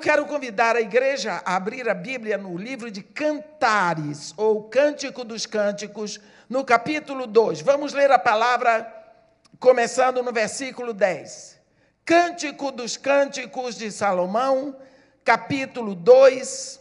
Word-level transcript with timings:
quero 0.00 0.24
convidar 0.24 0.74
a 0.76 0.80
igreja 0.80 1.42
a 1.44 1.56
abrir 1.56 1.88
a 1.88 1.94
Bíblia 1.94 2.38
no 2.38 2.56
livro 2.56 2.90
de 2.90 3.02
Cantares, 3.02 4.32
ou 4.36 4.64
Cântico 4.64 5.22
dos 5.22 5.44
Cânticos, 5.44 6.18
no 6.48 6.64
capítulo 6.64 7.26
2. 7.26 7.60
Vamos 7.60 7.92
ler 7.92 8.10
a 8.10 8.18
palavra 8.18 8.90
começando 9.60 10.22
no 10.22 10.32
versículo 10.32 10.94
10. 10.94 11.60
Cântico 12.04 12.72
dos 12.72 12.96
Cânticos 12.96 13.76
de 13.76 13.92
Salomão, 13.92 14.74
capítulo 15.22 15.94
2, 15.94 16.80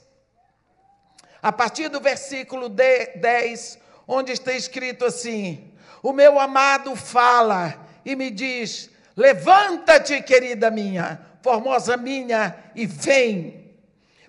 a 1.42 1.52
partir 1.52 1.90
do 1.90 2.00
versículo 2.00 2.70
10, 2.70 3.80
onde 4.08 4.32
está 4.32 4.54
escrito 4.54 5.04
assim: 5.04 5.74
O 6.02 6.14
meu 6.14 6.40
amado 6.40 6.96
fala 6.96 7.86
e 8.06 8.16
me 8.16 8.32
diz: 8.32 8.90
Levanta-te, 9.16 10.22
querida 10.22 10.72
minha 10.72 11.29
formosa 11.42 11.98
minha, 11.98 12.56
e 12.76 12.86
vem. 12.86 13.76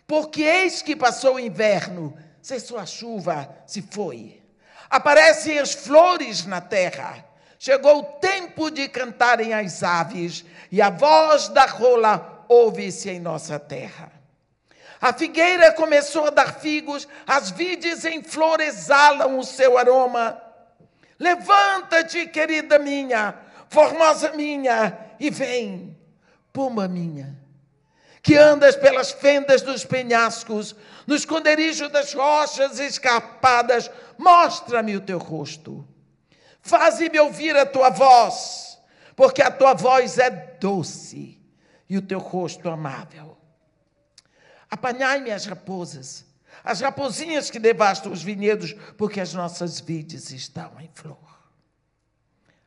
Porque 0.07 0.43
eis 0.43 0.83
que 0.83 0.97
passou 0.97 1.37
o 1.37 1.41
inverno, 1.41 2.17
cessou 2.43 2.79
a 2.79 2.87
chuva, 2.87 3.49
se 3.67 3.83
foi. 3.83 4.43
Aparecem 4.89 5.59
as 5.59 5.73
flores 5.73 6.45
na 6.47 6.61
terra. 6.61 7.25
Chegou 7.59 7.99
o 7.99 8.03
tempo 8.19 8.71
de 8.71 8.89
cantarem 8.89 9.53
as 9.53 9.83
aves, 9.83 10.45
e 10.73 10.81
a 10.81 10.91
voz 10.91 11.49
da 11.49 11.67
rola 11.67 12.45
ouve-se 12.49 13.11
em 13.11 13.21
nossa 13.21 13.59
terra. 13.59 14.11
A 15.01 15.13
figueira 15.13 15.73
começou 15.73 16.27
a 16.27 16.31
dar 16.31 16.59
figos, 16.59 17.07
as 17.27 17.51
vides 17.51 18.05
em 18.05 18.23
flor 18.23 18.61
exalam 18.61 19.39
o 19.39 19.45
seu 19.45 19.79
aroma. 19.79 20.41
Levanta-te, 21.19 22.27
querida 22.27 22.79
minha, 22.79 23.35
formosa 23.69 24.33
minha, 24.33 24.99
e 25.19 25.31
vem 25.31 26.00
pomba 26.53 26.89
minha, 26.89 27.39
que 28.23 28.37
andas 28.37 28.77
pelas 28.77 29.11
fendas 29.11 29.63
dos 29.63 29.85
penhascos, 29.85 30.77
no 31.07 31.15
esconderijo 31.15 31.89
das 31.89 32.13
rochas 32.13 32.79
escarpadas, 32.79 33.91
mostra-me 34.19 34.97
o 34.97 35.01
teu 35.01 35.19
rosto. 35.19 35.87
Faze-me 36.61 37.19
ouvir 37.19 37.57
a 37.57 37.65
tua 37.65 37.91
voz, 37.91 38.79
porque 39.17 39.43
a 39.43 39.51
tua 39.51 39.75
voz 39.75 40.19
é 40.19 40.31
doce 40.31 41.41
e 41.89 41.97
o 41.97 42.03
teu 42.03 42.19
rosto 42.19 42.69
amável. 42.69 43.37
Apanhai-me 44.71 45.31
as 45.31 45.47
raposas, 45.47 46.27
as 46.63 46.81
raposinhas 46.81 47.51
que 47.51 47.59
devastam 47.59 48.13
os 48.13 48.23
vinhedos, 48.23 48.75
porque 48.97 49.21
as 49.21 49.33
nossas 49.33 49.81
vides 49.81 50.31
estão 50.31 50.79
em 50.79 50.91
flor. 50.95 51.19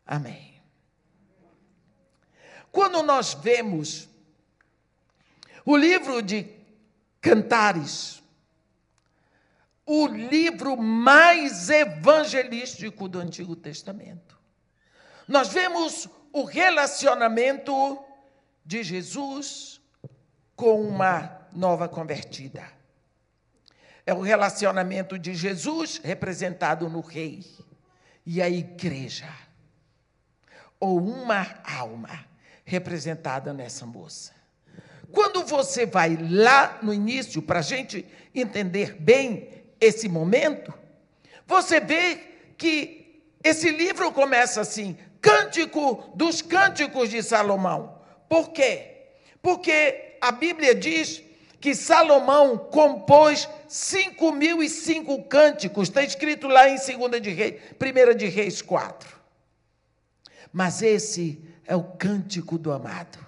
Amém. 0.05 0.52
Quando 2.73 3.03
nós 3.03 3.35
vemos 3.35 4.09
o 5.63 5.77
livro 5.77 6.23
de 6.23 6.49
Cantares, 7.21 8.23
o 9.85 10.07
livro 10.07 10.75
mais 10.75 11.69
evangelístico 11.69 13.07
do 13.07 13.19
Antigo 13.19 13.55
Testamento, 13.55 14.39
nós 15.27 15.49
vemos 15.49 16.09
o 16.31 16.43
relacionamento 16.45 18.03
de 18.65 18.81
Jesus 18.81 19.79
com 20.55 20.81
uma 20.81 21.47
nova 21.53 21.87
convertida. 21.87 22.67
É 24.03 24.15
o 24.15 24.21
relacionamento 24.21 25.19
de 25.19 25.35
Jesus 25.35 26.01
representado 26.03 26.89
no 26.89 27.01
rei 27.01 27.45
e 28.25 28.41
a 28.41 28.49
igreja, 28.49 29.31
ou 30.79 30.97
uma 30.97 31.61
alma 31.63 32.32
representada 32.63 33.53
nessa 33.53 33.85
moça. 33.85 34.31
Quando 35.11 35.43
você 35.43 35.85
vai 35.85 36.17
lá 36.17 36.79
no 36.81 36.93
início, 36.93 37.41
para 37.41 37.59
a 37.59 37.63
gente 37.63 38.05
entender 38.33 38.95
bem 38.99 39.49
esse 39.79 40.09
momento, 40.09 40.73
você 41.45 41.79
vê 41.79 42.19
que 42.57 43.21
esse 43.43 43.69
livro 43.69 44.11
começa 44.11 44.61
assim: 44.61 44.97
Cântico 45.21 46.11
dos 46.15 46.41
Cânticos 46.41 47.09
de 47.09 47.21
Salomão. 47.21 48.01
Por 48.27 48.49
quê? 48.49 48.93
Porque 49.41 50.17
a 50.19 50.31
Bíblia 50.31 50.73
diz 50.73 51.21
que 51.59 51.75
Salomão 51.75 52.57
compôs 52.57 53.47
cinco 53.67 54.31
mil 54.31 54.63
e 54.63 54.69
cinco 54.69 55.23
cânticos, 55.23 55.87
está 55.87 56.03
escrito 56.03 56.47
lá 56.47 56.67
em 56.67 56.75
2 56.75 57.21
de 57.21 57.29
Reis, 57.29 57.61
1 57.79 58.17
de 58.17 58.25
Reis 58.27 58.61
4. 58.61 59.17
Mas 60.51 60.81
esse 60.81 61.41
é 61.65 61.75
o 61.75 61.83
cântico 61.83 62.57
do 62.57 62.71
amado. 62.71 63.19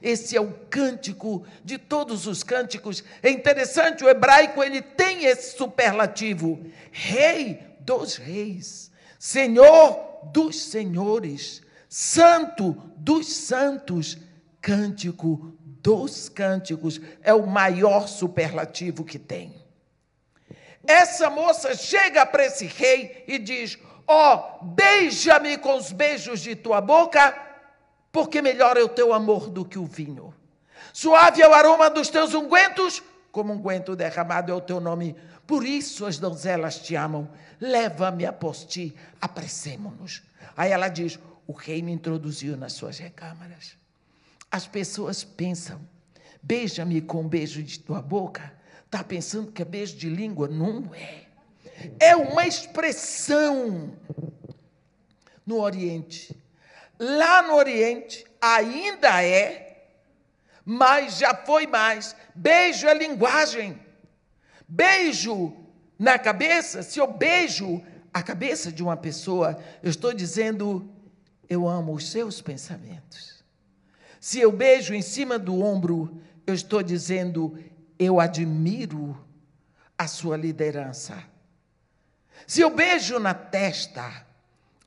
Esse 0.00 0.36
é 0.36 0.40
o 0.40 0.52
cântico 0.70 1.44
de 1.64 1.76
todos 1.76 2.26
os 2.26 2.42
cânticos. 2.42 3.04
É 3.22 3.30
interessante, 3.30 4.04
o 4.04 4.08
hebraico 4.08 4.62
ele 4.62 4.80
tem 4.80 5.24
esse 5.24 5.56
superlativo: 5.56 6.64
Rei 6.90 7.60
dos 7.80 8.16
reis, 8.16 8.90
Senhor 9.18 10.12
dos 10.32 10.62
senhores, 10.64 11.62
Santo 11.88 12.72
dos 12.96 13.26
santos, 13.26 14.16
cântico 14.60 15.52
dos 15.60 16.28
cânticos. 16.28 17.00
É 17.22 17.34
o 17.34 17.46
maior 17.46 18.08
superlativo 18.08 19.04
que 19.04 19.18
tem. 19.18 19.60
Essa 20.86 21.28
moça 21.28 21.74
chega 21.74 22.24
para 22.24 22.46
esse 22.46 22.64
rei 22.64 23.24
e 23.28 23.38
diz: 23.38 23.78
Ó, 24.06 24.58
oh, 24.62 24.64
beija-me 24.64 25.58
com 25.58 25.76
os 25.76 25.92
beijos 25.92 26.40
de 26.40 26.56
tua 26.56 26.80
boca 26.80 27.51
porque 28.12 28.42
melhor 28.42 28.76
é 28.76 28.82
o 28.82 28.88
teu 28.88 29.14
amor 29.14 29.48
do 29.48 29.64
que 29.64 29.78
o 29.78 29.86
vinho. 29.86 30.34
Suave 30.92 31.40
é 31.40 31.48
o 31.48 31.54
aroma 31.54 31.88
dos 31.88 32.10
teus 32.10 32.34
ungüentos, 32.34 33.02
como 33.32 33.54
unguento 33.54 33.96
derramado 33.96 34.52
é 34.52 34.54
o 34.54 34.60
teu 34.60 34.78
nome. 34.78 35.16
Por 35.46 35.64
isso 35.64 36.04
as 36.04 36.18
donzelas 36.18 36.78
te 36.78 36.94
amam. 36.94 37.28
Leva-me 37.58 38.26
a 38.26 38.34
ti, 38.68 38.94
apressemo-nos. 39.20 40.22
Aí 40.54 40.70
ela 40.70 40.88
diz: 40.88 41.18
O 41.46 41.52
rei 41.52 41.80
me 41.80 41.92
introduziu 41.92 42.56
nas 42.56 42.74
suas 42.74 42.98
recâmaras. 42.98 43.76
As 44.50 44.66
pessoas 44.66 45.24
pensam: 45.24 45.80
beija-me 46.42 47.00
com 47.00 47.22
um 47.22 47.28
beijo 47.28 47.62
de 47.62 47.80
tua 47.80 48.02
boca. 48.02 48.52
Está 48.84 49.02
pensando 49.02 49.50
que 49.50 49.62
é 49.62 49.64
beijo 49.64 49.96
de 49.96 50.10
língua? 50.10 50.46
Não 50.46 50.94
é. 50.94 51.22
É 51.98 52.14
uma 52.14 52.46
expressão. 52.46 53.96
No 55.44 55.60
Oriente, 55.60 56.36
Lá 57.04 57.42
no 57.42 57.54
Oriente 57.54 58.24
ainda 58.40 59.24
é, 59.24 59.88
mas 60.64 61.18
já 61.18 61.34
foi 61.34 61.66
mais. 61.66 62.14
Beijo 62.32 62.86
é 62.86 62.94
linguagem. 62.94 63.76
Beijo 64.68 65.52
na 65.98 66.16
cabeça, 66.16 66.80
se 66.80 67.00
eu 67.00 67.08
beijo 67.08 67.82
a 68.14 68.22
cabeça 68.22 68.70
de 68.70 68.84
uma 68.84 68.96
pessoa, 68.96 69.60
eu 69.82 69.90
estou 69.90 70.14
dizendo, 70.14 70.88
eu 71.48 71.66
amo 71.66 71.92
os 71.92 72.08
seus 72.08 72.40
pensamentos. 72.40 73.42
Se 74.20 74.38
eu 74.38 74.52
beijo 74.52 74.94
em 74.94 75.02
cima 75.02 75.40
do 75.40 75.60
ombro, 75.60 76.22
eu 76.46 76.54
estou 76.54 76.84
dizendo, 76.84 77.58
eu 77.98 78.20
admiro 78.20 79.18
a 79.98 80.06
sua 80.06 80.36
liderança. 80.36 81.20
Se 82.46 82.60
eu 82.60 82.70
beijo 82.70 83.18
na 83.18 83.34
testa, 83.34 84.24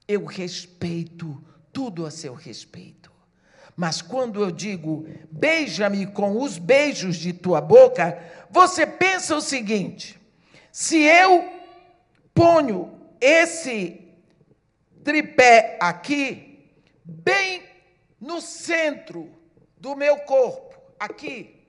eu 0.08 0.24
respeito 0.24 1.44
tudo 1.76 2.06
a 2.06 2.10
seu 2.10 2.34
respeito. 2.34 3.12
Mas 3.76 4.02
quando 4.02 4.42
eu 4.42 4.50
digo, 4.50 5.06
beija-me 5.30 6.08
com 6.08 6.42
os 6.42 6.58
beijos 6.58 7.18
de 7.18 7.34
tua 7.34 7.60
boca, 7.60 8.18
você 8.50 8.88
pensa 8.88 9.36
o 9.36 9.42
seguinte: 9.42 10.18
se 10.72 11.04
eu 11.04 11.52
ponho 12.34 12.98
esse 13.20 14.02
tripé 15.04 15.78
aqui, 15.82 16.72
bem 17.04 17.62
no 18.22 18.40
centro 18.40 19.30
do 19.78 19.98
meu 19.98 20.20
corpo, 20.20 20.80
aqui, 20.98 21.68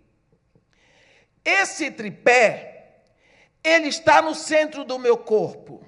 esse 1.45 1.91
tripé, 1.91 3.01
ele 3.65 3.89
está 3.89 4.23
no 4.23 4.37
centro 4.37 4.85
do 4.85 5.01
meu 5.01 5.19
corpo. 5.19 5.85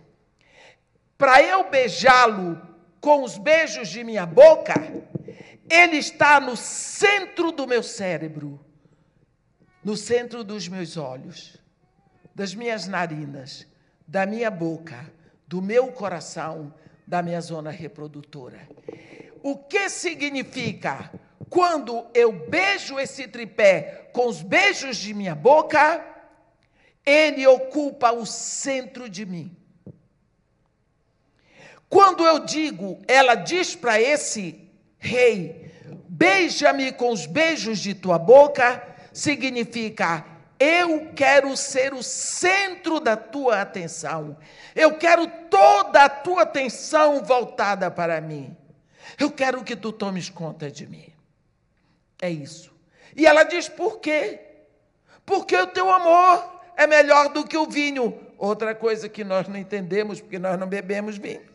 Para 1.16 1.40
eu 1.40 1.70
beijá-lo 1.70 2.67
com 3.00 3.22
os 3.22 3.38
beijos 3.38 3.88
de 3.88 4.02
minha 4.02 4.26
boca, 4.26 4.74
ele 5.70 5.96
está 5.96 6.40
no 6.40 6.56
centro 6.56 7.52
do 7.52 7.66
meu 7.66 7.82
cérebro, 7.82 8.58
no 9.84 9.96
centro 9.96 10.42
dos 10.42 10.68
meus 10.68 10.96
olhos, 10.96 11.56
das 12.34 12.54
minhas 12.54 12.86
narinas, 12.86 13.66
da 14.06 14.24
minha 14.26 14.50
boca, 14.50 15.10
do 15.46 15.60
meu 15.60 15.92
coração, 15.92 16.72
da 17.06 17.22
minha 17.22 17.40
zona 17.40 17.70
reprodutora. 17.70 18.68
O 19.42 19.56
que 19.56 19.88
significa 19.88 21.10
quando 21.48 22.06
eu 22.12 22.32
beijo 22.32 22.98
esse 22.98 23.26
tripé 23.26 24.10
com 24.12 24.26
os 24.26 24.42
beijos 24.42 24.96
de 24.96 25.14
minha 25.14 25.34
boca, 25.34 26.04
ele 27.04 27.46
ocupa 27.46 28.12
o 28.12 28.26
centro 28.26 29.08
de 29.08 29.24
mim. 29.24 29.56
Quando 31.88 32.26
eu 32.26 32.40
digo, 32.40 33.00
ela 33.06 33.34
diz 33.34 33.74
para 33.74 34.00
esse 34.00 34.68
rei: 34.98 35.72
beija-me 36.08 36.92
com 36.92 37.10
os 37.10 37.26
beijos 37.26 37.78
de 37.78 37.94
tua 37.94 38.18
boca, 38.18 38.82
significa 39.12 40.24
eu 40.58 41.12
quero 41.14 41.56
ser 41.56 41.94
o 41.94 42.02
centro 42.02 42.98
da 42.98 43.16
tua 43.16 43.60
atenção. 43.60 44.36
Eu 44.74 44.96
quero 44.96 45.26
toda 45.48 46.04
a 46.04 46.08
tua 46.08 46.42
atenção 46.42 47.22
voltada 47.22 47.90
para 47.90 48.20
mim. 48.20 48.56
Eu 49.18 49.30
quero 49.30 49.62
que 49.62 49.76
tu 49.76 49.92
tomes 49.92 50.28
conta 50.28 50.70
de 50.70 50.86
mim. 50.86 51.12
É 52.20 52.28
isso. 52.28 52.72
E 53.16 53.24
ela 53.24 53.44
diz: 53.44 53.68
por 53.68 54.00
quê? 54.00 54.40
Porque 55.24 55.56
o 55.56 55.66
teu 55.68 55.92
amor 55.92 56.60
é 56.76 56.86
melhor 56.86 57.28
do 57.28 57.46
que 57.46 57.56
o 57.56 57.66
vinho. 57.66 58.18
Outra 58.36 58.74
coisa 58.74 59.08
que 59.08 59.22
nós 59.22 59.46
não 59.46 59.56
entendemos, 59.56 60.20
porque 60.20 60.38
nós 60.38 60.58
não 60.58 60.66
bebemos 60.66 61.16
vinho. 61.16 61.47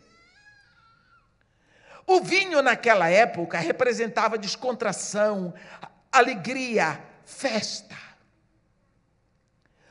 O 2.05 2.19
vinho 2.19 2.61
naquela 2.61 3.09
época 3.09 3.57
representava 3.57 4.37
descontração, 4.37 5.53
alegria, 6.11 7.01
festa. 7.23 7.95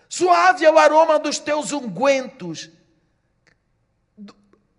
Suave 0.08 0.64
é 0.64 0.70
o 0.70 0.78
aroma 0.78 1.18
dos 1.18 1.38
teus 1.38 1.72
ungüentos. 1.72 2.70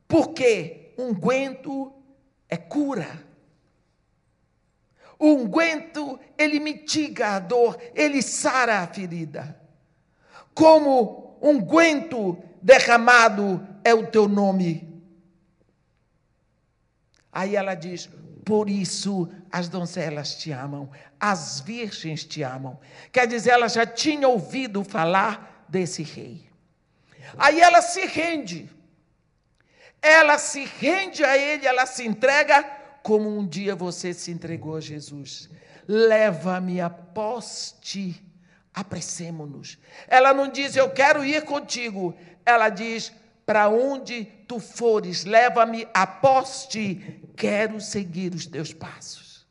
Porque 0.07 0.93
unguento 0.95 1.91
é 2.47 2.55
cura. 2.55 3.19
O 5.17 5.29
unguento, 5.29 6.19
ele 6.37 6.59
mitiga 6.59 7.29
a 7.29 7.39
dor, 7.39 7.81
ele 7.95 8.21
sara 8.21 8.81
a 8.81 8.87
ferida. 8.87 9.59
Como 10.53 11.35
unguento 11.41 12.37
derramado 12.61 13.67
é 13.83 13.93
o 13.93 14.05
teu 14.05 14.27
nome. 14.27 14.92
Aí 17.33 17.55
ela 17.55 17.73
diz: 17.73 18.09
por 18.45 18.69
isso 18.69 19.29
as 19.51 19.67
donzelas 19.69 20.35
te 20.35 20.51
amam, 20.51 20.89
as 21.19 21.59
virgens 21.59 22.23
te 22.23 22.43
amam. 22.43 22.79
Quer 23.11 23.27
dizer, 23.27 23.51
ela 23.51 23.67
já 23.67 23.85
tinha 23.85 24.27
ouvido 24.27 24.83
falar 24.83 25.65
desse 25.67 26.03
rei. 26.03 26.49
Aí 27.37 27.59
ela 27.61 27.81
se 27.81 28.05
rende. 28.05 28.69
Ela 30.01 30.37
se 30.37 30.65
rende 30.65 31.23
a 31.23 31.37
ele, 31.37 31.65
ela 31.65 31.85
se 31.85 32.05
entrega 32.05 32.61
como 33.01 33.37
um 33.37 33.45
dia 33.45 33.75
você 33.75 34.13
se 34.13 34.31
entregou 34.31 34.75
a 34.75 34.81
Jesus. 34.81 35.49
Leva-me 35.87 36.81
a 36.81 36.89
poste, 36.89 38.21
apressemo-nos. 38.73 39.77
Ela 40.07 40.33
não 40.33 40.49
diz, 40.49 40.75
eu 40.75 40.89
quero 40.89 41.23
ir 41.23 41.43
contigo. 41.43 42.15
Ela 42.45 42.69
diz, 42.69 43.13
para 43.45 43.69
onde 43.69 44.25
tu 44.47 44.59
fores, 44.59 45.25
leva-me 45.25 45.87
a 45.93 46.07
poste, 46.07 47.21
quero 47.35 47.79
seguir 47.79 48.33
os 48.33 48.45
teus 48.45 48.73
passos. 48.73 49.45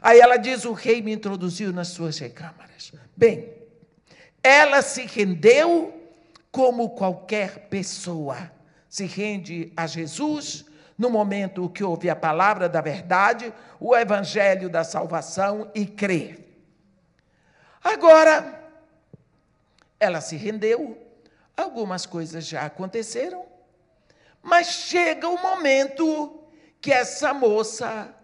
Aí 0.00 0.20
ela 0.20 0.36
diz: 0.36 0.64
o 0.64 0.72
rei 0.72 1.00
me 1.02 1.12
introduziu 1.12 1.72
nas 1.72 1.88
suas 1.88 2.18
recâmaras. 2.18 2.92
Bem, 3.16 3.52
ela 4.42 4.82
se 4.82 5.06
rendeu 5.06 6.00
como 6.50 6.90
qualquer 6.90 7.68
pessoa 7.68 8.52
se 8.94 9.06
rende 9.06 9.72
a 9.76 9.88
Jesus 9.88 10.64
no 10.96 11.10
momento 11.10 11.68
que 11.68 11.82
ouve 11.82 12.08
a 12.08 12.14
palavra 12.14 12.68
da 12.68 12.80
verdade, 12.80 13.52
o 13.80 13.96
evangelho 13.96 14.70
da 14.70 14.84
salvação 14.84 15.68
e 15.74 15.84
crê. 15.84 16.38
Agora, 17.82 18.62
ela 19.98 20.20
se 20.20 20.36
rendeu, 20.36 20.96
algumas 21.56 22.06
coisas 22.06 22.46
já 22.46 22.66
aconteceram, 22.66 23.44
mas 24.40 24.68
chega 24.68 25.28
o 25.28 25.42
momento 25.42 26.43
que 26.84 26.92
essa 26.92 27.32
moça 27.32 28.14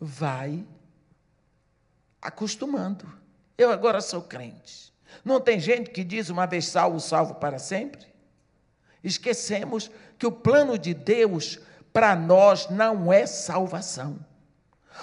vai 0.00 0.64
acostumando. 2.22 3.06
Eu 3.58 3.70
agora 3.70 4.00
sou 4.00 4.22
crente. 4.22 4.94
Não 5.22 5.38
tem 5.38 5.60
gente 5.60 5.90
que 5.90 6.02
diz 6.02 6.30
uma 6.30 6.46
vez 6.46 6.68
salvo, 6.68 6.98
salvo 7.00 7.34
para 7.34 7.58
sempre? 7.58 8.06
Esquecemos 9.04 9.90
que 10.18 10.26
o 10.26 10.32
plano 10.32 10.78
de 10.78 10.94
Deus 10.94 11.58
para 11.92 12.16
nós 12.16 12.70
não 12.70 13.12
é 13.12 13.26
salvação. 13.26 14.18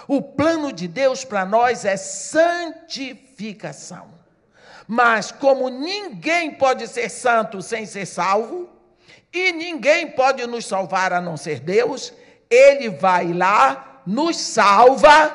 O 0.07 0.19
plano 0.19 0.73
de 0.73 0.87
Deus 0.87 1.23
para 1.23 1.45
nós 1.45 1.85
é 1.85 1.97
santificação. 1.97 4.09
Mas 4.87 5.31
como 5.31 5.69
ninguém 5.69 6.55
pode 6.55 6.87
ser 6.87 7.09
santo 7.09 7.61
sem 7.61 7.85
ser 7.85 8.07
salvo, 8.07 8.67
e 9.31 9.51
ninguém 9.51 10.09
pode 10.09 10.43
nos 10.47 10.65
salvar 10.65 11.13
a 11.13 11.21
não 11.21 11.37
ser 11.37 11.59
Deus, 11.59 12.11
ele 12.55 12.89
vai 12.89 13.33
lá, 13.33 14.01
nos 14.05 14.37
salva 14.37 15.29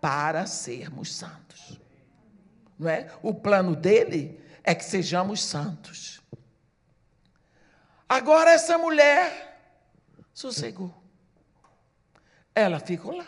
para 0.00 0.46
sermos 0.46 1.14
santos. 1.14 1.78
Não 2.78 2.88
é? 2.88 3.10
O 3.22 3.34
plano 3.34 3.74
dele 3.74 4.40
é 4.62 4.74
que 4.74 4.84
sejamos 4.84 5.42
santos. 5.42 6.20
Agora 8.08 8.50
essa 8.50 8.78
mulher 8.78 9.60
sossegou. 10.32 10.94
Ela 12.54 12.78
ficou 12.78 13.16
lá. 13.16 13.26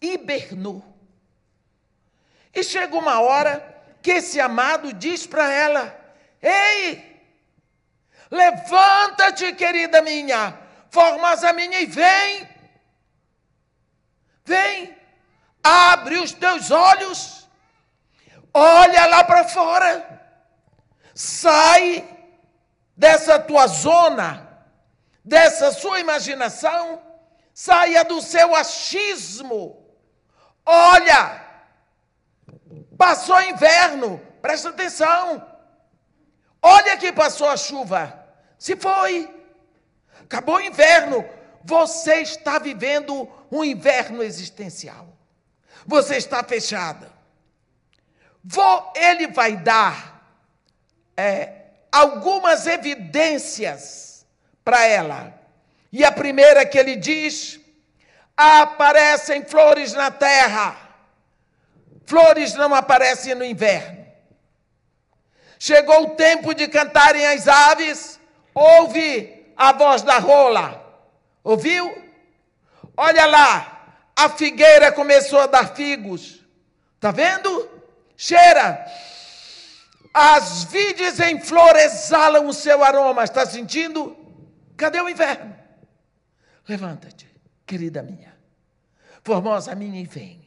Hibernou. 0.00 0.84
E 2.54 2.62
chega 2.62 2.96
uma 2.96 3.20
hora 3.20 3.76
que 4.02 4.10
esse 4.12 4.40
amado 4.40 4.92
diz 4.92 5.26
para 5.26 5.52
ela: 5.52 6.14
Ei, 6.42 7.22
levanta-te, 8.30 9.52
querida 9.54 10.02
minha, 10.02 10.58
formosa 10.90 11.52
minha, 11.52 11.80
e 11.80 11.86
vem. 11.86 12.48
Vem, 14.44 14.96
abre 15.62 16.18
os 16.18 16.32
teus 16.32 16.70
olhos, 16.70 17.46
olha 18.54 19.04
lá 19.06 19.22
para 19.22 19.44
fora, 19.46 20.22
sai 21.14 22.08
dessa 22.96 23.38
tua 23.38 23.66
zona, 23.66 24.64
dessa 25.22 25.70
sua 25.70 26.00
imaginação, 26.00 27.02
saia 27.52 28.02
do 28.04 28.22
seu 28.22 28.54
achismo. 28.54 29.86
Olha, 30.64 31.44
passou 32.96 33.40
inverno, 33.42 34.18
presta 34.40 34.70
atenção. 34.70 35.46
Olha 36.62 36.96
que 36.96 37.12
passou 37.12 37.48
a 37.48 37.56
chuva, 37.56 38.26
se 38.58 38.76
foi. 38.76 39.37
Acabou 40.28 40.56
o 40.56 40.60
inverno. 40.60 41.24
Você 41.64 42.16
está 42.16 42.58
vivendo 42.58 43.28
um 43.50 43.64
inverno 43.64 44.22
existencial. 44.22 45.08
Você 45.86 46.18
está 46.18 46.44
fechada. 46.44 47.10
Vou, 48.44 48.92
ele 48.94 49.28
vai 49.28 49.56
dar 49.56 50.22
é, 51.16 51.62
algumas 51.90 52.66
evidências 52.66 54.26
para 54.62 54.84
ela. 54.84 55.32
E 55.90 56.04
a 56.04 56.12
primeira 56.12 56.66
que 56.66 56.78
ele 56.78 56.94
diz: 56.94 57.58
aparecem 58.36 59.46
flores 59.46 59.94
na 59.94 60.10
terra. 60.10 60.76
Flores 62.04 62.52
não 62.54 62.74
aparecem 62.74 63.34
no 63.34 63.44
inverno. 63.44 64.06
Chegou 65.58 66.02
o 66.02 66.10
tempo 66.10 66.54
de 66.54 66.68
cantarem 66.68 67.26
as 67.26 67.48
aves, 67.48 68.20
ouve 68.54 69.37
a 69.58 69.72
voz 69.72 70.02
da 70.02 70.18
rola. 70.18 70.84
Ouviu? 71.42 72.00
Olha 72.96 73.26
lá, 73.26 74.02
a 74.16 74.28
figueira 74.28 74.92
começou 74.92 75.40
a 75.40 75.46
dar 75.46 75.74
figos. 75.74 76.44
Está 76.94 77.10
vendo? 77.10 77.68
Cheira. 78.16 78.86
As 80.14 80.64
vides 80.64 81.18
em 81.20 81.40
flor 81.40 81.76
exalam 81.76 82.46
o 82.46 82.54
seu 82.54 82.82
aroma. 82.82 83.24
Está 83.24 83.44
sentindo? 83.44 84.16
Cadê 84.76 85.00
o 85.00 85.08
inverno? 85.08 85.56
Levanta-te, 86.68 87.28
querida 87.66 88.02
minha. 88.02 88.36
Formosa 89.24 89.74
minha 89.74 90.00
e 90.00 90.06
vem. 90.06 90.46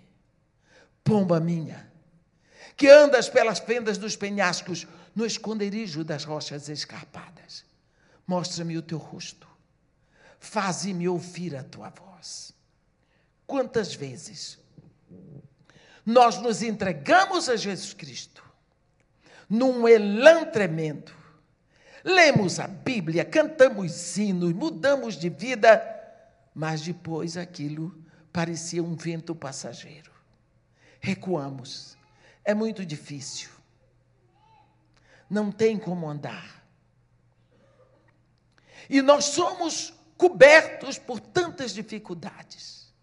Pomba 1.03 1.39
minha, 1.39 1.91
que 2.77 2.87
andas 2.87 3.27
pelas 3.27 3.59
fendas 3.59 3.97
dos 3.97 4.15
penhascos, 4.15 4.87
no 5.15 5.25
esconderijo 5.25 6.03
das 6.03 6.23
rochas 6.23 6.69
escarpadas. 6.69 7.40
Mostra-me 8.31 8.77
o 8.77 8.81
teu 8.81 8.97
rosto. 8.97 9.45
Faze-me 10.39 11.05
ouvir 11.09 11.53
a 11.53 11.65
tua 11.65 11.89
voz. 11.89 12.53
Quantas 13.45 13.93
vezes 13.93 14.57
nós 16.05 16.37
nos 16.37 16.61
entregamos 16.61 17.49
a 17.49 17.57
Jesus 17.57 17.93
Cristo 17.93 18.41
num 19.49 19.85
elan 19.85 20.45
tremendo, 20.45 21.11
lemos 22.05 22.57
a 22.57 22.67
Bíblia, 22.67 23.25
cantamos 23.25 24.17
hinos, 24.17 24.53
mudamos 24.53 25.17
de 25.17 25.27
vida, 25.27 25.83
mas 26.55 26.79
depois 26.79 27.35
aquilo 27.35 27.93
parecia 28.31 28.81
um 28.81 28.95
vento 28.95 29.35
passageiro. 29.35 30.09
Recuamos. 31.01 31.97
É 32.45 32.53
muito 32.53 32.85
difícil. 32.85 33.49
Não 35.29 35.51
tem 35.51 35.77
como 35.77 36.09
andar. 36.09 36.60
E 38.91 39.01
nós 39.01 39.23
somos 39.23 39.93
cobertos 40.17 40.99
por 40.99 41.21
tantas 41.21 41.71
dificuldades. 41.71 42.93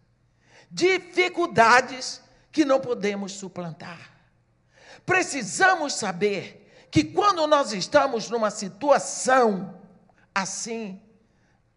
Dificuldades 0.71 2.21
que 2.53 2.63
não 2.63 2.79
podemos 2.79 3.33
suplantar. 3.33 4.13
Precisamos 5.07 5.95
saber 5.95 6.87
que 6.91 7.03
quando 7.03 7.47
nós 7.47 7.73
estamos 7.73 8.29
numa 8.29 8.51
situação 8.51 9.81
assim, 10.35 11.01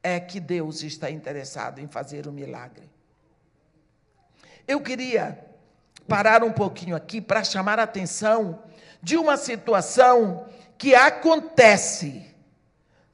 é 0.03 0.19
que 0.19 0.41
Deus 0.41 0.83
está 0.83 1.09
interessado 1.09 1.79
em 1.79 1.87
fazer 1.87 2.27
um 2.27 2.33
milagre. 2.33 2.91
Eu 4.67 4.81
queria 4.81 5.39
parar 6.05 6.43
um 6.43 6.51
pouquinho 6.51 6.97
aqui 6.97 7.21
para 7.21 7.45
chamar 7.45 7.79
a 7.79 7.83
atenção 7.83 8.61
de 9.01 9.15
uma 9.15 9.37
situação 9.37 10.49
que 10.77 10.93
acontece 10.93 12.29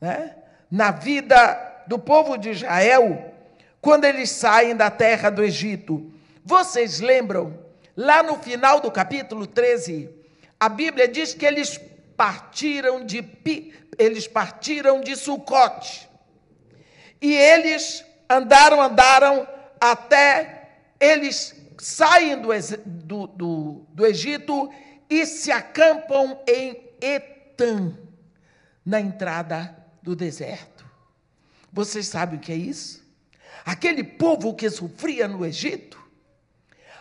né, 0.02 0.36
na 0.70 0.92
vida 0.92 1.84
do 1.88 1.98
povo 1.98 2.38
de 2.38 2.50
Israel 2.50 3.34
quando 3.82 4.06
eles 4.06 4.30
saem 4.30 4.76
da 4.76 4.90
terra 4.90 5.30
do 5.30 5.44
Egito. 5.44 6.12
Vocês 6.44 7.00
lembram, 7.00 7.58
lá 7.96 8.22
no 8.22 8.38
final 8.38 8.82
do 8.82 8.92
capítulo 8.92 9.48
13, 9.48 10.10
a 10.60 10.68
Bíblia 10.68 11.08
diz 11.08 11.34
que 11.34 11.46
eles 11.46 11.80
partiram 12.16 13.06
de 13.06 13.24
eles 13.98 14.28
partiram 14.28 15.02
de 15.02 15.16
Sucote. 15.16 16.08
E 17.22 17.34
eles 17.34 18.04
andaram, 18.30 18.82
andaram 18.82 19.48
até 19.80 20.70
eles 21.00 21.56
saem 21.78 22.40
do, 22.40 22.50
do, 22.86 23.28
do, 23.28 23.86
do 23.90 24.06
Egito 24.06 24.72
e 25.10 25.26
se 25.26 25.52
acampam 25.52 26.40
em 26.48 26.92
Etam, 27.00 27.98
na 28.86 29.00
entrada 29.00 29.87
do 30.08 30.16
deserto. 30.16 30.86
Vocês 31.70 32.08
sabem 32.08 32.40
o 32.40 32.42
que 32.42 32.54
é 32.54 32.56
isso? 32.56 33.06
Aquele 33.66 34.06
povo 34.06 34.56
que 34.56 34.70
sofria 34.70 35.28
no 35.28 35.46
Egito, 35.46 36.02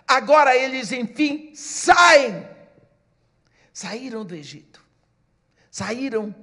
agora 0.09 0.57
eles, 0.57 0.91
enfim, 0.91 1.55
saem. 1.55 2.45
Saíram 3.73 4.25
do 4.25 4.35
Egito. 4.35 4.85
Saíram. 5.71 6.35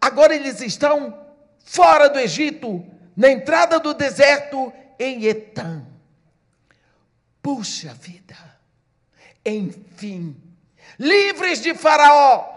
Agora 0.00 0.32
eles 0.32 0.60
estão 0.60 1.26
fora 1.64 2.08
do 2.08 2.20
Egito, 2.20 2.86
na 3.16 3.32
entrada 3.32 3.80
do 3.80 3.92
deserto, 3.92 4.72
em 5.00 5.24
Etam. 5.24 5.84
Puxa 7.42 7.94
vida. 7.94 8.36
Enfim, 9.44 10.40
livres 11.00 11.60
de 11.60 11.74
Faraó. 11.74 12.48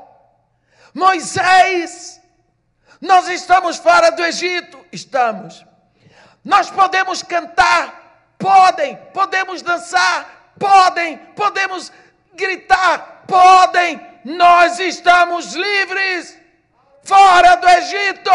Moisés, 0.93 2.21
nós 3.01 3.27
estamos 3.27 3.77
fora 3.77 4.11
do 4.11 4.23
Egito. 4.23 4.83
Estamos. 4.91 5.65
Nós 6.43 6.69
podemos 6.69 7.23
cantar, 7.23 8.33
podem, 8.37 8.95
podemos 9.13 9.61
dançar, 9.61 10.53
podem, 10.59 11.17
podemos 11.17 11.91
gritar, 12.33 13.23
podem. 13.27 13.99
Nós 14.23 14.79
estamos 14.79 15.53
livres 15.53 16.37
fora 17.03 17.55
do 17.55 17.67
Egito. 17.67 18.31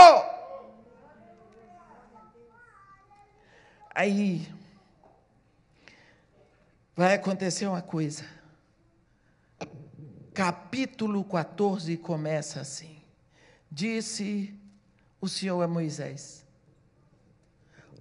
Aí 3.94 4.48
vai 6.96 7.14
acontecer 7.14 7.66
uma 7.66 7.82
coisa. 7.82 8.24
Capítulo 10.32 11.24
14 11.24 11.96
começa 11.96 12.60
assim: 12.60 12.99
Disse 13.70 14.52
o 15.20 15.28
Senhor 15.28 15.62
a 15.62 15.68
Moisés: 15.68 16.44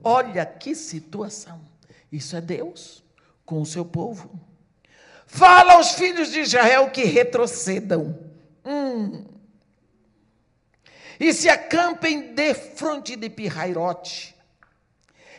Olha 0.03 0.45
que 0.45 0.73
situação. 0.73 1.61
Isso 2.11 2.35
é 2.35 2.41
Deus 2.41 3.03
com 3.45 3.61
o 3.61 3.65
seu 3.65 3.85
povo. 3.85 4.39
Fala 5.27 5.73
aos 5.73 5.91
filhos 5.91 6.31
de 6.31 6.39
Israel 6.39 6.89
que 6.89 7.03
retrocedam. 7.03 8.17
Hum. 8.65 9.25
E 11.19 11.33
se 11.33 11.49
acampem 11.49 12.33
de 12.33 12.53
fronte 12.53 13.15
de 13.15 13.29
Pirrairote, 13.29 14.35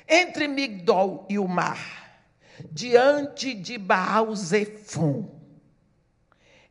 entre 0.07 0.47
Migdol 0.47 1.27
e 1.29 1.39
o 1.39 1.49
mar 1.49 2.01
diante 2.71 3.55
de 3.55 3.79
Baal 3.79 4.35
Zefon, 4.35 5.29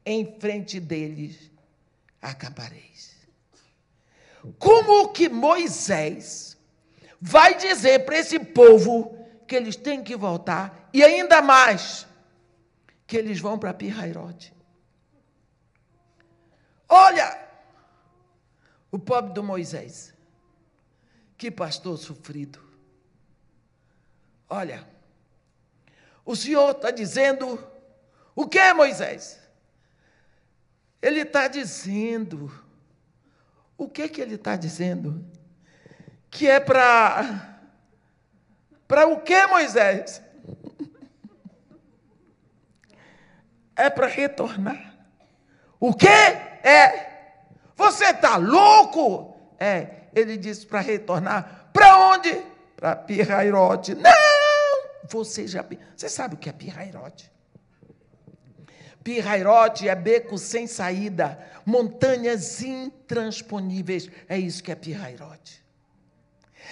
em 0.05 0.39
frente 0.39 0.79
deles 0.79 1.51
acampareis. 2.21 3.08
Como 4.57 5.09
que 5.09 5.29
Moisés 5.29 6.57
vai 7.19 7.55
dizer 7.55 8.05
para 8.05 8.17
esse 8.17 8.39
povo 8.39 9.17
que 9.47 9.55
eles 9.55 9.75
têm 9.75 10.03
que 10.03 10.15
voltar 10.15 10.89
e 10.93 11.03
ainda 11.03 11.41
mais 11.41 12.07
que 13.05 13.17
eles 13.17 13.39
vão 13.39 13.57
para 13.57 13.73
Pirrairote? 13.73 14.53
Olha, 16.87 17.47
o 18.91 18.97
pobre 18.97 19.33
do 19.33 19.43
Moisés, 19.43 20.13
que 21.37 21.51
pastor 21.51 21.97
sofrido. 21.97 22.59
Olha, 24.49 24.87
o 26.25 26.35
Senhor 26.35 26.71
está 26.71 26.89
dizendo 26.89 27.59
o 28.35 28.47
que, 28.47 28.73
Moisés? 28.73 29.39
Ele 31.01 31.21
está 31.21 31.47
dizendo. 31.47 32.51
O 33.79 33.87
que 33.87 34.09
que 34.09 34.19
ele 34.19 34.35
está 34.35 34.57
dizendo? 34.57 35.25
Que 36.29 36.49
é 36.49 36.59
para. 36.59 37.61
Para 38.85 39.07
o 39.07 39.21
que, 39.21 39.47
Moisés? 39.47 40.21
É 43.77 43.89
para 43.89 44.05
retornar. 44.05 44.97
O 45.79 45.93
que? 45.93 46.09
É. 46.09 47.37
Você 47.77 48.07
está 48.07 48.35
louco? 48.35 49.39
É. 49.57 50.09
Ele 50.13 50.35
disse 50.35 50.65
para 50.65 50.81
retornar. 50.81 51.69
Para 51.71 52.09
onde? 52.09 52.35
Para 52.75 52.97
Pirrairote. 52.97 53.95
Não! 53.95 54.11
Você 55.07 55.47
já. 55.47 55.65
Você 55.95 56.09
sabe 56.09 56.35
o 56.35 56.37
que 56.37 56.49
é 56.49 56.51
pirrairote? 56.51 57.31
Pirrairote 59.09 59.89
é 59.89 59.95
beco 59.95 60.37
sem 60.37 60.67
saída, 60.67 61.43
montanhas 61.65 62.61
intransponíveis. 62.61 64.07
É 64.27 64.37
isso 64.37 64.63
que 64.63 64.71
é 64.71 64.75
pirrairote. 64.75 65.65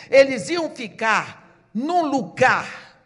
Eles 0.07 0.47
iam 0.47 0.69
ficar 0.69 1.67
num 1.73 2.05
lugar 2.05 3.01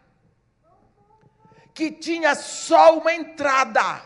que 1.72 1.90
tinha 1.90 2.34
só 2.34 2.98
uma 2.98 3.14
entrada, 3.14 4.02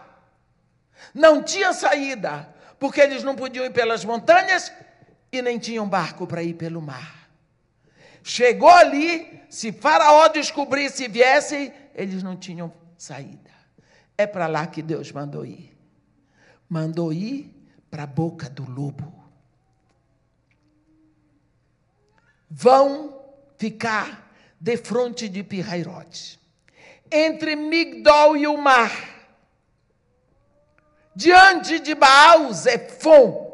não 1.12 1.42
tinha 1.42 1.72
saída, 1.72 2.48
porque 2.78 3.00
eles 3.00 3.24
não 3.24 3.34
podiam 3.34 3.64
ir 3.64 3.72
pelas 3.72 4.04
montanhas 4.04 4.72
e 5.32 5.42
nem 5.42 5.58
tinham 5.58 5.88
barco 5.88 6.24
para 6.24 6.44
ir 6.44 6.54
pelo 6.54 6.80
mar. 6.80 7.28
Chegou 8.22 8.70
ali, 8.70 9.42
se 9.50 9.72
Faraó 9.72 10.28
descobrisse 10.28 11.06
e 11.06 11.08
viesse, 11.08 11.72
eles 11.96 12.22
não 12.22 12.36
tinham 12.36 12.72
saída. 12.96 13.55
É 14.18 14.26
para 14.26 14.46
lá 14.46 14.66
que 14.66 14.82
Deus 14.82 15.12
mandou 15.12 15.44
ir. 15.44 15.76
Mandou 16.68 17.12
ir 17.12 17.52
para 17.90 18.04
a 18.04 18.06
boca 18.06 18.48
do 18.48 18.68
lobo. 18.68 19.12
Vão 22.50 23.20
ficar 23.56 24.26
de 24.60 24.76
frente 24.76 25.28
de 25.28 25.42
Pirrairote, 25.42 26.40
entre 27.10 27.54
Migdol 27.54 28.36
e 28.36 28.46
o 28.46 28.56
mar, 28.56 28.90
diante 31.14 31.78
de 31.78 31.94
Baal 31.94 32.52
Zefon, 32.52 33.46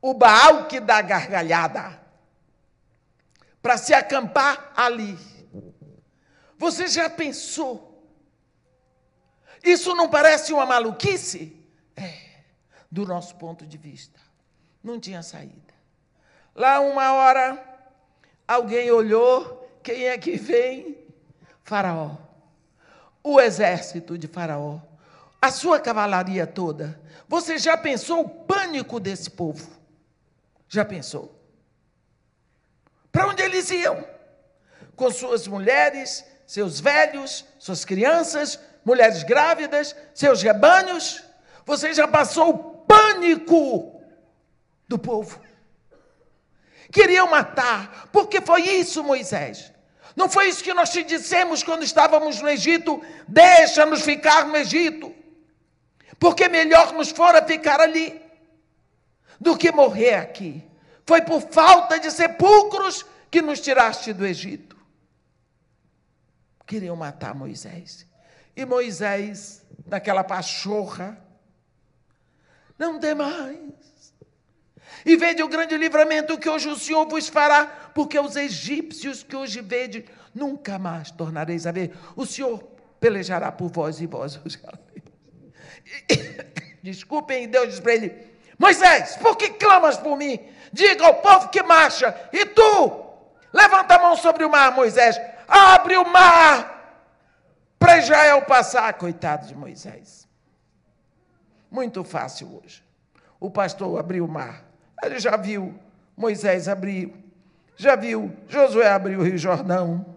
o 0.00 0.14
Baal 0.14 0.66
que 0.66 0.80
dá 0.80 1.00
gargalhada 1.00 2.00
para 3.62 3.76
se 3.76 3.92
acampar 3.92 4.72
ali. 4.76 5.18
Você 6.58 6.88
já 6.88 7.08
pensou? 7.08 7.89
Isso 9.62 9.94
não 9.94 10.08
parece 10.08 10.52
uma 10.52 10.66
maluquice? 10.66 11.56
É, 11.96 12.14
do 12.90 13.06
nosso 13.06 13.36
ponto 13.36 13.66
de 13.66 13.76
vista. 13.76 14.18
Não 14.82 14.98
tinha 14.98 15.22
saída. 15.22 15.74
Lá, 16.54 16.80
uma 16.80 17.12
hora, 17.12 17.62
alguém 18.48 18.90
olhou: 18.90 19.78
quem 19.82 20.06
é 20.06 20.18
que 20.18 20.36
vem? 20.36 20.98
Faraó. 21.62 22.16
O 23.22 23.40
exército 23.40 24.16
de 24.16 24.26
Faraó. 24.26 24.80
A 25.40 25.50
sua 25.50 25.78
cavalaria 25.78 26.46
toda. 26.46 27.00
Você 27.28 27.58
já 27.58 27.76
pensou 27.76 28.22
o 28.22 28.28
pânico 28.28 28.98
desse 28.98 29.30
povo? 29.30 29.70
Já 30.68 30.84
pensou? 30.84 31.34
Para 33.12 33.26
onde 33.26 33.42
eles 33.42 33.70
iam? 33.70 34.04
Com 34.96 35.10
suas 35.10 35.46
mulheres, 35.46 36.24
seus 36.46 36.80
velhos, 36.80 37.44
suas 37.58 37.84
crianças, 37.84 38.58
mulheres 38.84 39.22
grávidas, 39.22 39.94
seus 40.14 40.42
rebanhos. 40.42 41.22
Você 41.64 41.92
já 41.92 42.08
passou 42.08 42.50
o 42.50 42.58
pânico 42.86 44.00
do 44.88 44.98
povo. 44.98 45.40
Queriam 46.90 47.30
matar, 47.30 48.08
porque 48.12 48.40
foi 48.40 48.62
isso, 48.62 49.04
Moisés. 49.04 49.72
Não 50.16 50.28
foi 50.28 50.48
isso 50.48 50.64
que 50.64 50.74
nós 50.74 50.90
te 50.90 51.04
dissemos 51.04 51.62
quando 51.62 51.84
estávamos 51.84 52.40
no 52.40 52.48
Egito? 52.48 53.00
Deixa-nos 53.28 54.02
ficar 54.02 54.46
no 54.46 54.56
Egito, 54.56 55.14
porque 56.18 56.48
melhor 56.48 56.92
nos 56.92 57.10
fora 57.10 57.46
ficar 57.46 57.80
ali 57.80 58.20
do 59.40 59.56
que 59.56 59.70
morrer 59.70 60.14
aqui. 60.14 60.62
Foi 61.06 61.22
por 61.22 61.40
falta 61.40 61.98
de 61.98 62.10
sepulcros 62.10 63.06
que 63.30 63.40
nos 63.40 63.60
tiraste 63.60 64.12
do 64.12 64.26
Egito. 64.26 64.76
Queriam 66.66 66.96
matar 66.96 67.34
Moisés. 67.34 68.06
E 68.60 68.66
Moisés, 68.66 69.64
naquela 69.86 70.22
pachorra, 70.22 71.18
não 72.78 73.00
tem 73.00 73.14
mais. 73.14 73.56
E 75.02 75.16
vede 75.16 75.42
o 75.42 75.48
grande 75.48 75.78
livramento 75.78 76.36
que 76.36 76.46
hoje 76.46 76.68
o 76.68 76.76
Senhor 76.76 77.08
vos 77.08 77.26
fará, 77.26 77.64
porque 77.94 78.20
os 78.20 78.36
egípcios 78.36 79.22
que 79.22 79.34
hoje 79.34 79.62
vede, 79.62 80.04
nunca 80.34 80.78
mais 80.78 81.10
tornareis 81.10 81.66
a 81.66 81.72
ver. 81.72 81.96
O 82.14 82.26
Senhor 82.26 82.62
pelejará 83.00 83.50
por 83.50 83.70
vós 83.70 83.98
e 83.98 84.06
vós 84.06 84.38
os 84.44 84.56
Desculpem, 86.84 87.48
Deus 87.48 87.70
diz 87.70 87.80
para 87.80 87.94
ele: 87.94 88.14
Moisés, 88.58 89.16
por 89.16 89.38
que 89.38 89.54
clamas 89.54 89.96
por 89.96 90.18
mim? 90.18 90.38
Diga 90.70 91.06
ao 91.06 91.14
povo 91.22 91.48
que 91.48 91.62
marcha. 91.62 92.14
E 92.30 92.44
tu, 92.44 93.06
levanta 93.54 93.94
a 93.94 94.02
mão 94.02 94.16
sobre 94.16 94.44
o 94.44 94.50
mar, 94.50 94.70
Moisés. 94.72 95.18
Abre 95.48 95.96
o 95.96 96.06
mar 96.06 96.79
para 97.80 97.98
Israel 97.98 98.42
passar. 98.42 98.92
Coitado 98.94 99.48
de 99.48 99.56
Moisés. 99.56 100.28
Muito 101.70 102.04
fácil 102.04 102.60
hoje. 102.62 102.84
O 103.40 103.50
pastor 103.50 103.98
abriu 103.98 104.26
o 104.26 104.28
mar. 104.28 104.64
Ele 105.02 105.18
já 105.18 105.36
viu 105.36 105.74
Moisés 106.16 106.68
abrir, 106.68 107.14
já 107.74 107.96
viu 107.96 108.36
Josué 108.46 108.88
abrir 108.88 109.16
o 109.16 109.22
Rio 109.22 109.38
Jordão, 109.38 110.14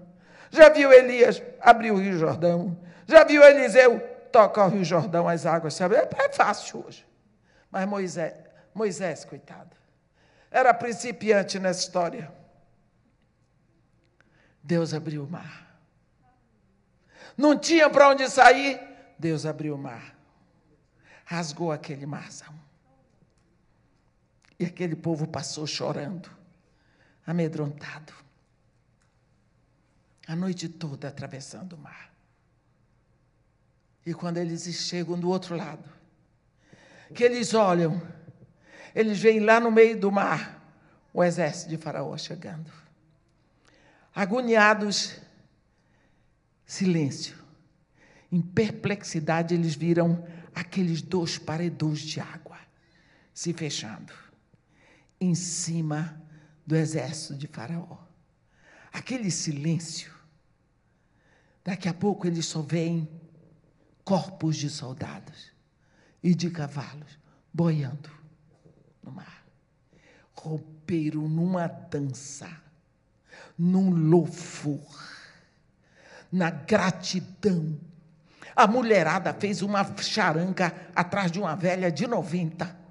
já 0.52 0.68
viu 0.68 0.92
Elias 0.92 1.42
abrir 1.62 1.92
o 1.92 1.98
Rio 1.98 2.18
Jordão, 2.18 2.78
já 3.08 3.24
viu 3.24 3.42
Eliseu 3.42 4.00
tocar 4.30 4.66
o 4.66 4.70
Rio 4.70 4.84
Jordão, 4.84 5.30
as 5.30 5.46
águas 5.46 5.74
se 5.74 5.84
abrem. 5.84 6.02
É 6.02 6.30
fácil 6.34 6.84
hoje. 6.86 7.08
Mas 7.72 7.88
Moisés, 7.88 8.34
Moisés, 8.74 9.24
coitado, 9.24 9.76
era 10.52 10.74
principiante 10.74 11.58
nessa 11.58 11.80
história. 11.80 12.30
Deus 14.62 14.94
abriu 14.94 15.24
o 15.24 15.30
mar. 15.30 15.73
Não 17.38 17.58
tinha 17.58 17.90
para 17.90 18.10
onde 18.10 18.30
sair, 18.30 18.80
Deus 19.18 19.46
abriu 19.46 19.76
o 19.76 19.78
mar. 19.78 20.16
Rasgou 21.26 21.72
aquele 21.72 22.06
marzão. 22.06 22.54
E 24.60 24.66
aquele 24.66 24.96
povo 24.96 25.28
passou 25.28 25.66
chorando, 25.66 26.30
amedrontado, 27.26 28.14
a 30.28 30.36
noite 30.36 30.70
toda 30.70 31.08
atravessando 31.08 31.74
o 31.74 31.78
mar. 31.78 32.14
E 34.06 34.14
quando 34.14 34.38
eles 34.38 34.64
chegam 34.64 35.20
do 35.20 35.30
outro 35.30 35.56
lado, 35.56 35.90
que 37.14 37.24
eles 37.24 37.54
olham, 37.54 38.02
eles 38.94 39.20
veem 39.20 39.40
lá 39.40 39.60
no 39.60 39.72
meio 39.72 40.00
do 40.00 40.12
mar 40.12 40.62
o 41.14 41.24
exército 41.24 41.70
de 41.70 41.78
Faraó 41.78 42.18
chegando. 42.18 42.72
Agoniados, 44.16 45.20
silêncio. 46.66 47.36
Em 48.32 48.42
perplexidade, 48.42 49.54
eles 49.54 49.76
viram 49.76 50.26
aqueles 50.54 51.02
dois 51.02 51.38
paredões 51.38 52.00
de 52.00 52.20
água 52.20 52.58
se 53.34 53.52
fechando 53.54 54.14
em 55.20 55.34
cima 55.34 56.22
do 56.66 56.76
exército 56.76 57.36
de 57.36 57.48
Faraó. 57.48 57.98
Aquele 58.92 59.32
silêncio. 59.32 60.14
Daqui 61.64 61.88
a 61.88 61.94
pouco 61.94 62.28
eles 62.28 62.46
só 62.46 62.62
veem 62.62 63.10
corpos 64.04 64.58
de 64.58 64.70
soldados 64.70 65.52
e 66.22 66.36
de 66.36 66.50
cavalos 66.50 67.18
boiando 67.54 68.12
no 69.02 69.12
mar. 69.12 69.46
Romperam 70.34 71.28
numa 71.28 71.68
dança, 71.68 72.50
num 73.58 73.90
louvor, 73.90 75.13
na 76.34 76.50
gratidão. 76.50 77.80
A 78.54 78.68
mulherada 78.68 79.34
fez 79.34 79.62
uma 79.62 79.86
charanga 80.02 80.74
atrás 80.94 81.32
de 81.32 81.40
uma 81.40 81.56
velha 81.56 81.90
de 81.90 82.06
90 82.06 82.84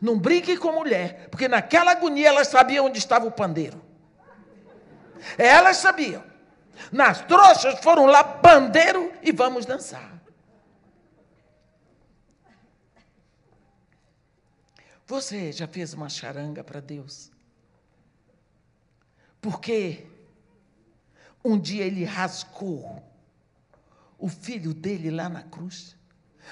não 0.00 0.18
brinque 0.18 0.56
com 0.56 0.72
mulher, 0.72 1.28
porque 1.30 1.48
naquela 1.48 1.92
agonia 1.92 2.28
elas 2.28 2.48
sabiam 2.48 2.86
onde 2.86 2.98
estava 2.98 3.26
o 3.26 3.32
pandeiro. 3.32 3.80
Elas 5.36 5.78
sabiam. 5.78 6.22
Nas 6.92 7.22
trouxas 7.22 7.80
foram 7.80 8.06
lá, 8.06 8.22
pandeiro 8.22 9.12
e 9.22 9.32
vamos 9.32 9.64
dançar. 9.64 10.18
Você 15.06 15.50
já 15.50 15.66
fez 15.66 15.94
uma 15.94 16.08
charanga 16.08 16.62
para 16.62 16.80
Deus? 16.80 17.32
Porque 19.40 20.06
um 21.44 21.58
dia 21.58 21.84
ele 21.84 22.04
rasgou 22.04 23.02
o 24.18 24.28
filho 24.28 24.74
dele 24.74 25.10
lá 25.10 25.28
na 25.28 25.42
cruz. 25.42 25.96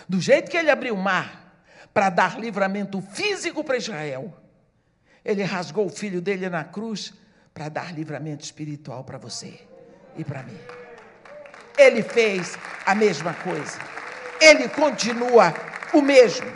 Do 0.08 0.20
jeito 0.20 0.50
que 0.50 0.56
ele 0.56 0.70
abriu 0.70 0.94
o 0.94 1.02
mar, 1.02 1.46
para 1.96 2.10
dar 2.10 2.38
livramento 2.38 3.00
físico 3.00 3.64
para 3.64 3.78
Israel. 3.78 4.30
Ele 5.24 5.42
rasgou 5.42 5.86
o 5.86 5.90
filho 5.90 6.20
dele 6.20 6.46
na 6.50 6.62
cruz 6.62 7.14
para 7.54 7.70
dar 7.70 7.94
livramento 7.94 8.44
espiritual 8.44 9.02
para 9.02 9.16
você 9.16 9.58
e 10.14 10.22
para 10.22 10.42
mim. 10.42 10.58
Ele 11.78 12.02
fez 12.02 12.54
a 12.84 12.94
mesma 12.94 13.32
coisa. 13.32 13.78
Ele 14.38 14.68
continua 14.68 15.54
o 15.94 16.02
mesmo. 16.02 16.46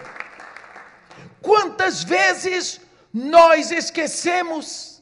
Quantas 1.40 2.04
vezes 2.04 2.78
nós 3.10 3.70
esquecemos? 3.70 4.99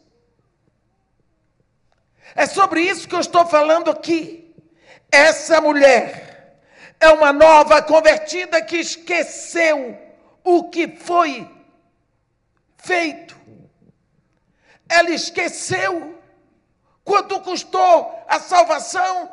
É 2.34 2.46
sobre 2.46 2.82
isso 2.82 3.08
que 3.08 3.14
eu 3.14 3.20
estou 3.20 3.46
falando 3.46 3.90
aqui. 3.90 4.54
Essa 5.10 5.60
mulher 5.60 6.60
é 7.00 7.08
uma 7.10 7.32
nova 7.32 7.80
convertida 7.82 8.60
que 8.62 8.76
esqueceu 8.76 9.98
o 10.44 10.68
que 10.68 10.88
foi 10.88 11.48
feito. 12.76 13.36
Ela 14.88 15.10
esqueceu 15.10 16.18
quanto 17.04 17.40
custou 17.40 18.24
a 18.28 18.38
salvação. 18.38 19.32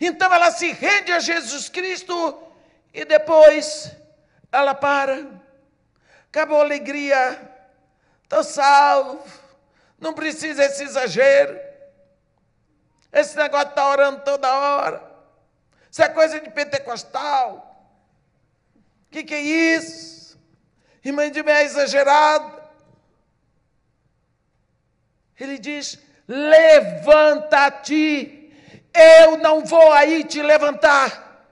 Então 0.00 0.32
ela 0.32 0.50
se 0.50 0.72
rende 0.72 1.12
a 1.12 1.20
Jesus 1.20 1.68
Cristo 1.68 2.42
e 2.92 3.04
depois 3.04 3.92
ela 4.50 4.74
para. 4.74 5.26
Acabou 6.28 6.58
a 6.58 6.64
alegria. 6.64 7.40
Estou 8.22 8.44
salvo. 8.44 9.24
Não 9.98 10.12
precisa 10.12 10.64
esse 10.64 10.84
exagero. 10.84 11.69
Esse 13.12 13.36
negócio 13.36 13.66
de 13.66 13.72
estar 13.72 13.82
tá 13.82 13.90
orando 13.90 14.22
toda 14.22 14.52
hora. 14.52 15.10
Isso 15.90 16.02
é 16.02 16.08
coisa 16.08 16.38
de 16.40 16.48
pentecostal. 16.50 17.66
O 19.06 19.10
que, 19.10 19.24
que 19.24 19.34
é 19.34 19.40
isso? 19.40 20.38
Irmã 21.04 21.30
de 21.30 21.40
é 21.40 21.64
exagerado. 21.64 22.60
Ele 25.38 25.58
diz: 25.58 25.98
levanta-te, 26.28 27.90
eu 28.94 29.38
não 29.38 29.64
vou 29.64 29.92
aí 29.92 30.22
te 30.22 30.40
levantar. 30.42 31.48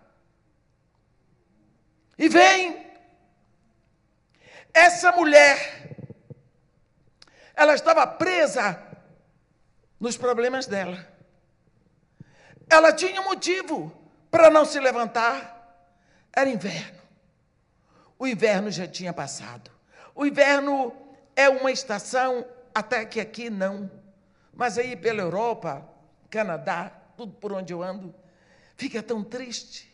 E 2.17 2.29
vem. 2.29 2.87
Essa 4.73 5.11
mulher, 5.11 5.97
ela 7.57 7.75
estava 7.75 8.07
presa 8.07 8.81
nos 9.99 10.17
problemas 10.17 10.67
dela. 10.67 11.18
Ela 12.69 12.93
tinha 12.93 13.23
motivo 13.23 13.93
para 14.31 14.51
não 14.51 14.65
se 14.65 14.79
levantar. 14.79 15.57
Era 16.33 16.49
inverno. 16.49 16.99
O 18.19 18.27
inverno 18.27 18.71
já 18.71 18.87
tinha 18.87 19.13
passado. 19.13 19.71
O 20.15 20.27
inverno 20.27 20.95
é 21.35 21.49
uma 21.49 21.71
estação, 21.71 22.45
até 22.75 23.05
que 23.05 23.21
aqui 23.21 23.49
não. 23.49 23.91
Mas 24.53 24.77
aí 24.77 24.97
pela 24.97 25.23
Europa, 25.23 25.89
Canadá, 26.29 26.91
tudo 27.17 27.33
por 27.33 27.53
onde 27.53 27.73
eu 27.73 27.83
ando, 27.83 28.15
fica 28.77 29.03
tão 29.03 29.23
triste. 29.23 29.89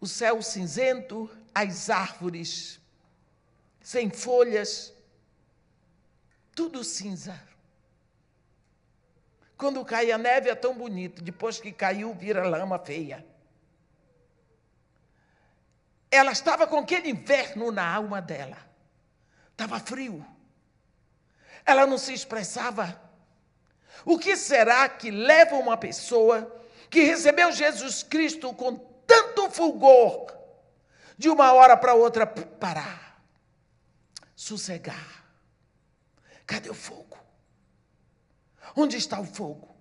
O 0.00 0.06
céu 0.06 0.40
cinzento, 0.42 1.28
as 1.54 1.90
árvores 1.90 2.80
sem 3.86 4.10
folhas, 4.10 4.92
tudo 6.52 6.82
cinza. 6.82 7.40
Quando 9.56 9.84
cai 9.84 10.12
a 10.12 10.18
neve 10.18 10.50
é 10.50 10.54
tão 10.54 10.74
bonito, 10.74 11.22
depois 11.22 11.58
que 11.58 11.72
caiu, 11.72 12.12
vira 12.12 12.46
lama 12.46 12.78
feia. 12.78 13.24
Ela 16.10 16.32
estava 16.32 16.66
com 16.66 16.78
aquele 16.78 17.10
inverno 17.10 17.72
na 17.72 17.94
alma 17.94 18.20
dela. 18.20 18.58
Estava 19.50 19.80
frio. 19.80 20.24
Ela 21.64 21.86
não 21.86 21.96
se 21.96 22.12
expressava. 22.12 23.00
O 24.04 24.18
que 24.18 24.36
será 24.36 24.88
que 24.88 25.10
leva 25.10 25.56
uma 25.56 25.76
pessoa 25.76 26.62
que 26.90 27.02
recebeu 27.02 27.50
Jesus 27.50 28.02
Cristo 28.02 28.52
com 28.52 28.76
tanto 29.06 29.50
fulgor, 29.50 30.32
de 31.16 31.28
uma 31.30 31.52
hora 31.52 31.76
para 31.76 31.94
outra 31.94 32.26
parar, 32.26 33.22
sossegar? 34.34 35.24
Cadê 36.46 36.68
o 36.68 36.74
fogo? 36.74 37.25
Onde 38.76 38.98
está 38.98 39.18
o 39.18 39.24
fogo? 39.24 39.74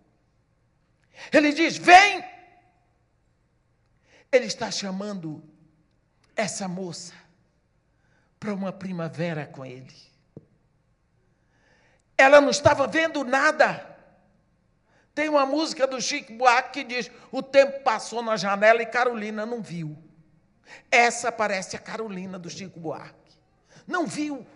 Ele 1.32 1.52
diz: 1.52 1.76
Vem! 1.76 2.24
Ele 4.32 4.46
está 4.46 4.72
chamando 4.72 5.44
essa 6.36 6.68
moça 6.68 7.14
para 8.40 8.54
uma 8.54 8.72
primavera 8.72 9.46
com 9.46 9.66
ele. 9.66 9.94
Ela 12.18 12.40
não 12.40 12.50
estava 12.50 12.88
vendo 12.88 13.24
nada. 13.26 13.94
Tem 15.14 15.30
uma 15.30 15.46
música 15.46 15.86
do 15.86 16.02
Chico 16.02 16.34
Buarque 16.34 16.84
que 16.84 16.84
diz: 16.84 17.12
O 17.32 17.44
tempo 17.44 17.84
passou 17.84 18.24
na 18.24 18.38
janela 18.38 18.82
e 18.82 18.86
Carolina 18.86 19.46
não 19.46 19.62
viu. 19.62 19.98
Essa 20.90 21.32
parece 21.32 21.76
a 21.76 21.80
Carolina 21.80 22.40
do 22.40 22.50
Chico 22.50 22.80
Buarque. 22.80 23.38
Não 23.86 24.08
viu. 24.08 24.48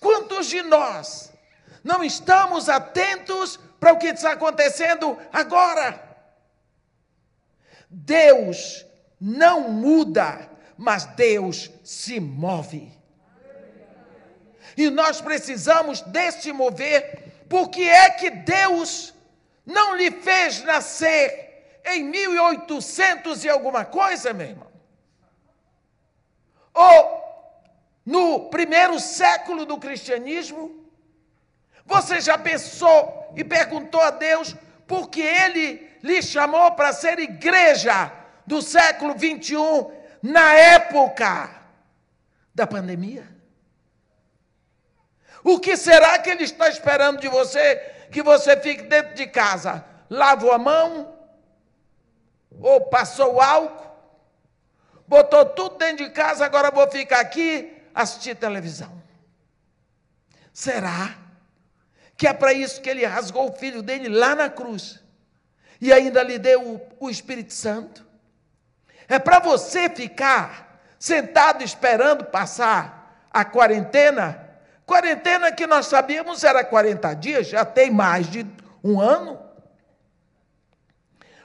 Quantos 0.00 0.46
de 0.46 0.62
nós 0.62 1.33
não 1.84 2.02
estamos 2.02 2.70
atentos 2.70 3.60
para 3.78 3.92
o 3.92 3.98
que 3.98 4.06
está 4.06 4.32
acontecendo 4.32 5.18
agora? 5.30 6.02
Deus 7.90 8.86
não 9.20 9.70
muda, 9.70 10.50
mas 10.78 11.04
Deus 11.04 11.70
se 11.84 12.18
move. 12.18 12.90
E 14.76 14.88
nós 14.88 15.20
precisamos 15.20 16.00
deste 16.00 16.52
mover, 16.52 17.44
porque 17.48 17.82
é 17.82 18.10
que 18.10 18.30
Deus 18.30 19.14
não 19.64 19.94
lhe 19.94 20.10
fez 20.10 20.64
nascer 20.64 21.80
em 21.84 22.02
1800 22.04 23.44
e 23.44 23.48
alguma 23.48 23.84
coisa, 23.84 24.32
meu 24.32 24.48
irmão? 24.48 24.72
Ou 26.72 27.22
no 28.04 28.48
primeiro 28.48 28.98
século 28.98 29.64
do 29.64 29.78
cristianismo? 29.78 30.83
Você 31.86 32.20
já 32.20 32.38
pensou 32.38 33.32
e 33.36 33.44
perguntou 33.44 34.00
a 34.00 34.10
Deus 34.10 34.54
por 34.86 35.08
que 35.08 35.20
ele 35.20 35.90
lhe 36.02 36.22
chamou 36.22 36.72
para 36.72 36.92
ser 36.92 37.18
igreja 37.18 38.12
do 38.46 38.60
século 38.60 39.14
21 39.14 39.90
na 40.22 40.54
época 40.54 41.50
da 42.54 42.66
pandemia? 42.66 43.28
O 45.42 45.60
que 45.60 45.76
será 45.76 46.18
que 46.18 46.30
ele 46.30 46.44
está 46.44 46.68
esperando 46.68 47.20
de 47.20 47.28
você 47.28 47.76
que 48.10 48.22
você 48.22 48.56
fique 48.56 48.82
dentro 48.82 49.14
de 49.14 49.26
casa? 49.26 49.84
Lavou 50.08 50.52
a 50.52 50.58
mão? 50.58 51.18
Ou 52.60 52.80
passou 52.82 53.40
álcool? 53.40 53.84
Botou 55.06 55.44
tudo 55.44 55.76
dentro 55.76 56.06
de 56.06 56.10
casa, 56.10 56.46
agora 56.46 56.70
vou 56.70 56.90
ficar 56.90 57.20
aqui 57.20 57.70
assistir 57.94 58.34
televisão. 58.36 59.02
Será 60.52 61.23
que 62.16 62.26
é 62.26 62.32
para 62.32 62.52
isso 62.52 62.80
que 62.80 62.88
ele 62.88 63.04
rasgou 63.04 63.50
o 63.50 63.56
filho 63.56 63.82
dele 63.82 64.08
lá 64.08 64.34
na 64.34 64.48
cruz 64.48 65.02
e 65.80 65.92
ainda 65.92 66.22
lhe 66.22 66.38
deu 66.38 66.62
o, 66.62 66.80
o 67.00 67.10
Espírito 67.10 67.52
Santo? 67.52 68.06
É 69.08 69.18
para 69.18 69.38
você 69.38 69.88
ficar 69.88 70.80
sentado 70.98 71.62
esperando 71.62 72.24
passar 72.24 73.28
a 73.30 73.44
quarentena? 73.44 74.40
Quarentena 74.86 75.50
que 75.50 75.66
nós 75.66 75.86
sabíamos 75.86 76.44
era 76.44 76.64
40 76.64 77.14
dias, 77.14 77.46
já 77.48 77.64
tem 77.64 77.90
mais 77.90 78.30
de 78.30 78.46
um 78.82 79.00
ano. 79.00 79.42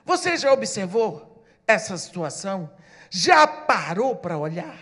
Você 0.06 0.38
já 0.38 0.52
observou 0.52 1.46
essa 1.68 1.98
situação? 1.98 2.70
Já 3.10 3.48
parou 3.48 4.16
para 4.16 4.38
olhar? 4.38 4.78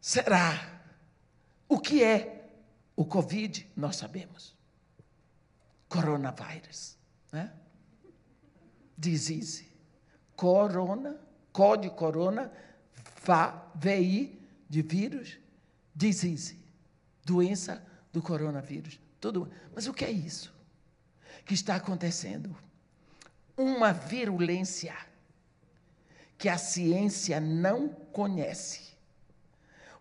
Será? 0.00 0.60
O 1.68 1.78
que 1.78 2.02
é 2.02 2.33
o 2.96 3.04
Covid? 3.04 3.70
Nós 3.76 3.96
sabemos. 3.96 4.54
Coronavírus. 5.88 6.96
Né? 7.32 7.52
Disease. 8.96 9.72
Corona, 10.36 11.16
có 11.52 11.76
de 11.76 11.90
corona, 11.90 12.50
vá, 13.24 13.70
VI 13.74 14.40
de 14.68 14.82
vírus, 14.82 15.38
disease. 15.94 16.58
Doença 17.24 17.84
do 18.12 18.20
coronavírus. 18.20 19.00
Tudo. 19.20 19.50
Mas 19.74 19.86
o 19.86 19.94
que 19.94 20.04
é 20.04 20.10
isso 20.10 20.54
que 21.44 21.54
está 21.54 21.76
acontecendo? 21.76 22.56
Uma 23.56 23.92
virulência 23.92 24.96
que 26.36 26.48
a 26.48 26.58
ciência 26.58 27.40
não 27.40 27.88
conhece 27.88 28.93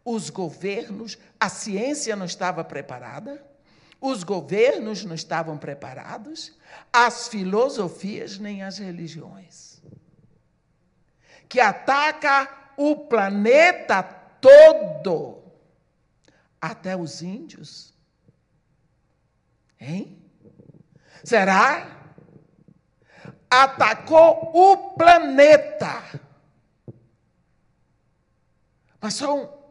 os 0.05 0.29
governos, 0.29 1.17
a 1.39 1.49
ciência 1.49 2.15
não 2.15 2.25
estava 2.25 2.63
preparada, 2.63 3.43
os 4.01 4.23
governos 4.23 5.05
não 5.05 5.15
estavam 5.15 5.57
preparados, 5.57 6.57
as 6.91 7.29
filosofias 7.29 8.37
nem 8.37 8.61
as 8.61 8.77
religiões. 8.77 9.81
Que 11.47 11.59
ataca 11.59 12.73
o 12.75 12.95
planeta 13.07 14.03
todo, 14.03 15.41
até 16.59 16.97
os 16.97 17.21
índios. 17.21 17.93
Hein? 19.79 20.21
Será? 21.23 22.15
Atacou 23.49 24.51
o 24.53 24.95
planeta. 24.95 26.19
Mas 28.99 29.13
são 29.13 29.62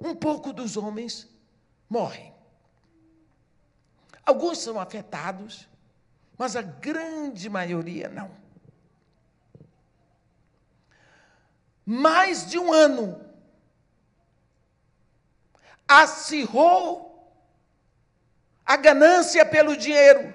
um 0.00 0.14
pouco 0.14 0.52
dos 0.52 0.76
homens 0.76 1.28
morrem. 1.88 2.32
Alguns 4.24 4.58
são 4.58 4.80
afetados, 4.80 5.68
mas 6.38 6.56
a 6.56 6.62
grande 6.62 7.48
maioria 7.50 8.08
não. 8.08 8.30
Mais 11.84 12.46
de 12.46 12.58
um 12.58 12.72
ano 12.72 13.20
acirrou 15.86 17.10
a 18.64 18.76
ganância 18.76 19.44
pelo 19.44 19.76
dinheiro. 19.76 20.32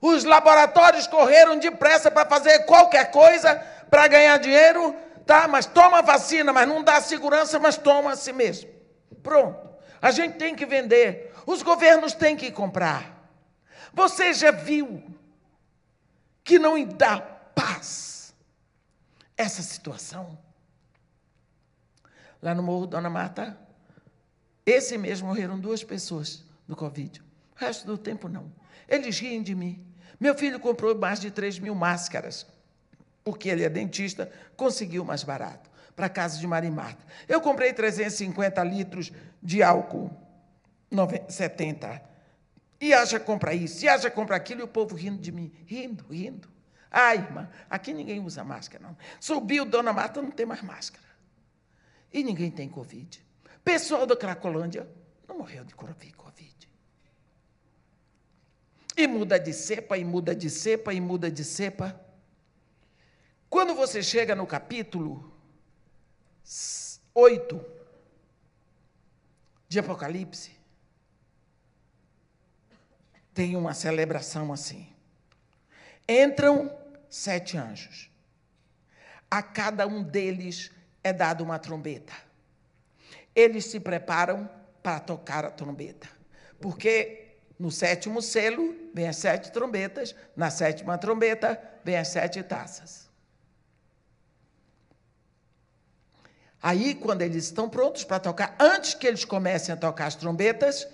Os 0.00 0.24
laboratórios 0.24 1.06
correram 1.06 1.58
depressa 1.58 2.10
para 2.10 2.28
fazer 2.28 2.66
qualquer 2.66 3.10
coisa 3.10 3.54
para 3.88 4.08
ganhar 4.08 4.36
dinheiro 4.38 4.94
Tá, 5.26 5.46
mas 5.46 5.66
toma 5.66 6.02
vacina, 6.02 6.52
mas 6.52 6.68
não 6.68 6.82
dá 6.82 7.00
segurança, 7.00 7.58
mas 7.58 7.76
toma 7.76 8.12
a 8.12 8.16
si 8.16 8.32
mesmo. 8.32 8.70
Pronto. 9.22 9.70
A 10.00 10.10
gente 10.10 10.36
tem 10.36 10.54
que 10.54 10.66
vender. 10.66 11.32
Os 11.46 11.62
governos 11.62 12.12
têm 12.12 12.36
que 12.36 12.50
comprar. 12.50 13.30
Você 13.92 14.32
já 14.32 14.50
viu 14.50 15.02
que 16.42 16.58
não 16.58 16.82
dá 16.84 17.20
paz 17.20 18.34
essa 19.36 19.62
situação? 19.62 20.38
Lá 22.40 22.54
no 22.54 22.62
Morro 22.62 22.86
Dona 22.86 23.08
Marta, 23.08 23.56
esse 24.66 24.98
mês 24.98 25.20
morreram 25.20 25.58
duas 25.58 25.84
pessoas 25.84 26.44
do 26.66 26.74
Covid. 26.74 27.22
O 27.54 27.60
resto 27.60 27.86
do 27.86 27.96
tempo 27.96 28.28
não. 28.28 28.52
Eles 28.88 29.18
riem 29.20 29.42
de 29.42 29.54
mim. 29.54 29.86
Meu 30.18 30.34
filho 30.34 30.58
comprou 30.58 30.96
mais 30.96 31.20
de 31.20 31.30
3 31.30 31.58
mil 31.60 31.74
máscaras 31.74 32.46
porque 33.24 33.48
ele 33.48 33.64
é 33.64 33.68
dentista, 33.68 34.30
conseguiu 34.56 35.04
mais 35.04 35.22
barato, 35.22 35.70
para 35.94 36.06
a 36.06 36.10
casa 36.10 36.38
de 36.38 36.46
Marimata. 36.46 37.04
Eu 37.28 37.40
comprei 37.40 37.72
350 37.72 38.62
litros 38.64 39.12
de 39.42 39.62
álcool 39.62 40.10
70. 41.28 42.02
E 42.80 42.92
acha 42.92 43.20
compra 43.20 43.54
isso, 43.54 43.84
e 43.84 43.88
acha 43.88 44.10
compra 44.10 44.36
aquilo, 44.36 44.60
e 44.60 44.64
o 44.64 44.68
povo 44.68 44.96
rindo 44.96 45.20
de 45.20 45.30
mim, 45.30 45.52
rindo, 45.66 46.04
rindo. 46.10 46.48
Ai, 46.90 47.16
irmã, 47.16 47.48
aqui 47.70 47.94
ninguém 47.94 48.20
usa 48.20 48.44
máscara, 48.44 48.84
não. 48.84 48.96
Subiu, 49.20 49.64
Dona 49.64 49.92
Marta 49.92 50.20
não 50.20 50.30
tem 50.30 50.44
mais 50.44 50.62
máscara. 50.62 51.06
E 52.12 52.22
ninguém 52.22 52.50
tem 52.50 52.68
Covid. 52.68 53.24
Pessoal 53.64 54.04
da 54.04 54.16
Cracolândia 54.16 54.86
não 55.26 55.38
morreu 55.38 55.64
de 55.64 55.74
Covid. 55.74 56.12
E 58.96 59.06
muda 59.06 59.38
de 59.38 59.52
cepa, 59.54 59.96
e 59.96 60.04
muda 60.04 60.34
de 60.34 60.50
cepa, 60.50 60.92
e 60.92 61.00
muda 61.00 61.30
de 61.30 61.44
cepa. 61.44 61.98
Quando 63.52 63.74
você 63.74 64.02
chega 64.02 64.34
no 64.34 64.46
capítulo 64.46 65.30
8 67.14 67.62
de 69.68 69.78
Apocalipse, 69.78 70.52
tem 73.34 73.54
uma 73.54 73.74
celebração 73.74 74.54
assim. 74.54 74.88
Entram 76.08 76.74
sete 77.10 77.58
anjos. 77.58 78.10
A 79.30 79.42
cada 79.42 79.86
um 79.86 80.02
deles 80.02 80.70
é 81.04 81.12
dada 81.12 81.44
uma 81.44 81.58
trombeta. 81.58 82.14
Eles 83.34 83.66
se 83.66 83.78
preparam 83.78 84.48
para 84.82 84.98
tocar 84.98 85.44
a 85.44 85.50
trombeta, 85.50 86.08
Porque 86.58 87.36
no 87.58 87.70
sétimo 87.70 88.22
selo 88.22 88.74
vem 88.94 89.06
as 89.06 89.16
sete 89.16 89.52
trombetas, 89.52 90.16
na 90.34 90.50
sétima 90.50 90.96
trombeta 90.96 91.62
vem 91.84 91.98
as 91.98 92.08
sete 92.08 92.42
taças. 92.42 93.01
Aí, 96.62 96.94
quando 96.94 97.22
eles 97.22 97.44
estão 97.44 97.68
prontos 97.68 98.04
para 98.04 98.20
tocar, 98.20 98.56
antes 98.58 98.94
que 98.94 99.06
eles 99.06 99.24
comecem 99.24 99.74
a 99.74 99.76
tocar 99.76 100.06
as 100.06 100.14
trombetas, 100.14 100.86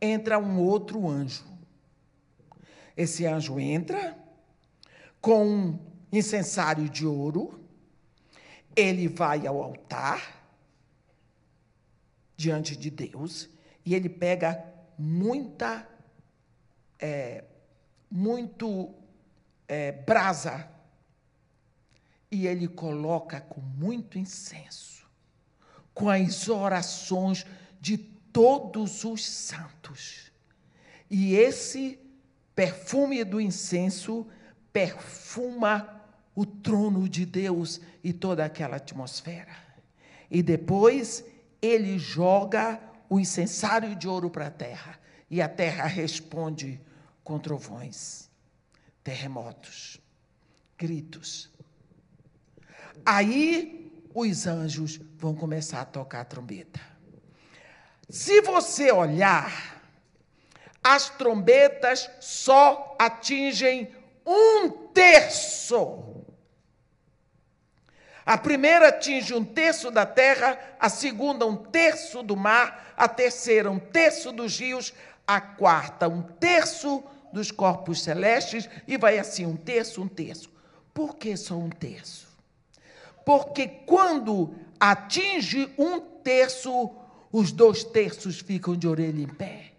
entra 0.00 0.38
um 0.38 0.60
outro 0.60 1.08
anjo. 1.08 1.44
Esse 2.96 3.26
anjo 3.26 3.58
entra 3.58 4.16
com 5.20 5.44
um 5.44 5.78
incensário 6.12 6.88
de 6.88 7.04
ouro, 7.04 7.60
ele 8.76 9.08
vai 9.08 9.46
ao 9.46 9.60
altar 9.62 10.36
diante 12.36 12.76
de 12.76 12.90
Deus 12.90 13.48
e 13.84 13.94
ele 13.94 14.08
pega 14.08 14.62
muita, 14.98 15.88
é, 16.98 17.44
muito 18.10 18.94
é, 19.66 19.92
brasa 19.92 20.70
e 22.30 22.46
ele 22.46 22.68
coloca 22.68 23.40
com 23.40 23.60
muito 23.60 24.18
incenso, 24.18 25.05
com 25.96 26.10
as 26.10 26.46
orações 26.50 27.46
de 27.80 27.96
todos 27.96 29.02
os 29.02 29.24
santos. 29.24 30.30
E 31.10 31.34
esse 31.34 31.98
perfume 32.54 33.24
do 33.24 33.40
incenso 33.40 34.26
perfuma 34.70 36.04
o 36.34 36.44
trono 36.44 37.08
de 37.08 37.24
Deus 37.24 37.80
e 38.04 38.12
toda 38.12 38.44
aquela 38.44 38.76
atmosfera. 38.76 39.56
E 40.30 40.42
depois 40.42 41.24
ele 41.62 41.98
joga 41.98 42.78
o 43.08 43.18
incensário 43.18 43.96
de 43.96 44.06
ouro 44.06 44.28
para 44.28 44.48
a 44.48 44.50
terra. 44.50 45.00
E 45.30 45.40
a 45.40 45.48
terra 45.48 45.86
responde 45.86 46.78
com 47.24 47.38
trovões, 47.38 48.28
terremotos, 49.02 49.98
gritos. 50.76 51.50
Aí 53.02 53.85
os 54.18 54.46
anjos 54.46 55.00
vão 55.16 55.34
começar 55.34 55.80
a 55.80 55.84
tocar 55.84 56.20
a 56.20 56.24
trombeta. 56.24 56.80
Se 58.08 58.40
você 58.40 58.90
olhar, 58.90 59.82
as 60.82 61.10
trombetas 61.10 62.08
só 62.20 62.96
atingem 62.98 63.94
um 64.24 64.70
terço 64.92 66.16
a 68.26 68.36
primeira 68.36 68.88
atinge 68.88 69.32
um 69.32 69.44
terço 69.44 69.88
da 69.88 70.04
terra, 70.04 70.58
a 70.80 70.88
segunda 70.88 71.46
um 71.46 71.54
terço 71.54 72.24
do 72.24 72.36
mar, 72.36 72.92
a 72.96 73.06
terceira 73.06 73.70
um 73.70 73.78
terço 73.78 74.32
dos 74.32 74.58
rios, 74.58 74.92
a 75.24 75.40
quarta 75.40 76.08
um 76.08 76.22
terço 76.22 77.04
dos 77.32 77.52
corpos 77.52 78.02
celestes 78.02 78.68
e 78.84 78.98
vai 78.98 79.16
assim 79.16 79.46
um 79.46 79.54
terço, 79.56 80.02
um 80.02 80.08
terço. 80.08 80.50
Por 80.92 81.14
que 81.14 81.36
só 81.36 81.54
um 81.54 81.70
terço? 81.70 82.25
Porque 83.26 83.66
quando 83.66 84.54
atinge 84.78 85.74
um 85.76 85.98
terço, 85.98 86.94
os 87.32 87.50
dois 87.50 87.82
terços 87.82 88.38
ficam 88.38 88.76
de 88.76 88.86
orelha 88.86 89.20
em 89.20 89.26
pé. 89.26 89.72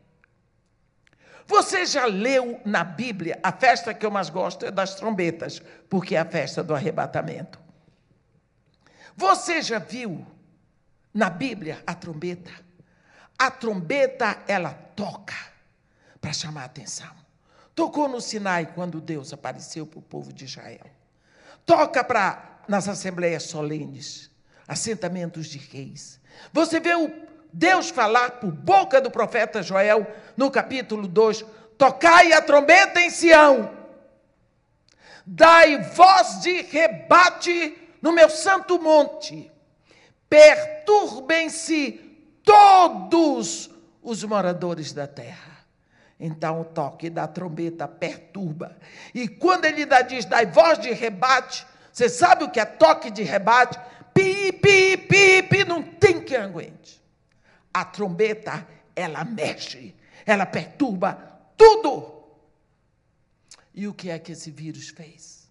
Você 1.45 1.85
já 1.85 2.05
leu 2.05 2.59
na 2.65 2.83
Bíblia, 2.83 3.39
a 3.41 3.53
festa 3.53 3.93
que 3.93 4.05
eu 4.05 4.11
mais 4.11 4.29
gosto 4.29 4.65
é 4.65 4.69
das 4.69 4.95
trombetas, 4.95 5.61
porque 5.89 6.13
é 6.13 6.19
a 6.19 6.25
festa 6.25 6.61
do 6.61 6.75
arrebatamento. 6.75 7.57
Você 9.15 9.61
já 9.61 9.79
viu 9.79 10.27
na 11.13 11.29
Bíblia 11.29 11.81
a 11.87 11.93
trombeta? 11.95 12.51
A 13.39 13.49
trombeta, 13.49 14.43
ela 14.45 14.73
toca 14.73 15.37
para 16.19 16.33
chamar 16.33 16.63
a 16.63 16.65
atenção. 16.65 17.15
Tocou 17.73 18.09
no 18.09 18.19
Sinai 18.19 18.73
quando 18.73 18.99
Deus 18.99 19.31
apareceu 19.31 19.87
para 19.87 19.99
o 19.99 20.01
povo 20.01 20.33
de 20.33 20.43
Israel. 20.43 20.85
Toca 21.65 22.03
para 22.03 22.56
nas 22.67 22.87
assembleias 22.87 23.43
solenes, 23.43 24.29
assentamentos 24.67 25.47
de 25.47 25.57
reis. 25.57 26.19
Você 26.51 26.79
vê 26.79 26.95
o 26.95 27.11
Deus 27.51 27.89
falar 27.89 28.31
por 28.39 28.51
boca 28.51 28.99
do 29.01 29.09
profeta 29.09 29.63
Joel 29.63 30.05
no 30.35 30.51
capítulo 30.51 31.07
2: 31.07 31.45
Tocai 31.77 32.33
a 32.33 32.41
trombeta 32.41 32.99
em 33.01 33.09
Sião, 33.09 33.71
dai 35.25 35.81
voz 35.81 36.41
de 36.41 36.61
rebate 36.61 37.77
no 38.01 38.11
meu 38.11 38.29
santo 38.29 38.79
monte. 38.81 39.51
Perturbem-se 40.29 41.91
todos 42.43 43.69
os 44.01 44.23
moradores 44.23 44.93
da 44.93 45.07
terra. 45.07 45.57
Então 46.19 46.61
o 46.61 46.65
toque 46.65 47.09
da 47.09 47.27
trombeta 47.27 47.87
perturba. 47.87 48.75
E 49.13 49.27
quando 49.27 49.65
ele 49.65 49.85
diz, 50.07 50.25
dá 50.25 50.43
voz 50.45 50.79
de 50.79 50.91
rebate, 50.91 51.65
você 51.97 52.09
sabe 52.09 52.43
o 52.43 52.51
que 52.51 52.59
é 52.59 52.65
toque 52.65 53.09
de 53.09 53.23
rebate? 53.23 53.79
Pi, 54.13 54.51
pi, 54.51 54.97
pi, 54.97 55.41
pi, 55.41 55.65
não 55.65 55.81
tem 55.81 56.23
quem 56.23 56.37
aguente. 56.37 57.01
A 57.73 57.83
trombeta, 57.83 58.67
ela 58.95 59.25
mexe, 59.25 59.95
ela 60.23 60.45
perturba 60.45 61.15
tudo. 61.57 62.23
E 63.73 63.87
o 63.87 63.95
que 63.95 64.11
é 64.11 64.19
que 64.19 64.33
esse 64.33 64.51
vírus 64.51 64.89
fez? 64.89 65.49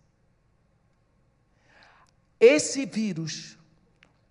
Esse 2.39 2.87
vírus 2.87 3.59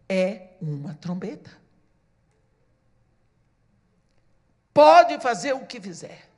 é 0.07 0.51
uma 0.61 0.93
trombeta. 0.93 1.51
Pode 4.73 5.19
fazer 5.19 5.51
o 5.51 5.65
que 5.65 5.81
fizer. 5.81 6.29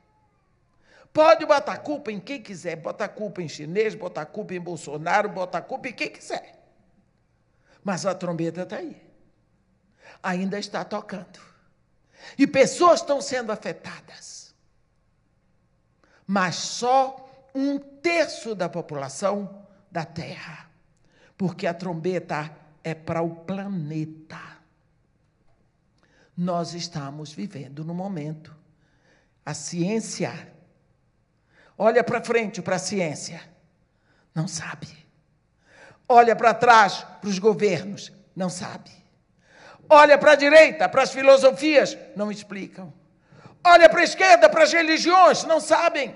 Pode 1.17 1.47
botar 1.47 1.77
culpa 1.77 2.11
em 2.11 2.19
quem 2.19 2.39
quiser, 2.39 2.75
botar 2.75 3.07
culpa 3.07 3.41
em 3.41 3.49
chinês, 3.49 3.95
botar 3.95 4.23
culpa 4.27 4.53
em 4.53 4.59
Bolsonaro, 4.59 5.27
botar 5.27 5.63
culpa 5.63 5.89
em 5.89 5.93
quem 5.93 6.11
quiser. 6.11 6.63
Mas 7.83 8.05
a 8.05 8.13
trombeta 8.13 8.61
está 8.61 8.75
aí. 8.75 9.01
Ainda 10.21 10.59
está 10.59 10.85
tocando. 10.85 11.39
E 12.37 12.45
pessoas 12.45 12.99
estão 12.99 13.19
sendo 13.19 13.51
afetadas. 13.51 14.53
Mas 16.27 16.53
só 16.53 17.27
um 17.55 17.79
terço 17.79 18.53
da 18.53 18.69
população 18.69 19.65
da 19.89 20.05
Terra 20.05 20.69
porque 21.35 21.65
a 21.65 21.73
trombeta 21.73 22.55
é 22.83 22.93
para 22.93 23.23
o 23.23 23.37
planeta. 23.37 24.39
Nós 26.37 26.75
estamos 26.75 27.31
vivendo 27.31 27.83
no 27.83 27.95
momento. 27.95 28.55
A 29.43 29.55
ciência 29.55 30.55
olha 31.77 32.03
para 32.03 32.21
frente 32.21 32.61
para 32.61 32.75
a 32.75 32.79
ciência, 32.79 33.41
não 34.33 34.47
sabe. 34.47 34.87
Olha 36.07 36.35
para 36.35 36.53
trás 36.53 37.05
para 37.19 37.29
os 37.29 37.39
governos, 37.39 38.11
não 38.35 38.49
sabe. 38.49 38.91
Olha 39.89 40.17
para 40.17 40.31
a 40.33 40.35
direita, 40.35 40.87
para 40.89 41.03
as 41.03 41.11
filosofias, 41.11 41.97
não 42.15 42.31
explicam. 42.31 42.93
Olha 43.63 43.89
para 43.89 44.01
a 44.01 44.03
esquerda, 44.03 44.49
para 44.49 44.63
as 44.63 44.73
religiões, 44.73 45.43
não 45.43 45.59
sabem. 45.59 46.15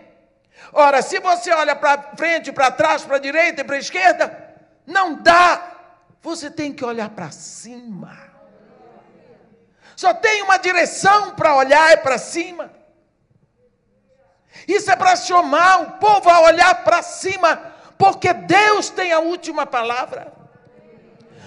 Ora, 0.73 1.01
se 1.01 1.19
você 1.19 1.51
olha 1.51 1.75
para 1.75 2.15
frente, 2.15 2.51
para 2.51 2.71
trás, 2.71 3.03
para 3.03 3.15
a 3.15 3.19
direita 3.19 3.61
e 3.61 3.63
para 3.63 3.75
a 3.75 3.79
esquerda, 3.79 4.55
não 4.85 5.21
dá. 5.21 5.69
Você 6.21 6.51
tem 6.51 6.71
que 6.71 6.85
olhar 6.85 7.09
para 7.09 7.31
cima. 7.31 8.17
Só 9.95 10.13
tem 10.13 10.41
uma 10.43 10.57
direção 10.57 11.35
para 11.35 11.55
olhar 11.55 11.91
é 11.91 11.97
para 11.97 12.17
cima. 12.17 12.71
Isso 14.67 14.91
é 14.91 14.95
para 14.95 15.15
chamar 15.15 15.81
o 15.81 15.91
povo 15.93 16.29
a 16.29 16.41
olhar 16.41 16.83
para 16.83 17.01
cima, 17.01 17.57
porque 17.97 18.33
Deus 18.33 18.89
tem 18.89 19.11
a 19.11 19.19
última 19.19 19.65
palavra. 19.65 20.33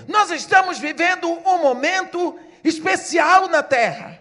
Nós 0.08 0.30
estamos 0.30 0.78
vivendo 0.78 1.28
um 1.28 1.58
momento 1.58 2.38
especial 2.62 3.48
na 3.48 3.62
terra. 3.62 4.20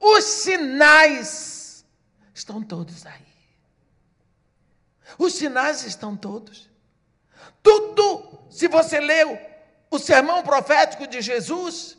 Os 0.00 0.24
sinais 0.24 1.84
estão 2.34 2.62
todos 2.62 3.06
aí. 3.06 3.22
Os 5.18 5.34
sinais 5.34 5.84
estão 5.84 6.16
todos. 6.16 6.70
Tudo, 7.62 8.46
se 8.50 8.66
você 8.66 8.98
leu 8.98 9.38
o 9.90 9.98
sermão 9.98 10.42
profético 10.42 11.06
de 11.06 11.20
Jesus, 11.20 11.96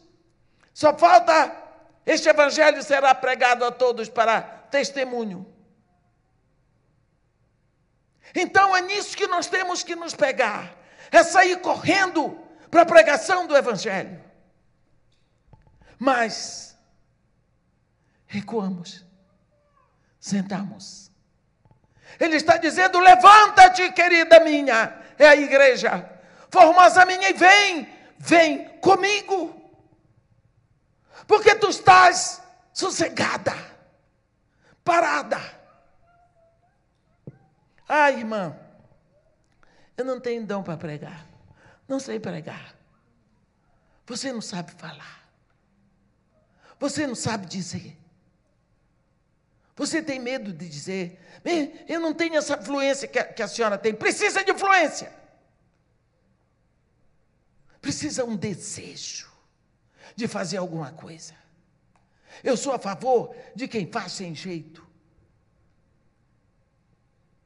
só 0.73 0.97
falta 0.97 1.63
este 2.05 2.27
evangelho 2.27 2.83
será 2.83 3.15
pregado 3.15 3.63
a 3.63 3.71
todos 3.71 4.09
para 4.09 4.41
testemunho. 4.41 5.52
Então 8.35 8.75
é 8.75 8.81
nisso 8.81 9.15
que 9.15 9.27
nós 9.27 9.47
temos 9.47 9.83
que 9.83 9.95
nos 9.95 10.13
pegar, 10.13 10.75
é 11.11 11.23
sair 11.23 11.59
correndo 11.59 12.37
para 12.71 12.81
a 12.81 12.85
pregação 12.85 13.45
do 13.45 13.55
evangelho. 13.55 14.21
Mas 15.99 16.75
recuamos, 18.25 19.05
sentamos. 20.19 21.11
Ele 22.19 22.35
está 22.35 22.57
dizendo: 22.57 22.99
levanta-te, 22.99 23.91
querida 23.91 24.39
minha, 24.39 24.99
é 25.17 25.27
a 25.27 25.35
igreja. 25.35 26.09
Formosa 26.49 27.05
minha, 27.05 27.29
e 27.29 27.33
vem, 27.33 27.87
vem 28.17 28.67
comigo. 28.79 29.59
Porque 31.27 31.55
tu 31.55 31.69
estás 31.69 32.41
sossegada. 32.73 33.53
parada. 34.83 35.39
Ah, 37.95 38.09
irmã, 38.09 38.57
eu 39.95 40.03
não 40.03 40.19
tenho 40.19 40.43
dom 40.47 40.63
para 40.63 40.75
pregar. 40.75 41.27
Não 41.87 41.99
sei 41.99 42.19
pregar. 42.19 42.75
Você 44.07 44.33
não 44.33 44.41
sabe 44.41 44.71
falar. 44.71 45.29
Você 46.79 47.05
não 47.05 47.13
sabe 47.13 47.45
dizer. 47.45 47.95
Você 49.75 50.01
tem 50.01 50.19
medo 50.19 50.51
de 50.51 50.67
dizer, 50.67 51.19
eu 51.87 51.99
não 51.99 52.15
tenho 52.15 52.35
essa 52.35 52.57
fluência 52.57 53.07
que 53.07 53.19
a, 53.19 53.31
que 53.31 53.43
a 53.43 53.47
senhora 53.47 53.77
tem. 53.77 53.93
Precisa 53.93 54.43
de 54.43 54.55
fluência. 54.55 55.13
Precisa 57.79 58.25
um 58.25 58.35
desejo 58.35 59.31
de 60.15 60.27
fazer 60.27 60.57
alguma 60.57 60.91
coisa. 60.93 61.35
Eu 62.43 62.57
sou 62.57 62.73
a 62.73 62.79
favor 62.79 63.35
de 63.55 63.67
quem 63.67 63.85
faz 63.85 64.13
sem 64.13 64.33
jeito. 64.33 64.83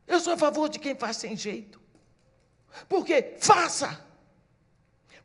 Eu 0.07 0.19
sou 0.19 0.33
a 0.33 0.37
favor 0.37 0.69
de 0.69 0.79
quem 0.79 0.95
faz 0.95 1.17
sem 1.17 1.35
jeito. 1.35 1.81
Porque 2.87 3.35
faça. 3.39 4.01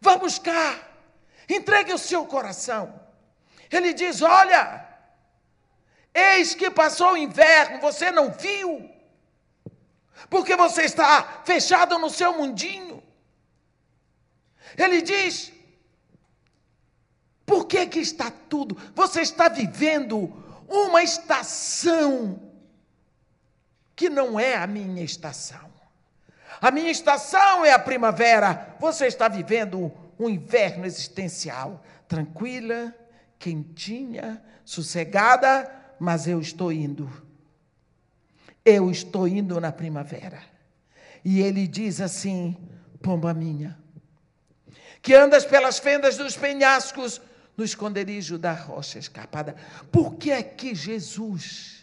Vá 0.01 0.17
buscar. 0.17 0.91
Entregue 1.49 1.93
o 1.93 1.99
seu 1.99 2.27
coração. 2.27 3.01
Ele 3.71 3.95
diz: 3.95 4.21
Olha, 4.21 4.87
eis 6.13 6.55
que 6.55 6.71
passou 6.71 7.13
o 7.13 7.17
inverno, 7.17 7.81
você 7.81 8.11
não 8.11 8.33
viu, 8.33 8.91
porque 10.29 10.57
você 10.57 10.83
está 10.83 11.43
fechado 11.45 11.99
no 11.99 12.11
seu 12.11 12.37
mundinho. 12.37 13.03
Ele 14.77 15.03
diz: 15.03 15.53
por 17.53 17.67
que, 17.67 17.87
que 17.87 17.99
está 17.99 18.31
tudo? 18.31 18.77
Você 18.95 19.21
está 19.21 19.49
vivendo 19.49 20.33
uma 20.69 21.03
estação 21.03 22.52
que 23.95 24.09
não 24.09 24.39
é 24.39 24.57
a 24.57 24.67
minha 24.67 25.03
estação. 25.03 25.71
A 26.61 26.71
minha 26.71 26.91
estação 26.91 27.65
é 27.65 27.73
a 27.73 27.79
primavera. 27.79 28.77
Você 28.79 29.07
está 29.07 29.29
vivendo 29.29 29.93
um 30.19 30.29
inverno 30.29 30.87
existencial, 30.87 31.83
tranquila, 32.07 32.95
quentinha, 33.39 34.43
sossegada, 34.65 35.71
mas 35.99 36.27
eu 36.27 36.41
estou 36.41 36.73
indo. 36.73 37.11
Eu 38.65 38.91
estou 38.91 39.27
indo 39.27 39.61
na 39.61 39.73
primavera. 39.73 40.41
E 41.25 41.41
ele 41.41 41.67
diz 41.67 42.01
assim: 42.01 42.57
pomba 43.03 43.35
minha, 43.35 43.79
que 45.01 45.15
andas 45.15 45.45
pelas 45.45 45.79
fendas 45.79 46.17
dos 46.17 46.37
penhascos, 46.37 47.21
no 47.57 47.65
esconderijo 47.65 48.39
da 48.39 48.53
rocha 48.53 48.99
escapada. 48.99 49.55
Por 49.91 50.15
que 50.15 50.31
é 50.31 50.43
que 50.43 50.75
Jesus 50.75 51.82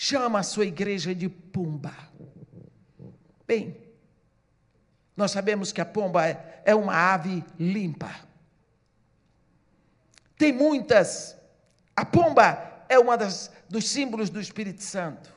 chama 0.00 0.38
a 0.38 0.42
sua 0.44 0.64
igreja 0.64 1.12
de 1.12 1.28
pomba? 1.28 1.92
Bem, 3.44 3.76
nós 5.16 5.32
sabemos 5.32 5.72
que 5.72 5.80
a 5.80 5.84
pomba 5.84 6.24
é 6.64 6.72
uma 6.72 6.94
ave 6.94 7.44
limpa. 7.58 8.14
Tem 10.36 10.52
muitas. 10.52 11.36
A 11.96 12.04
pomba 12.04 12.84
é 12.88 12.96
uma 12.96 13.18
das, 13.18 13.50
dos 13.68 13.88
símbolos 13.88 14.30
do 14.30 14.40
Espírito 14.40 14.84
Santo. 14.84 15.34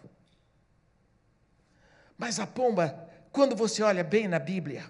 Mas 2.15 2.39
a 2.39 2.45
pomba, 2.45 3.09
quando 3.31 3.55
você 3.55 3.81
olha 3.81 4.03
bem 4.03 4.27
na 4.27 4.37
Bíblia, 4.37 4.85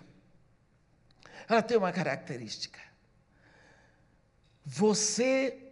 ela 1.47 1.62
tem 1.62 1.77
uma 1.77 1.93
característica. 1.93 2.81
Você 4.65 5.70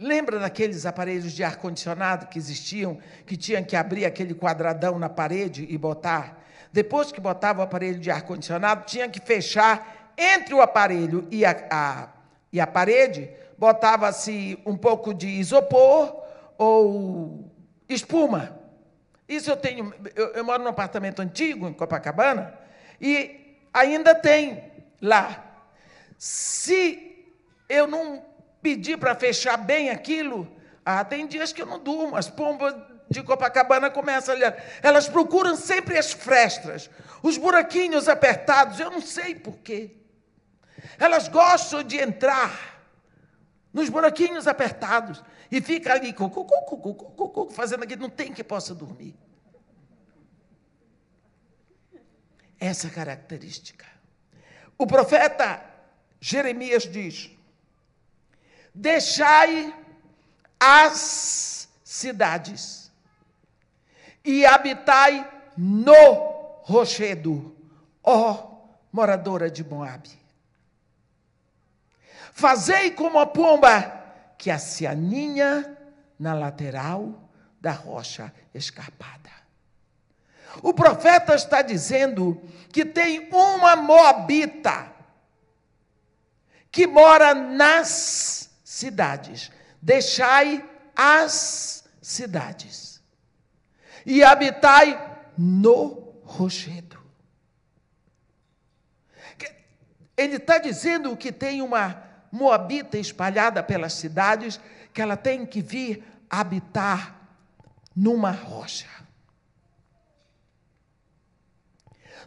lembra 0.00 0.38
daqueles 0.38 0.86
aparelhos 0.86 1.32
de 1.32 1.44
ar-condicionado 1.44 2.26
que 2.26 2.38
existiam, 2.38 2.98
que 3.26 3.36
tinham 3.36 3.62
que 3.62 3.76
abrir 3.76 4.06
aquele 4.06 4.34
quadradão 4.34 4.98
na 4.98 5.10
parede 5.10 5.66
e 5.68 5.76
botar? 5.76 6.42
Depois 6.72 7.12
que 7.12 7.20
botava 7.20 7.60
o 7.60 7.62
aparelho 7.62 8.00
de 8.00 8.10
ar-condicionado, 8.10 8.86
tinha 8.86 9.08
que 9.08 9.20
fechar 9.20 10.12
entre 10.16 10.54
o 10.54 10.62
aparelho 10.62 11.28
e 11.30 11.44
a, 11.44 11.68
a, 11.70 12.08
e 12.50 12.58
a 12.60 12.66
parede, 12.66 13.30
botava-se 13.58 14.58
um 14.64 14.76
pouco 14.76 15.12
de 15.12 15.28
isopor 15.28 16.16
ou 16.56 17.50
espuma. 17.88 18.58
Isso 19.28 19.50
eu 19.50 19.56
tenho. 19.56 19.92
Eu, 20.14 20.28
eu 20.28 20.44
moro 20.44 20.62
num 20.62 20.70
apartamento 20.70 21.20
antigo, 21.20 21.68
em 21.68 21.72
Copacabana, 21.72 22.54
e 23.00 23.58
ainda 23.72 24.14
tem 24.14 24.64
lá. 25.00 25.44
Se 26.16 27.26
eu 27.68 27.86
não 27.86 28.29
pedi 28.62 28.96
para 28.96 29.14
fechar 29.14 29.56
bem 29.56 29.90
aquilo, 29.90 30.50
ah, 30.84 31.04
tem 31.04 31.26
dias 31.26 31.52
que 31.52 31.62
eu 31.62 31.66
não 31.66 31.78
durmo, 31.78 32.16
as 32.16 32.28
pombas 32.28 32.74
de 33.10 33.22
Copacabana 33.22 33.90
começam 33.90 34.34
a 34.34 34.36
olhar. 34.36 34.64
Elas 34.82 35.08
procuram 35.08 35.56
sempre 35.56 35.98
as 35.98 36.12
frestas, 36.12 36.88
os 37.22 37.36
buraquinhos 37.36 38.08
apertados, 38.08 38.78
eu 38.78 38.90
não 38.90 39.00
sei 39.00 39.34
porquê. 39.34 39.96
Elas 40.98 41.28
gostam 41.28 41.82
de 41.82 41.96
entrar 41.96 42.80
nos 43.72 43.88
buraquinhos 43.88 44.46
apertados 44.46 45.22
e 45.50 45.60
fica 45.60 45.92
ali 45.92 46.12
cucu, 46.12 46.44
cucu, 46.44 46.94
cucu, 46.94 47.50
fazendo 47.50 47.82
aquilo, 47.82 48.02
não 48.02 48.10
tem 48.10 48.32
que 48.32 48.44
possa 48.44 48.74
dormir. 48.74 49.16
Essa 52.58 52.90
característica. 52.90 53.86
O 54.78 54.86
profeta 54.86 55.64
Jeremias 56.20 56.84
diz: 56.84 57.30
Deixai 58.74 59.74
as 60.58 61.68
cidades 61.82 62.90
e 64.24 64.44
habitai 64.44 65.28
no 65.56 66.60
rochedo, 66.62 67.56
ó 68.02 68.50
moradora 68.92 69.50
de 69.50 69.64
Moabe. 69.64 70.18
Fazei 72.32 72.90
como 72.92 73.18
a 73.18 73.26
pomba 73.26 74.00
que 74.38 74.56
se 74.58 74.86
aninha 74.86 75.76
na 76.18 76.34
lateral 76.34 77.28
da 77.60 77.72
rocha 77.72 78.32
escarpada. 78.54 79.30
O 80.62 80.74
profeta 80.74 81.34
está 81.34 81.62
dizendo 81.62 82.42
que 82.72 82.84
tem 82.84 83.28
uma 83.32 83.76
moabita 83.76 84.90
que 86.70 86.86
mora 86.86 87.34
nas 87.34 88.49
cidades. 88.70 89.50
Deixai 89.82 90.64
as 90.94 91.84
cidades 92.00 93.02
e 94.06 94.22
habitai 94.22 95.18
no 95.36 96.20
rochedo. 96.22 97.00
Ele 100.16 100.36
está 100.36 100.58
dizendo 100.58 101.16
que 101.16 101.32
tem 101.32 101.62
uma 101.62 102.00
moabita 102.30 102.96
espalhada 102.96 103.60
pelas 103.60 103.94
cidades, 103.94 104.60
que 104.94 105.02
ela 105.02 105.16
tem 105.16 105.44
que 105.44 105.60
vir 105.60 106.04
habitar 106.28 107.18
numa 107.96 108.30
rocha. 108.30 108.88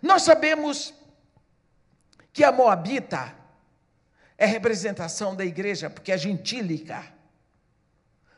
Nós 0.02 0.24
sabemos 0.24 0.94
que 2.34 2.44
a 2.44 2.52
moabita 2.52 3.43
é 4.44 4.46
representação 4.46 5.34
da 5.36 5.46
igreja, 5.46 5.90
porque 5.90 6.12
é 6.12 6.18
gentílica. 6.18 7.04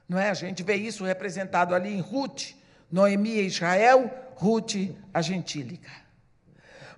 Não 0.08 0.20
é? 0.20 0.30
A 0.30 0.36
gente 0.36 0.62
vê 0.62 0.76
isso 0.76 1.04
representado 1.04 1.74
ali 1.74 1.92
em 1.92 2.00
Ruth, 2.00 2.52
Noemi 2.92 3.32
e 3.32 3.48
Israel, 3.48 4.12
Ruth 4.36 4.76
a 5.12 5.22
gentílica. 5.22 5.92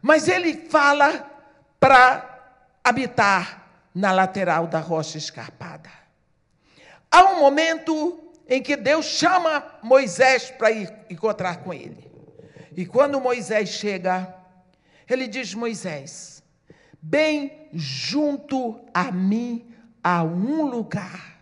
Mas 0.01 0.27
ele 0.27 0.67
fala 0.69 1.25
para 1.79 2.57
habitar 2.83 3.65
na 3.95 4.11
lateral 4.11 4.67
da 4.67 4.79
rocha 4.79 5.17
escarpada. 5.17 5.89
Há 7.09 7.23
um 7.31 7.39
momento 7.39 8.19
em 8.47 8.61
que 8.61 8.75
Deus 8.75 9.05
chama 9.05 9.63
Moisés 9.81 10.51
para 10.51 10.69
ir 10.69 10.93
encontrar 11.09 11.63
com 11.63 11.73
ele. 11.73 12.11
E 12.75 12.85
quando 12.85 13.21
Moisés 13.21 13.69
chega, 13.69 14.35
ele 15.09 15.27
diz: 15.27 15.53
Moisés, 15.53 16.36
bem 17.09 17.69
junto 17.71 18.79
a 18.93 19.11
mim, 19.11 19.65
a 20.03 20.23
um 20.23 20.65
lugar, 20.65 21.39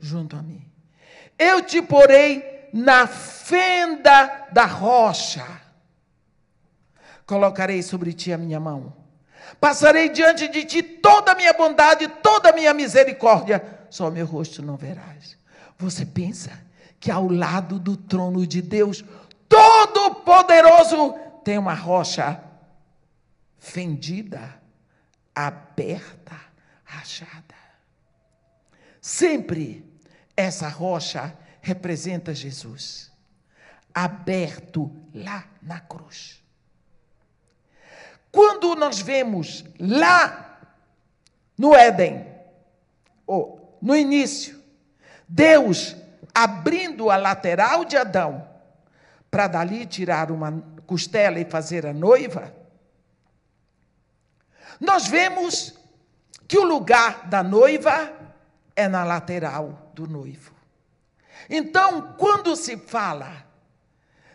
junto 0.00 0.34
a 0.36 0.42
mim. 0.42 0.64
Eu 1.38 1.62
te 1.62 1.82
porei 1.82 2.68
na 2.72 3.06
fenda 3.06 4.48
da 4.50 4.64
rocha, 4.64 5.46
colocarei 7.26 7.82
sobre 7.82 8.14
ti 8.14 8.32
a 8.32 8.38
minha 8.38 8.58
mão, 8.58 8.94
passarei 9.60 10.08
diante 10.08 10.48
de 10.48 10.64
ti 10.64 10.82
toda 10.82 11.32
a 11.32 11.34
minha 11.34 11.52
bondade, 11.52 12.08
toda 12.22 12.48
a 12.48 12.52
minha 12.52 12.72
misericórdia, 12.72 13.62
só 13.90 14.10
meu 14.10 14.24
rosto 14.24 14.62
não 14.62 14.76
verás. 14.76 15.36
Você 15.76 16.06
pensa 16.06 16.50
que 16.98 17.10
ao 17.10 17.28
lado 17.28 17.78
do 17.78 17.94
trono 17.94 18.46
de 18.46 18.62
Deus, 18.62 19.04
Todo-Poderoso, 19.48 21.14
tem 21.44 21.58
uma 21.58 21.74
rocha 21.74 22.40
fendida, 23.58 24.61
aberta, 25.34 26.38
rachada. 26.84 27.54
Sempre 29.00 29.84
essa 30.36 30.68
rocha 30.68 31.36
representa 31.60 32.34
Jesus, 32.34 33.10
aberto 33.94 34.90
lá 35.14 35.44
na 35.60 35.80
cruz. 35.80 36.42
Quando 38.30 38.74
nós 38.74 39.00
vemos 39.00 39.64
lá 39.78 40.60
no 41.58 41.74
Éden, 41.74 42.26
ou 43.26 43.78
no 43.80 43.94
início, 43.94 44.62
Deus 45.28 45.96
abrindo 46.34 47.10
a 47.10 47.16
lateral 47.16 47.84
de 47.84 47.96
Adão 47.96 48.48
para 49.30 49.46
dali 49.46 49.86
tirar 49.86 50.30
uma 50.30 50.62
costela 50.86 51.38
e 51.38 51.44
fazer 51.44 51.86
a 51.86 51.92
noiva, 51.92 52.54
nós 54.80 55.06
vemos 55.06 55.74
que 56.48 56.58
o 56.58 56.64
lugar 56.64 57.28
da 57.28 57.42
noiva 57.42 58.12
é 58.76 58.88
na 58.88 59.04
lateral 59.04 59.90
do 59.94 60.06
noivo. 60.06 60.52
Então, 61.48 62.14
quando 62.18 62.54
se 62.56 62.76
fala 62.76 63.46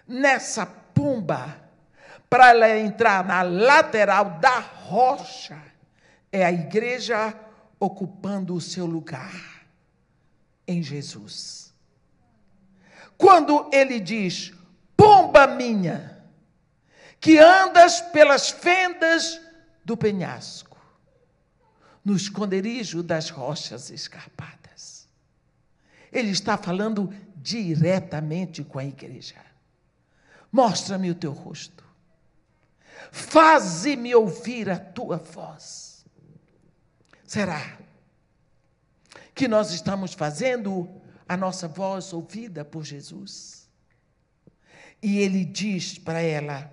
nessa 0.08 0.66
pomba 0.66 1.62
para 2.30 2.50
ela 2.50 2.78
entrar 2.78 3.24
na 3.24 3.42
lateral 3.42 4.40
da 4.40 4.60
rocha, 4.60 5.58
é 6.32 6.46
a 6.46 6.52
igreja 6.52 7.34
ocupando 7.80 8.56
o 8.56 8.62
seu 8.62 8.86
lugar 8.86 9.66
em 10.68 10.84
Jesus. 10.84 11.74
Quando 13.18 13.70
ele 13.72 14.00
diz: 14.00 14.54
Pomba 14.96 15.48
minha, 15.48 16.24
que 17.20 17.40
andas 17.40 18.02
pelas 18.02 18.50
fendas 18.50 19.40
do 19.88 19.96
penhasco, 19.96 20.78
no 22.04 22.14
esconderijo 22.14 23.02
das 23.02 23.30
rochas 23.30 23.90
escarpadas. 23.90 25.08
Ele 26.12 26.30
está 26.32 26.58
falando 26.58 27.14
diretamente 27.38 28.66
com 28.66 28.80
a 28.80 28.84
igreja. 28.84 29.38
Mostra-me 30.52 31.10
o 31.10 31.16
teu 31.16 31.32
rosto. 31.32 31.86
Faze-me 33.14 34.14
ouvir 34.14 34.70
a 34.70 34.78
tua 34.78 35.16
voz. 35.16 36.06
Será 37.24 37.78
que 39.34 39.48
nós 39.48 39.72
estamos 39.72 40.14
fazendo 40.14 41.02
a 41.30 41.38
nossa 41.38 41.66
voz 41.66 42.12
ouvida 42.12 42.66
por 42.66 42.84
Jesus? 42.84 43.70
E 45.02 45.20
ele 45.20 45.46
diz 45.46 45.98
para 45.98 46.22
ela: 46.22 46.70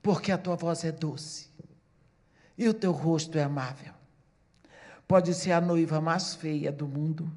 Porque 0.00 0.30
a 0.30 0.38
tua 0.38 0.54
voz 0.54 0.84
é 0.84 0.92
doce 0.92 1.51
e 2.56 2.68
o 2.68 2.74
teu 2.74 2.92
rosto 2.92 3.38
é 3.38 3.42
amável. 3.42 3.92
Pode 5.06 5.34
ser 5.34 5.52
a 5.52 5.60
noiva 5.60 6.00
mais 6.00 6.34
feia 6.34 6.72
do 6.72 6.86
mundo, 6.86 7.30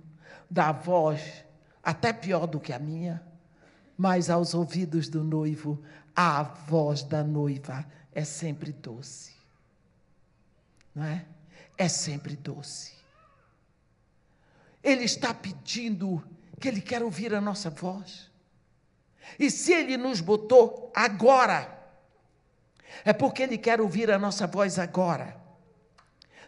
da 0.49 0.72
voz 0.72 1.43
até 1.84 2.11
pior 2.11 2.47
do 2.47 2.59
que 2.59 2.74
a 2.74 2.80
minha, 2.80 3.22
mas 3.97 4.30
aos 4.30 4.53
ouvidos 4.53 5.07
do 5.07 5.24
noivo, 5.24 5.82
a 6.16 6.41
voz 6.43 7.03
da 7.03 7.24
noiva 7.24 7.86
é 8.11 8.24
sempre 8.24 8.72
doce. 8.72 9.34
Não 10.93 11.03
é? 11.03 11.26
É 11.78 11.88
sempre 11.88 12.36
doce. 12.36 12.93
Ele 14.82 15.03
está 15.03 15.34
pedindo 15.34 16.24
que 16.59 16.68
ele 16.68 16.82
quer 16.82 17.03
ouvir 17.03 17.34
a 17.34 17.41
nossa 17.41 17.70
voz. 17.70 18.32
E 19.38 19.49
se 19.51 19.74
ele 19.74 19.97
nos 19.97 20.22
botou 20.22 20.91
agora, 20.95 21.75
é 23.04 23.12
porque 23.12 23.43
ele 23.43 23.58
quer 23.58 23.82
ouvir 23.82 24.10
a 24.12 24.20
nossa 24.20 24.48
voz 24.48 24.80
agora. 24.80 25.36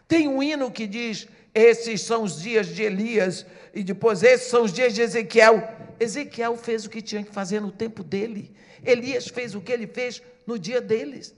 Tem 0.06 0.26
um 0.26 0.42
hino 0.42 0.70
que 0.70 0.86
diz: 0.86 1.28
esses 1.54 2.02
são 2.02 2.22
os 2.22 2.40
dias 2.40 2.68
de 2.68 2.82
Elias, 2.82 3.44
e 3.74 3.82
depois 3.82 4.22
esses 4.22 4.48
são 4.48 4.62
os 4.62 4.72
dias 4.72 4.94
de 4.94 5.02
Ezequiel. 5.02 5.68
Ezequiel 6.00 6.56
fez 6.56 6.86
o 6.86 6.90
que 6.90 7.02
tinha 7.02 7.22
que 7.22 7.32
fazer 7.32 7.60
no 7.60 7.72
tempo 7.72 8.02
dele. 8.02 8.54
Elias 8.84 9.28
fez 9.28 9.54
o 9.54 9.60
que 9.60 9.72
ele 9.72 9.86
fez 9.86 10.22
no 10.46 10.58
dia 10.58 10.80
deles. 10.80 11.34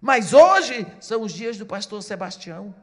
Mas 0.00 0.34
hoje 0.34 0.86
são 1.00 1.22
os 1.22 1.32
dias 1.32 1.56
do 1.56 1.64
pastor 1.64 2.02
Sebastião. 2.02 2.74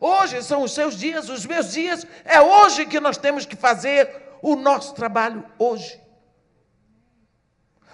Hoje 0.00 0.42
são 0.42 0.62
os 0.62 0.72
seus 0.72 0.96
dias, 0.96 1.28
os 1.28 1.44
meus 1.44 1.72
dias. 1.72 2.06
É 2.24 2.40
hoje 2.40 2.86
que 2.86 3.00
nós 3.00 3.16
temos 3.16 3.44
que 3.44 3.56
fazer 3.56 4.08
o 4.42 4.54
nosso 4.54 4.94
trabalho 4.94 5.44
hoje. 5.58 6.00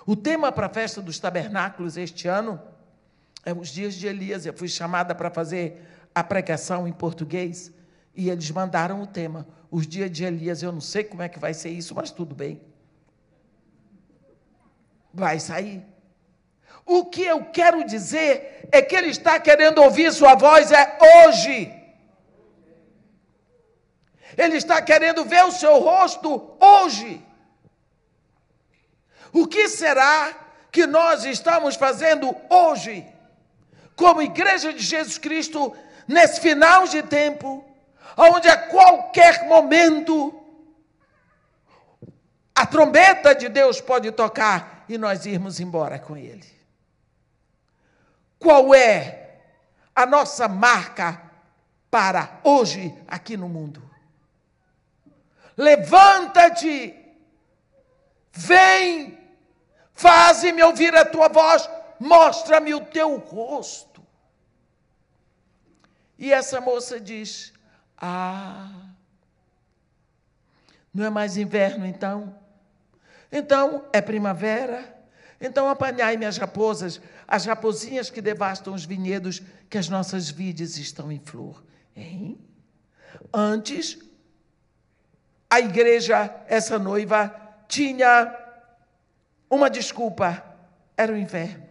O 0.04 0.14
tema 0.14 0.52
para 0.52 0.66
a 0.66 0.70
festa 0.70 1.00
dos 1.00 1.18
tabernáculos 1.18 1.96
este 1.96 2.28
ano 2.28 2.60
os 3.52 3.68
dias 3.68 3.94
de 3.94 4.06
Elias. 4.06 4.46
Eu 4.46 4.54
fui 4.54 4.68
chamada 4.68 5.14
para 5.14 5.30
fazer 5.30 5.82
a 6.14 6.24
pregação 6.24 6.88
em 6.88 6.92
português 6.92 7.72
e 8.14 8.30
eles 8.30 8.50
mandaram 8.50 9.02
o 9.02 9.06
tema. 9.06 9.46
Os 9.70 9.86
dias 9.86 10.10
de 10.10 10.24
Elias, 10.24 10.62
eu 10.62 10.72
não 10.72 10.80
sei 10.80 11.04
como 11.04 11.22
é 11.22 11.28
que 11.28 11.38
vai 11.38 11.52
ser 11.52 11.70
isso, 11.70 11.94
mas 11.94 12.10
tudo 12.10 12.34
bem. 12.34 12.60
Vai 15.12 15.38
sair. 15.38 15.84
O 16.84 17.04
que 17.04 17.22
eu 17.22 17.44
quero 17.46 17.84
dizer 17.84 18.68
é 18.70 18.80
que 18.80 18.94
ele 18.94 19.08
está 19.08 19.38
querendo 19.40 19.82
ouvir 19.82 20.12
sua 20.12 20.34
voz 20.34 20.70
é 20.70 20.98
hoje. 21.26 21.72
Ele 24.36 24.56
está 24.56 24.80
querendo 24.80 25.24
ver 25.24 25.44
o 25.44 25.52
seu 25.52 25.80
rosto 25.80 26.56
hoje. 26.60 27.24
O 29.32 29.46
que 29.46 29.68
será 29.68 30.46
que 30.70 30.86
nós 30.86 31.24
estamos 31.24 31.74
fazendo 31.74 32.34
hoje, 32.48 33.06
como 33.96 34.22
Igreja 34.22 34.72
de 34.72 34.78
Jesus 34.78 35.18
Cristo, 35.18 35.74
nesse 36.06 36.40
final 36.40 36.86
de 36.86 37.02
tempo, 37.02 37.64
onde 38.16 38.48
a 38.48 38.56
qualquer 38.56 39.46
momento 39.46 40.32
a 42.54 42.64
trombeta 42.64 43.34
de 43.34 43.48
Deus 43.48 43.80
pode 43.80 44.12
tocar 44.12 44.84
e 44.88 44.96
nós 44.96 45.26
irmos 45.26 45.58
embora 45.58 45.98
com 45.98 46.16
Ele? 46.16 46.46
Qual 48.38 48.72
é 48.72 49.40
a 49.94 50.06
nossa 50.06 50.46
marca 50.46 51.20
para 51.90 52.38
hoje 52.44 52.94
aqui 53.08 53.36
no 53.36 53.48
mundo? 53.48 53.82
Levanta-te, 55.56 56.94
vem 58.30 59.16
Faze-me 59.96 60.62
ouvir 60.62 60.94
a 60.94 61.06
tua 61.06 61.26
voz, 61.28 61.68
mostra-me 61.98 62.74
o 62.74 62.84
teu 62.84 63.18
rosto. 63.18 64.02
E 66.18 66.32
essa 66.32 66.60
moça 66.60 66.98
diz: 66.98 67.52
Ah, 67.96 68.70
não 70.92 71.04
é 71.04 71.10
mais 71.10 71.36
inverno 71.36 71.86
então? 71.86 72.38
Então 73.30 73.84
é 73.92 74.00
primavera? 74.00 74.94
Então 75.40 75.68
apanhai 75.68 76.16
minhas 76.16 76.38
raposas, 76.38 77.00
as 77.28 77.44
raposinhas 77.44 78.08
que 78.08 78.22
devastam 78.22 78.72
os 78.72 78.84
vinhedos, 78.84 79.42
que 79.68 79.76
as 79.76 79.88
nossas 79.88 80.30
vides 80.30 80.78
estão 80.78 81.12
em 81.12 81.18
flor. 81.18 81.62
Hein? 81.94 82.38
Antes, 83.32 83.98
a 85.50 85.60
igreja, 85.60 86.34
essa 86.48 86.78
noiva, 86.78 87.34
tinha 87.68 88.34
uma 89.50 89.68
desculpa, 89.68 90.42
era 90.96 91.12
o 91.12 91.16
inverno. 91.16 91.65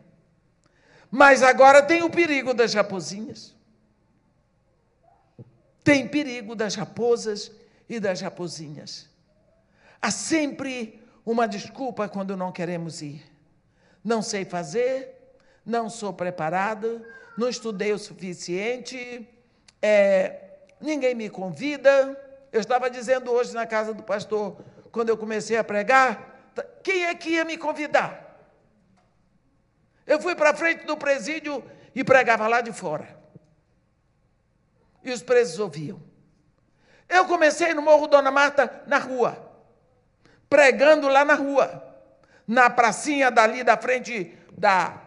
Mas 1.16 1.42
agora 1.42 1.82
tem 1.82 2.04
o 2.04 2.10
perigo 2.10 2.54
das 2.54 2.74
raposinhas. 2.74 3.56
Tem 5.82 6.06
perigo 6.06 6.54
das 6.58 6.76
raposas 6.76 7.54
e 7.88 8.02
das 8.02 8.20
raposinhas. 8.20 9.08
Há 10.02 10.12
sempre 10.12 11.02
uma 11.26 11.48
desculpa 11.48 12.10
quando 12.10 12.36
não 12.36 12.52
queremos 12.52 13.02
ir. 13.02 13.24
Não 14.04 14.22
sei 14.22 14.44
fazer, 14.44 15.40
não 15.66 15.90
sou 15.90 16.12
preparado, 16.12 17.02
não 17.38 17.48
estudei 17.48 17.94
o 17.94 17.98
suficiente, 17.98 19.26
é, 19.82 20.36
ninguém 20.82 21.16
me 21.16 21.30
convida. 21.30 22.22
Eu 22.52 22.60
estava 22.60 22.90
dizendo 22.90 23.32
hoje 23.32 23.54
na 23.54 23.66
casa 23.66 23.94
do 23.94 24.04
pastor, 24.04 24.58
quando 24.92 25.08
eu 25.08 25.18
comecei 25.18 25.56
a 25.56 25.64
pregar, 25.64 26.52
quem 26.84 27.06
é 27.06 27.16
que 27.16 27.30
ia 27.30 27.46
me 27.46 27.58
convidar? 27.58 28.25
Eu 30.06 30.20
fui 30.20 30.36
para 30.36 30.54
frente 30.54 30.86
do 30.86 30.96
presídio 30.96 31.64
e 31.94 32.04
pregava 32.04 32.48
lá 32.48 32.62
de 32.62 32.72
fora. 32.72 33.18
E 35.04 35.12
os 35.12 35.22
presos 35.22 35.60
ouviam. 35.60 36.02
Eu 37.08 37.26
comecei 37.26 37.74
no 37.74 37.82
Morro 37.82 38.08
Dona 38.08 38.32
Marta, 38.32 38.84
na 38.88 38.98
rua, 38.98 39.52
pregando 40.50 41.08
lá 41.08 41.24
na 41.24 41.36
rua, 41.36 41.84
na 42.48 42.70
pracinha 42.70 43.30
dali 43.30 43.64
da 43.64 43.78
frente 43.78 44.36
da, 44.58 45.02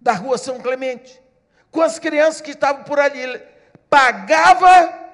da 0.00 0.12
rua 0.12 0.36
São 0.36 0.60
Clemente, 0.60 1.22
com 1.70 1.80
as 1.80 1.98
crianças 1.98 2.40
que 2.40 2.50
estavam 2.50 2.84
por 2.84 2.98
ali. 2.98 3.40
Pagava 3.88 5.06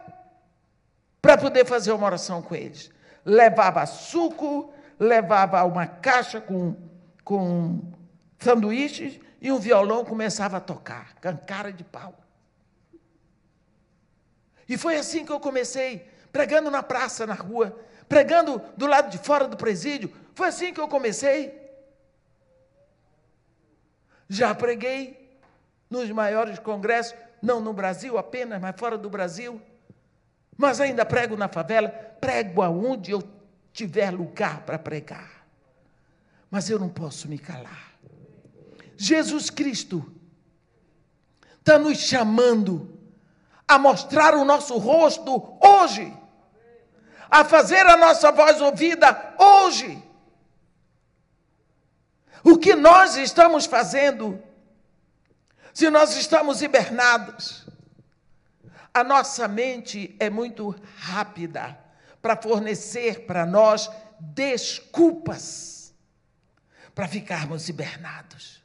para 1.21 1.39
poder 1.39 1.65
fazer 1.65 1.93
uma 1.93 2.07
oração 2.07 2.43
com 2.43 2.55
eles 2.55 2.91
levava 3.25 3.87
suco, 3.87 4.73
levava 4.99 5.63
uma 5.65 5.87
caixa 5.87 6.41
com, 6.41 6.77
com 7.25 7.92
sanduíches 8.43 9.21
e 9.41 9.51
um 9.51 9.59
violão 9.59 10.05
começava 10.05 10.57
a 10.57 10.61
tocar, 10.61 11.15
com 11.21 11.37
cara 11.37 11.73
de 11.73 11.85
pau. 11.85 12.19
E 14.69 14.77
foi 14.77 14.97
assim 14.97 15.25
que 15.25 15.33
eu 15.33 15.41
comecei, 15.41 16.09
pregando 16.33 16.71
na 16.71 16.83
praça, 16.83 17.27
na 17.27 17.35
rua, 17.35 17.79
pregando 18.09 18.61
do 18.77 18.87
lado 18.87 19.11
de 19.11 19.19
fora 19.19 19.47
do 19.47 19.57
presídio. 19.57 20.13
Foi 20.35 20.49
assim 20.49 20.73
que 20.73 20.81
eu 20.81 20.89
comecei. 20.89 21.61
Já 24.29 24.55
preguei 24.55 25.39
nos 25.91 26.11
maiores 26.11 26.59
congressos, 26.59 27.15
não 27.43 27.61
no 27.61 27.73
Brasil 27.73 28.17
apenas, 28.17 28.61
mas 28.61 28.75
fora 28.79 28.97
do 28.97 29.11
Brasil. 29.11 29.61
Mas 30.57 30.81
ainda 30.81 31.05
prego 31.05 31.37
na 31.37 31.49
favela, 31.49 31.89
prego 31.89 32.63
aonde 32.63 33.11
eu 33.11 33.23
tiver 33.73 34.11
lugar 34.11 34.63
para 34.63 34.79
pregar. 34.79 35.45
Mas 36.51 36.71
eu 36.71 36.79
não 36.79 36.89
posso 36.89 37.29
me 37.29 37.39
calar. 37.39 37.92
Jesus 39.03 39.51
Cristo 39.51 40.15
está 41.59 41.77
nos 41.77 41.99
chamando 41.99 43.01
a 43.67 43.77
mostrar 43.77 44.33
o 44.37 44.45
nosso 44.45 44.79
rosto 44.79 45.59
hoje, 45.61 46.17
a 47.29 47.45
fazer 47.45 47.85
a 47.85 47.97
nossa 47.97 48.31
voz 48.31 48.61
ouvida 48.61 49.35
hoje. 49.37 50.01
O 52.45 52.57
que 52.57 52.77
nós 52.77 53.17
estamos 53.17 53.67
fazendo, 53.67 54.41
se 55.75 55.91
nós 55.91 56.17
estamos 56.17 56.63
hibernados, 56.63 57.67
a 58.95 59.03
nossa 59.03 59.49
mente 59.49 60.15
é 60.21 60.31
muito 60.31 60.77
rápida 60.99 61.77
para 62.21 62.41
fornecer 62.41 63.27
para 63.27 63.45
nós 63.45 63.91
desculpas 64.21 65.93
para 66.95 67.09
ficarmos 67.09 67.69
hibernados. 67.69 68.62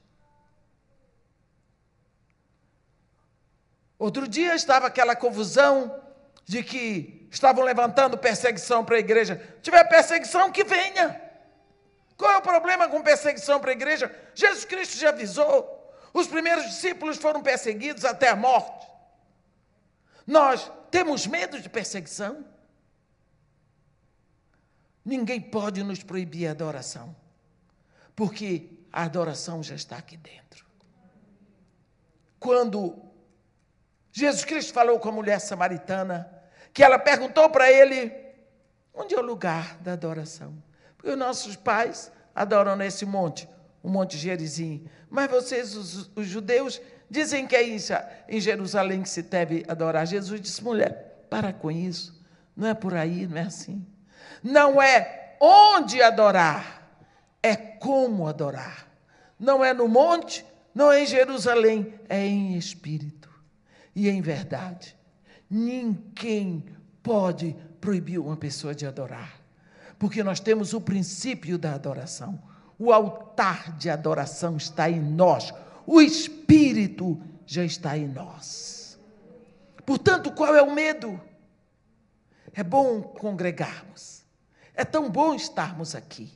Outro 3.98 4.28
dia 4.28 4.56
estava 4.56 4.88
aquela 4.88 5.16
confusão 5.16 6.04
de 6.45 6.64
que 6.64 7.28
estavam 7.32 7.64
levantando 7.64 8.18
perseguição 8.18 8.86
para 8.86 8.95
a 8.95 9.00
igreja. 9.00 9.36
Se 9.56 9.62
tiver 9.64 9.84
perseguição, 9.86 10.52
que 10.52 10.64
venha. 10.64 11.22
Qual 12.16 12.32
é 12.32 12.38
o 12.38 12.41
problema 12.41 12.88
com 12.88 13.02
perseguição 13.02 13.60
para 13.60 13.72
a 13.72 13.74
igreja? 13.74 14.14
Jesus 14.34 14.66
Cristo 14.66 14.98
já 14.98 15.10
avisou. 15.10 15.76
Os 16.14 16.28
primeiros 16.28 16.66
discípulos 16.66 17.18
foram 17.18 17.43
perseguidos 17.43 18.06
até 18.06 18.30
a 18.30 18.36
morte. 18.36 18.88
Nós 20.26 20.72
temos 20.89 21.28
medo 21.28 21.60
de 21.60 21.70
perseguição? 21.70 22.45
Ninguém 25.06 25.39
pode 25.39 25.84
nos 25.84 26.04
proibir 26.04 26.48
a 26.48 26.52
adoração, 26.52 27.16
porque 28.16 28.70
a 28.91 29.04
adoração 29.04 29.64
já 29.64 29.76
está 29.76 29.98
aqui 29.98 30.18
dentro. 30.18 30.66
Quando 32.39 33.07
Jesus 34.18 34.43
Cristo 34.43 34.74
falou 34.74 34.97
com 34.97 35.09
a 35.09 35.11
mulher 35.11 35.39
samaritana, 35.39 36.28
que 36.74 36.84
ela 36.84 36.97
perguntou 36.97 37.51
para 37.51 37.72
ele: 37.72 38.11
onde 38.91 39.13
é 39.13 39.20
o 39.20 39.22
lugar 39.22 39.78
da 39.78 39.93
adoração? 39.93 40.55
Porque 40.97 41.11
os 41.11 41.18
nossos 41.18 41.55
pais 41.55 42.11
adoram 42.34 42.76
nesse 42.76 43.05
monte, 43.05 43.47
o 43.84 43.88
Monte 43.88 44.18
Gerizim. 44.18 44.88
Mas 45.07 45.30
vocês, 45.30 45.76
os, 45.76 46.09
os 46.15 46.26
judeus, 46.26 46.82
dizem 47.07 47.45
que 47.45 47.55
é 47.55 47.61
em 48.28 48.41
Jerusalém 48.41 49.03
que 49.03 49.09
se 49.09 49.22
deve 49.22 49.63
adorar. 49.68 50.07
Jesus 50.07 50.41
disse: 50.41 50.63
mulher, 50.63 51.28
para 51.30 51.53
com 51.53 51.70
isso. 51.70 52.20
Não 52.55 52.70
é 52.70 52.74
por 52.74 52.95
aí, 52.95 53.28
não 53.28 53.38
é 53.38 53.41
assim. 53.41 53.86
Não 54.41 54.82
é 54.82 55.36
onde 55.39 56.01
adorar, 56.01 56.89
é 57.43 57.55
como 57.55 58.26
adorar. 58.26 58.88
Não 59.39 59.63
é 59.63 59.76
no 59.76 59.88
monte, 59.88 60.43
não 60.74 60.91
é 60.91 61.03
em 61.03 61.05
Jerusalém, 61.05 61.93
é 62.09 62.26
em 62.26 62.57
espírito 62.57 63.16
e 63.98 64.08
em 64.08 64.22
verdade. 64.22 64.95
Ninguém 65.50 66.64
pode 67.02 67.56
proibir 67.82 68.20
uma 68.20 68.38
pessoa 68.38 68.76
de 68.76 68.86
adorar, 68.86 69.41
porque 69.98 70.24
nós 70.24 70.39
temos 70.39 70.72
o 70.72 70.80
princípio 70.80 71.58
da 71.58 71.74
adoração. 71.74 72.39
O 72.78 72.93
altar 72.93 73.76
de 73.76 73.89
adoração 73.89 74.56
está 74.56 74.88
em 74.88 75.02
nós, 75.02 75.52
o 75.84 76.00
Espírito 76.00 77.20
já 77.43 77.66
está 77.66 77.98
em 77.98 78.08
nós. 78.08 79.00
Portanto, 79.84 80.32
qual 80.32 80.56
é 80.56 80.62
o 80.62 80.76
medo? 80.76 81.20
É 82.54 82.64
bom 82.64 83.02
congregarmos, 83.02 84.24
é 84.76 84.86
tão 84.86 85.10
bom 85.10 85.34
estarmos 85.34 85.95
aqui, 85.95 86.32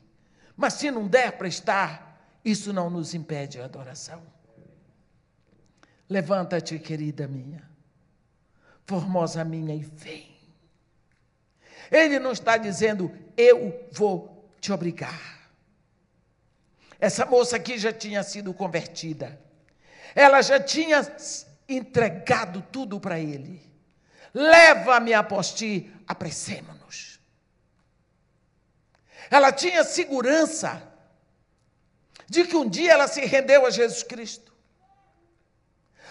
mas 0.57 0.73
se 0.73 0.89
não 0.89 1.07
der 1.07 1.37
para 1.37 1.47
estar, 1.47 2.39
isso 2.43 2.73
não 2.73 2.89
nos 2.89 3.13
impede 3.13 3.61
a 3.61 3.65
adoração. 3.65 4.40
Levanta-te, 6.11 6.77
querida 6.77 7.25
minha, 7.25 7.63
formosa 8.85 9.45
minha, 9.45 9.73
e 9.73 9.79
vem. 9.79 10.29
Ele 11.89 12.19
não 12.19 12.33
está 12.33 12.57
dizendo, 12.57 13.09
eu 13.37 13.87
vou 13.93 14.53
te 14.59 14.73
obrigar. 14.73 15.49
Essa 16.99 17.25
moça 17.25 17.55
aqui 17.55 17.77
já 17.77 17.93
tinha 17.93 18.21
sido 18.23 18.53
convertida. 18.53 19.39
Ela 20.13 20.41
já 20.41 20.59
tinha 20.59 20.99
entregado 21.65 22.61
tudo 22.61 22.99
para 22.99 23.17
ele. 23.17 23.65
Leva-me 24.33 25.13
a 25.13 25.23
posti, 25.23 25.93
apressemos-nos. 26.05 27.21
Ela 29.29 29.53
tinha 29.53 29.85
segurança 29.85 30.91
de 32.27 32.43
que 32.43 32.57
um 32.57 32.67
dia 32.67 32.91
ela 32.91 33.07
se 33.07 33.21
rendeu 33.21 33.65
a 33.65 33.69
Jesus 33.69 34.03
Cristo. 34.03 34.50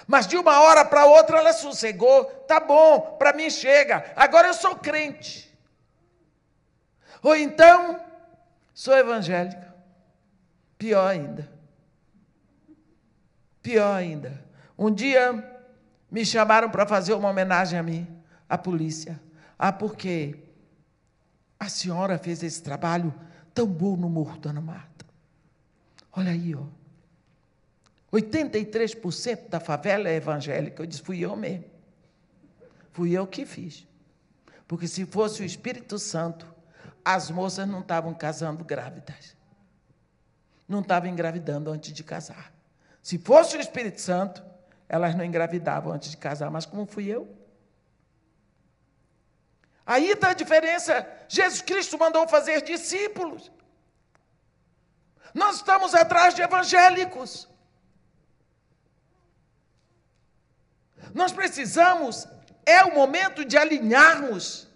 Mas 0.06 0.26
de 0.26 0.36
uma 0.36 0.60
hora 0.60 0.84
para 0.84 1.04
outra 1.06 1.38
ela 1.38 1.52
sossegou. 1.52 2.24
Tá 2.46 2.60
bom, 2.60 3.16
para 3.18 3.32
mim 3.32 3.50
chega. 3.50 4.12
Agora 4.16 4.48
eu 4.48 4.54
sou 4.54 4.76
crente. 4.76 5.50
Ou 7.22 7.36
então, 7.36 8.00
sou 8.74 8.96
evangélica. 8.96 9.74
Pior 10.78 11.06
ainda. 11.06 11.50
Pior 13.62 13.94
ainda. 13.94 14.42
Um 14.78 14.90
dia 14.90 15.60
me 16.10 16.24
chamaram 16.24 16.70
para 16.70 16.86
fazer 16.86 17.12
uma 17.12 17.28
homenagem 17.28 17.78
a 17.78 17.82
mim, 17.82 18.08
a 18.48 18.56
polícia. 18.56 19.20
Ah, 19.58 19.70
porque 19.70 20.42
a 21.58 21.68
senhora 21.68 22.18
fez 22.18 22.42
esse 22.42 22.62
trabalho 22.62 23.14
tão 23.52 23.66
bom 23.66 23.96
no 23.96 24.08
Morro 24.08 24.38
da 24.38 24.52
Mata. 24.54 25.04
Olha 26.12 26.32
aí, 26.32 26.54
ó. 26.54 26.79
83% 28.12 29.48
da 29.48 29.60
favela 29.60 30.08
é 30.08 30.16
evangélica. 30.16 30.82
Eu 30.82 30.86
disse, 30.86 31.02
fui 31.02 31.20
eu 31.20 31.36
mesmo. 31.36 31.64
Fui 32.92 33.12
eu 33.12 33.26
que 33.26 33.46
fiz. 33.46 33.86
Porque 34.66 34.88
se 34.88 35.06
fosse 35.06 35.42
o 35.42 35.44
Espírito 35.44 35.98
Santo, 35.98 36.46
as 37.04 37.30
moças 37.30 37.66
não 37.68 37.80
estavam 37.80 38.12
casando 38.14 38.64
grávidas. 38.64 39.36
Não 40.68 40.80
estavam 40.80 41.08
engravidando 41.08 41.70
antes 41.70 41.92
de 41.92 42.02
casar. 42.02 42.52
Se 43.02 43.18
fosse 43.18 43.56
o 43.56 43.60
Espírito 43.60 44.00
Santo, 44.00 44.44
elas 44.88 45.14
não 45.14 45.24
engravidavam 45.24 45.92
antes 45.92 46.10
de 46.10 46.16
casar, 46.16 46.50
mas 46.50 46.66
como 46.66 46.86
fui 46.86 47.06
eu? 47.06 47.36
Aí 49.86 50.10
está 50.10 50.30
a 50.30 50.34
diferença. 50.34 51.06
Jesus 51.28 51.62
Cristo 51.62 51.98
mandou 51.98 52.26
fazer 52.28 52.62
discípulos. 52.62 53.50
Nós 55.34 55.56
estamos 55.56 55.94
atrás 55.94 56.34
de 56.34 56.42
evangélicos. 56.42 57.48
Nós 61.20 61.32
precisamos, 61.32 62.26
é 62.64 62.82
o 62.82 62.94
momento 62.94 63.44
de 63.44 63.58
alinharmos 63.58 64.66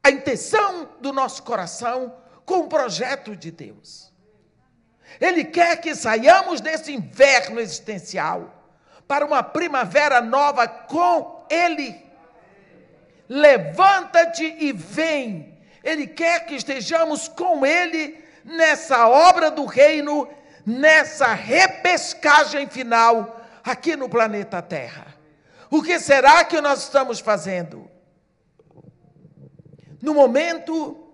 a 0.00 0.08
intenção 0.08 0.88
do 1.00 1.12
nosso 1.12 1.42
coração 1.42 2.14
com 2.44 2.58
o 2.60 2.68
projeto 2.68 3.34
de 3.34 3.50
Deus. 3.50 4.12
Ele 5.20 5.42
quer 5.42 5.80
que 5.80 5.96
saiamos 5.96 6.60
desse 6.60 6.92
inverno 6.92 7.58
existencial 7.58 8.70
para 9.08 9.26
uma 9.26 9.42
primavera 9.42 10.20
nova 10.20 10.68
com 10.68 11.44
Ele. 11.50 12.00
Levanta-te 13.28 14.44
e 14.60 14.70
vem. 14.70 15.58
Ele 15.82 16.06
quer 16.06 16.46
que 16.46 16.54
estejamos 16.54 17.26
com 17.26 17.66
Ele 17.66 18.16
nessa 18.44 19.08
obra 19.08 19.50
do 19.50 19.64
reino, 19.64 20.28
nessa 20.64 21.34
repescagem 21.34 22.68
final 22.68 23.44
aqui 23.64 23.96
no 23.96 24.08
planeta 24.08 24.62
Terra. 24.62 25.15
O 25.70 25.82
que 25.82 25.98
será 25.98 26.44
que 26.44 26.60
nós 26.60 26.84
estamos 26.84 27.20
fazendo? 27.20 27.90
No 30.00 30.14
momento 30.14 31.12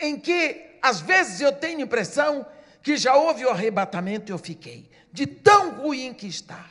em 0.00 0.18
que, 0.18 0.78
às 0.80 1.00
vezes, 1.00 1.40
eu 1.40 1.52
tenho 1.52 1.80
impressão 1.80 2.46
que 2.82 2.96
já 2.96 3.14
houve 3.14 3.44
o 3.44 3.50
arrebatamento 3.50 4.30
e 4.30 4.34
eu 4.34 4.38
fiquei, 4.38 4.90
de 5.12 5.26
tão 5.26 5.70
ruim 5.70 6.12
que 6.12 6.26
está. 6.26 6.70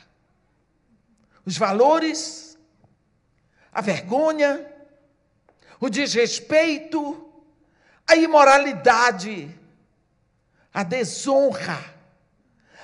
Os 1.44 1.56
valores, 1.56 2.58
a 3.72 3.80
vergonha, 3.80 4.66
o 5.80 5.88
desrespeito, 5.88 7.28
a 8.06 8.14
imoralidade, 8.16 9.52
a 10.72 10.82
desonra, 10.82 11.82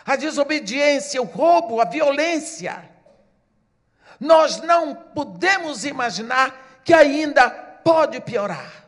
a 0.05 0.17
desobediência, 0.17 1.21
o 1.21 1.27
roubo, 1.27 1.81
a 1.81 1.85
violência. 1.85 2.88
Nós 4.19 4.61
não 4.61 4.95
podemos 4.95 5.85
imaginar 5.85 6.81
que 6.85 6.93
ainda 6.93 7.51
pode 7.51 8.21
piorar. 8.21 8.87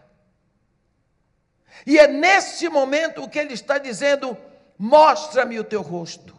E 1.87 1.99
é 1.99 2.07
nesse 2.07 2.69
momento 2.69 3.29
que 3.29 3.39
ele 3.39 3.55
está 3.55 3.79
dizendo: 3.79 4.37
mostra-me 4.79 5.59
o 5.59 5.65
teu 5.65 5.83
rosto, 5.83 6.39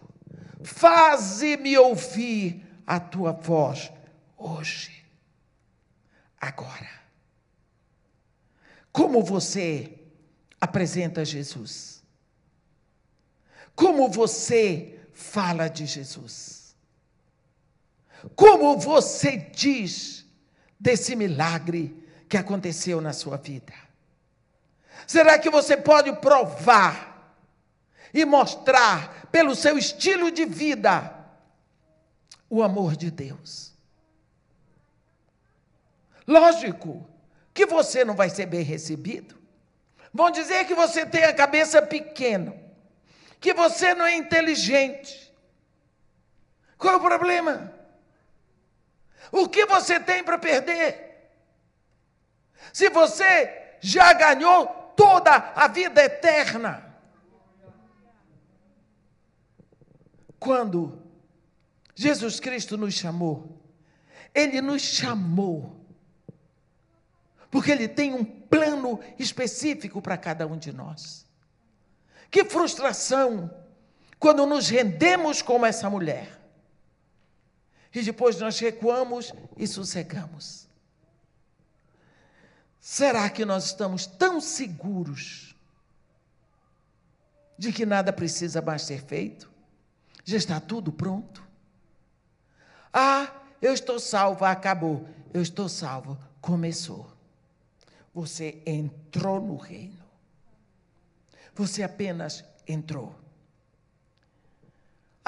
faze-me 0.63 1.77
ouvir 1.77 2.65
a 2.85 2.99
tua 2.99 3.31
voz 3.31 3.91
hoje, 4.37 5.05
agora. 6.39 7.01
Como 8.91 9.23
você 9.23 9.97
apresenta 10.59 11.23
Jesus? 11.23 12.03
Como 13.75 14.09
você 14.09 14.99
fala 15.13 15.69
de 15.69 15.85
Jesus? 15.85 16.60
Como 18.35 18.77
você 18.77 19.37
diz 19.37 20.25
desse 20.79 21.15
milagre 21.15 21.95
que 22.29 22.37
aconteceu 22.37 23.01
na 23.01 23.13
sua 23.13 23.37
vida? 23.37 23.73
Será 25.07 25.37
que 25.39 25.49
você 25.49 25.75
pode 25.75 26.13
provar 26.17 27.35
e 28.13 28.23
mostrar 28.25 29.27
pelo 29.31 29.55
seu 29.55 29.77
estilo 29.77 30.31
de 30.31 30.45
vida 30.45 31.15
o 32.49 32.61
amor 32.61 32.95
de 32.95 33.09
Deus? 33.09 33.73
Lógico 36.27 37.07
que 37.53 37.65
você 37.65 38.05
não 38.05 38.15
vai 38.15 38.29
ser 38.29 38.45
bem 38.45 38.61
recebido. 38.61 39.35
Vão 40.13 40.29
dizer 40.29 40.65
que 40.65 40.75
você 40.75 41.05
tem 41.05 41.23
a 41.23 41.33
cabeça 41.33 41.81
pequena, 41.81 42.55
que 43.39 43.53
você 43.53 43.93
não 43.93 44.05
é 44.05 44.15
inteligente. 44.15 45.33
Qual 46.77 46.93
é 46.93 46.97
o 46.97 47.01
problema? 47.01 47.80
O 49.31 49.47
que 49.47 49.65
você 49.65 49.99
tem 49.99 50.23
para 50.23 50.37
perder? 50.37 51.31
Se 52.73 52.89
você 52.89 53.75
já 53.79 54.13
ganhou 54.13 54.67
toda 54.95 55.53
a 55.55 55.67
vida 55.67 56.03
eterna. 56.03 56.89
Quando 60.39 61.01
Jesus 61.95 62.39
Cristo 62.39 62.77
nos 62.77 62.93
chamou, 62.93 63.61
Ele 64.33 64.61
nos 64.61 64.81
chamou, 64.81 65.75
porque 67.49 67.71
Ele 67.71 67.87
tem 67.87 68.13
um 68.13 68.23
plano 68.23 68.99
específico 69.17 70.01
para 70.01 70.17
cada 70.17 70.47
um 70.47 70.57
de 70.57 70.71
nós. 70.71 71.27
Que 72.29 72.45
frustração 72.45 73.51
quando 74.19 74.45
nos 74.45 74.69
rendemos 74.69 75.41
como 75.41 75.65
essa 75.65 75.89
mulher 75.89 76.40
e 77.93 78.01
depois 78.01 78.39
nós 78.39 78.59
recuamos 78.59 79.33
e 79.57 79.67
sossegamos. 79.67 80.67
Será 82.79 83.29
que 83.29 83.45
nós 83.45 83.65
estamos 83.65 84.05
tão 84.05 84.41
seguros 84.41 85.55
de 87.57 87.71
que 87.71 87.85
nada 87.85 88.11
precisa 88.11 88.61
mais 88.61 88.81
ser 88.83 89.03
feito? 89.03 89.51
Já 90.23 90.37
está 90.37 90.59
tudo 90.59 90.91
pronto? 90.91 91.47
Ah, 92.91 93.31
eu 93.61 93.73
estou 93.73 93.99
salvo, 93.99 94.45
acabou. 94.45 95.07
Eu 95.33 95.41
estou 95.41 95.69
salvo, 95.69 96.17
começou. 96.41 97.11
Você 98.13 98.61
entrou 98.65 99.39
no 99.39 99.55
reino. 99.57 100.01
Você 101.53 101.83
apenas 101.83 102.43
entrou. 102.67 103.20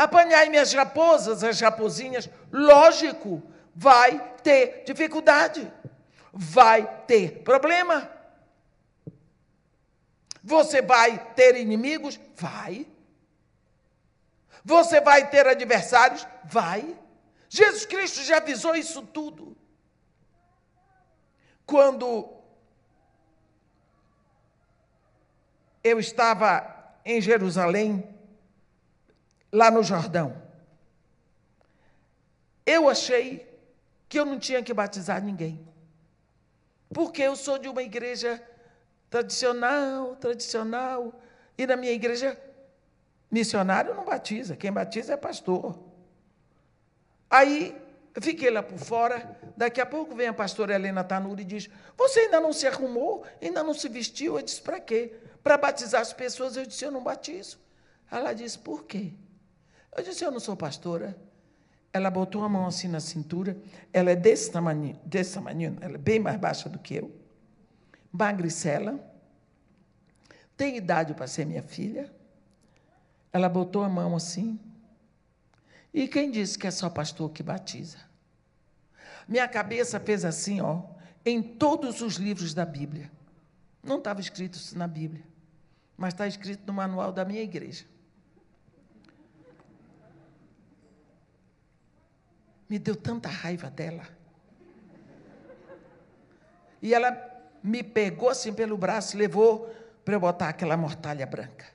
Apanhai 0.04 0.50
minhas 0.50 0.74
raposas, 0.74 1.44
as 1.44 1.60
raposinhas, 1.60 2.30
lógico, 2.52 3.42
vai 3.76 4.20
ter 4.44 4.84
dificuldade 4.86 5.72
vai 6.34 7.06
ter 7.06 7.44
problema. 7.44 8.12
Você 10.44 10.82
vai 10.82 11.34
ter 11.36 11.56
inimigos? 11.56 12.20
Vai. 12.36 12.88
Você 14.66 15.00
vai 15.00 15.30
ter 15.30 15.48
adversários? 15.48 16.26
Vai. 16.46 16.98
Jesus 17.48 17.86
Cristo 17.86 18.24
já 18.24 18.38
avisou 18.38 18.76
isso 18.76 19.04
tudo. 19.04 19.56
Quando 21.66 22.34
eu 25.84 26.00
estava 26.00 26.98
em 27.06 27.22
Jerusalém, 27.22 28.13
lá 29.54 29.70
no 29.70 29.84
Jordão, 29.84 30.36
eu 32.66 32.90
achei 32.90 33.48
que 34.10 34.20
eu 34.20 34.26
não 34.26 34.40
tinha 34.40 34.64
que 34.64 34.74
batizar 34.74 35.24
ninguém. 35.24 35.68
Porque 36.92 37.22
eu 37.22 37.36
sou 37.36 37.60
de 37.60 37.70
uma 37.70 37.84
igreja 37.84 38.42
tradicional, 39.12 40.16
tradicional, 40.16 41.22
e 41.56 41.68
na 41.68 41.76
minha 41.76 41.92
igreja, 41.92 42.36
missionário 43.30 43.94
não 43.94 44.04
batiza, 44.04 44.56
quem 44.56 44.72
batiza 44.72 45.14
é 45.14 45.18
pastor. 45.18 45.78
Aí, 47.30 47.80
fiquei 48.22 48.50
lá 48.50 48.64
por 48.64 48.80
fora, 48.80 49.38
daqui 49.56 49.80
a 49.80 49.86
pouco 49.86 50.16
vem 50.16 50.28
a 50.28 50.34
pastora 50.34 50.74
Helena 50.74 51.04
Tanuri 51.04 51.44
e 51.44 51.46
diz, 51.46 51.70
você 51.96 52.22
ainda 52.22 52.40
não 52.40 52.54
se 52.54 52.66
arrumou, 52.66 53.24
ainda 53.40 53.64
não 53.64 53.74
se 53.74 53.88
vestiu? 53.88 54.38
Eu 54.38 54.44
disse, 54.44 54.62
para 54.62 54.80
quê? 54.80 55.14
Para 55.44 55.58
batizar 55.58 56.02
as 56.02 56.14
pessoas, 56.14 56.56
eu 56.58 56.66
disse, 56.66 56.86
eu 56.86 56.92
não 56.92 57.04
batizo. 57.04 57.60
Ela 58.10 58.34
disse, 58.34 58.58
por 58.58 58.84
quê? 58.86 59.14
Eu 59.96 60.04
disse, 60.04 60.24
eu 60.24 60.32
não 60.32 60.40
sou 60.40 60.56
pastora. 60.56 61.16
Ela 61.92 62.10
botou 62.10 62.44
a 62.44 62.50
mão 62.50 62.66
assim 62.66 62.88
na 62.88 63.00
cintura. 63.00 63.58
Ela 63.92 64.12
é 64.12 64.16
desse 64.16 64.52
tamanho, 64.52 65.00
desse 65.06 65.36
tamanho, 65.36 65.78
ela 65.80 65.96
é 65.96 65.98
bem 65.98 66.20
mais 66.20 66.38
baixa 66.38 66.68
do 66.68 66.80
que 66.80 66.96
eu. 66.96 67.16
Magricela. 68.12 69.00
Tem 70.58 70.78
idade 70.78 71.14
para 71.14 71.28
ser 71.28 71.46
minha 71.46 71.64
filha. 71.64 72.12
Ela 73.32 73.48
botou 73.50 73.84
a 73.84 73.90
mão 73.90 74.16
assim. 74.16 74.60
E 75.94 76.08
quem 76.08 76.32
disse 76.32 76.58
que 76.58 76.66
é 76.66 76.72
só 76.72 76.90
pastor 76.90 77.30
que 77.30 77.44
batiza? 77.44 77.98
Minha 79.28 79.48
cabeça 79.48 80.00
fez 80.00 80.26
assim, 80.26 80.60
ó, 80.60 80.84
em 81.26 81.42
todos 81.42 82.02
os 82.02 82.16
livros 82.16 82.54
da 82.54 82.66
Bíblia. 82.66 83.12
Não 83.84 83.98
estava 83.98 84.20
escrito 84.20 84.56
isso 84.56 84.78
na 84.78 84.88
Bíblia, 84.88 85.24
mas 85.98 86.14
está 86.14 86.26
escrito 86.28 86.66
no 86.66 86.74
manual 86.74 87.12
da 87.12 87.24
minha 87.24 87.42
igreja. 87.42 87.86
Me 92.74 92.80
deu 92.80 92.96
tanta 92.96 93.30
raiva 93.30 93.70
dela. 93.70 94.02
E 96.82 96.92
ela 96.92 97.16
me 97.62 97.84
pegou 97.84 98.30
assim 98.30 98.52
pelo 98.52 98.76
braço 98.76 99.16
levou 99.16 99.72
para 100.04 100.16
eu 100.16 100.20
botar 100.20 100.50
aquela 100.50 100.76
mortalha 100.76 101.24
branca 101.28 101.68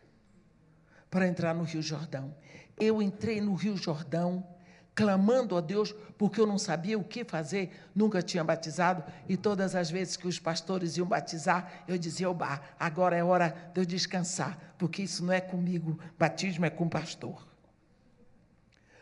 para 1.08 1.28
entrar 1.28 1.54
no 1.54 1.62
Rio 1.62 1.80
Jordão. 1.80 2.34
Eu 2.76 3.00
entrei 3.00 3.40
no 3.40 3.54
Rio 3.54 3.76
Jordão 3.76 4.44
clamando 4.92 5.56
a 5.56 5.60
Deus 5.60 5.94
porque 6.18 6.40
eu 6.40 6.46
não 6.48 6.58
sabia 6.58 6.98
o 6.98 7.04
que 7.04 7.24
fazer, 7.24 7.70
nunca 7.94 8.20
tinha 8.20 8.42
batizado 8.42 9.04
e 9.28 9.36
todas 9.36 9.76
as 9.76 9.88
vezes 9.88 10.16
que 10.16 10.26
os 10.26 10.40
pastores 10.40 10.96
iam 10.96 11.06
batizar, 11.06 11.84
eu 11.86 11.96
dizia: 11.96 12.28
"Oba, 12.28 12.60
agora 12.76 13.16
é 13.16 13.22
hora 13.22 13.70
de 13.72 13.82
eu 13.82 13.86
descansar, 13.86 14.74
porque 14.76 15.02
isso 15.02 15.24
não 15.24 15.32
é 15.32 15.40
comigo, 15.40 15.96
batismo 16.18 16.66
é 16.66 16.70
com 16.70 16.86
o 16.86 16.90
pastor". 16.90 17.47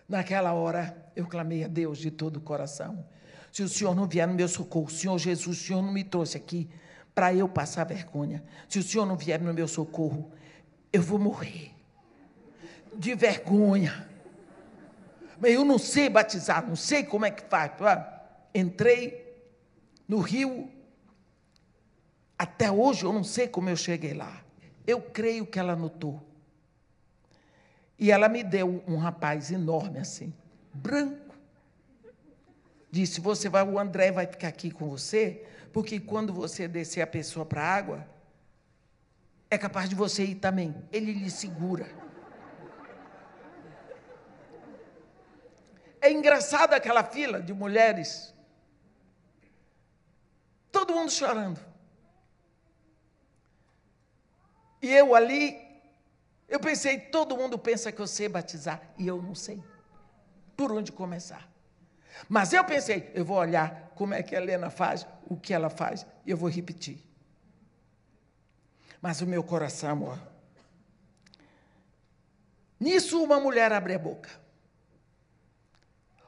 Naquela 0.09 0.53
hora, 0.53 1.11
eu 1.17 1.27
clamei 1.27 1.65
a 1.65 1.69
Deus 1.69 1.99
de 1.99 2.11
todo 2.11 2.37
o 2.37 2.41
coração. 2.41 3.05
Se 3.51 3.63
o 3.63 3.69
Senhor 3.69 3.95
não 3.95 4.07
vier 4.07 4.29
no 4.29 4.35
meu 4.35 4.49
socorro, 4.49 4.91
Senhor 4.91 5.19
Jesus, 5.19 5.47
o 5.59 5.65
Senhor 5.67 5.83
não 5.83 5.93
me 5.93 6.05
trouxe 6.05 6.37
aqui 6.37 6.69
para 7.15 7.33
eu 7.35 7.49
passar 7.49 7.85
vergonha. 7.85 8.45
Se 8.69 8.79
o 8.79 8.83
Senhor 8.83 9.07
não 9.07 9.17
vier 9.17 9.41
no 9.41 9.53
meu 9.53 9.67
socorro, 9.67 10.31
eu 10.93 11.03
vou 11.03 11.19
morrer 11.19 11.73
de 12.95 13.15
vergonha. 13.15 14.09
Mas 15.39 15.53
eu 15.53 15.65
não 15.65 15.79
sei 15.79 16.09
batizar, 16.09 16.67
não 16.67 16.77
sei 16.77 17.05
como 17.05 17.25
é 17.27 17.31
que 17.31 17.43
faz. 17.45 17.73
Entrei 18.55 19.27
no 20.09 20.19
rio, 20.19 20.71
até 22.39 22.71
hoje 22.71 23.05
eu 23.05 23.13
não 23.13 23.25
sei 23.25 23.49
como 23.49 23.69
eu 23.69 23.77
cheguei 23.77 24.15
lá. 24.15 24.43
Eu 24.87 25.01
creio 25.01 25.47
que 25.47 25.59
ela 25.59 25.75
notou. 25.75 26.23
E 27.99 28.11
ela 28.11 28.29
me 28.29 28.43
deu 28.43 28.83
um 28.87 28.97
rapaz 28.97 29.51
enorme 29.51 29.99
assim, 29.99 30.33
branco. 30.73 31.35
Disse: 32.91 33.21
"Você 33.21 33.49
vai, 33.49 33.63
o 33.63 33.79
André 33.79 34.13
vai 34.13 34.27
ficar 34.27 34.49
aqui 34.49 34.71
com 34.71 34.89
você, 34.89 35.47
porque 35.73 35.99
quando 35.99 36.33
você 36.33 36.69
descer 36.69 37.01
a 37.01 37.07
pessoa 37.07 37.45
para 37.45 37.63
a 37.63 37.75
água, 37.75 38.07
é 39.51 39.57
capaz 39.57 39.89
de 39.89 39.95
você 39.95 40.25
ir 40.25 40.37
também. 40.37 40.75
Ele 40.93 41.13
lhe 41.13 41.31
segura. 41.31 41.87
É 46.01 46.11
engraçado 46.11 46.73
aquela 46.73 47.03
fila 47.03 47.41
de 47.41 47.53
mulheres. 47.53 48.35
Todo 50.71 50.95
mundo 50.95 51.11
chorando. 51.11 51.61
E 54.81 54.93
eu 54.93 55.15
ali 55.15 55.66
eu 56.49 56.61
pensei, 56.61 56.99
todo 56.99 57.37
mundo 57.37 57.59
pensa 57.59 57.91
que 57.91 58.01
eu 58.01 58.07
sei 58.07 58.29
batizar 58.29 58.81
e 58.97 59.07
eu 59.07 59.21
não 59.21 59.35
sei. 59.35 59.63
Por 60.57 60.73
onde 60.73 60.93
começar? 60.93 61.49
Mas 62.29 62.53
eu 62.53 62.65
pensei, 62.65 63.11
eu 63.15 63.25
vou 63.25 63.37
olhar 63.37 63.93
como 63.95 64.15
é 64.15 64.23
que 64.23 64.35
a 64.35 64.41
Helena 64.41 64.71
faz, 64.71 65.07
o 65.29 65.37
que 65.37 65.53
ela 65.53 65.69
faz, 65.69 66.07
e 66.25 66.31
eu 66.31 66.37
vou 66.37 66.49
repetir. 66.49 67.05
Mas 69.03 69.21
o 69.21 69.27
meu 69.27 69.43
coração, 69.43 69.91
amor. 69.91 70.19
Nisso 72.79 73.23
uma 73.23 73.41
mulher 73.41 73.73
abre 73.73 73.95
a 73.95 73.99
boca. 73.99 74.31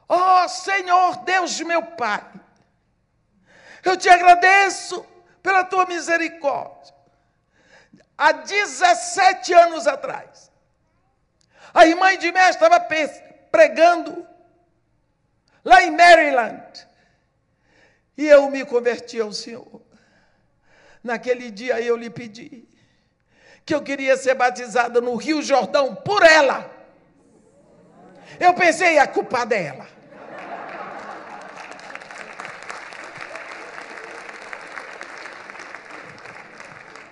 Oh 0.07 0.47
Senhor 0.47 1.17
Deus 1.23 1.51
de 1.51 1.63
meu 1.63 1.83
Pai, 1.83 2.27
eu 3.83 3.95
te 3.95 4.09
agradeço 4.09 5.05
pela 5.41 5.63
tua 5.63 5.85
misericórdia. 5.85 6.98
Há 8.21 8.33
17 8.33 9.53
anos 9.53 9.87
atrás, 9.87 10.51
a 11.73 11.87
irmã 11.87 12.07
Mé 12.33 12.49
estava 12.49 12.77
pregando 13.49 14.27
lá 15.63 15.81
em 15.81 15.91
Maryland. 15.91 16.85
E 18.17 18.27
eu 18.27 18.49
me 18.49 18.65
converti 18.65 19.21
ao 19.21 19.31
Senhor. 19.31 19.81
Naquele 21.01 21.49
dia 21.49 21.79
eu 21.79 21.95
lhe 21.95 22.09
pedi 22.09 22.67
que 23.65 23.73
eu 23.73 23.81
queria 23.81 24.17
ser 24.17 24.33
batizada 24.33 24.99
no 24.99 25.15
Rio 25.15 25.41
Jordão 25.41 25.95
por 25.95 26.21
ela. 26.21 26.69
Eu 28.37 28.53
pensei, 28.53 28.97
a 28.97 29.07
culpa 29.07 29.45
dela. 29.45 29.87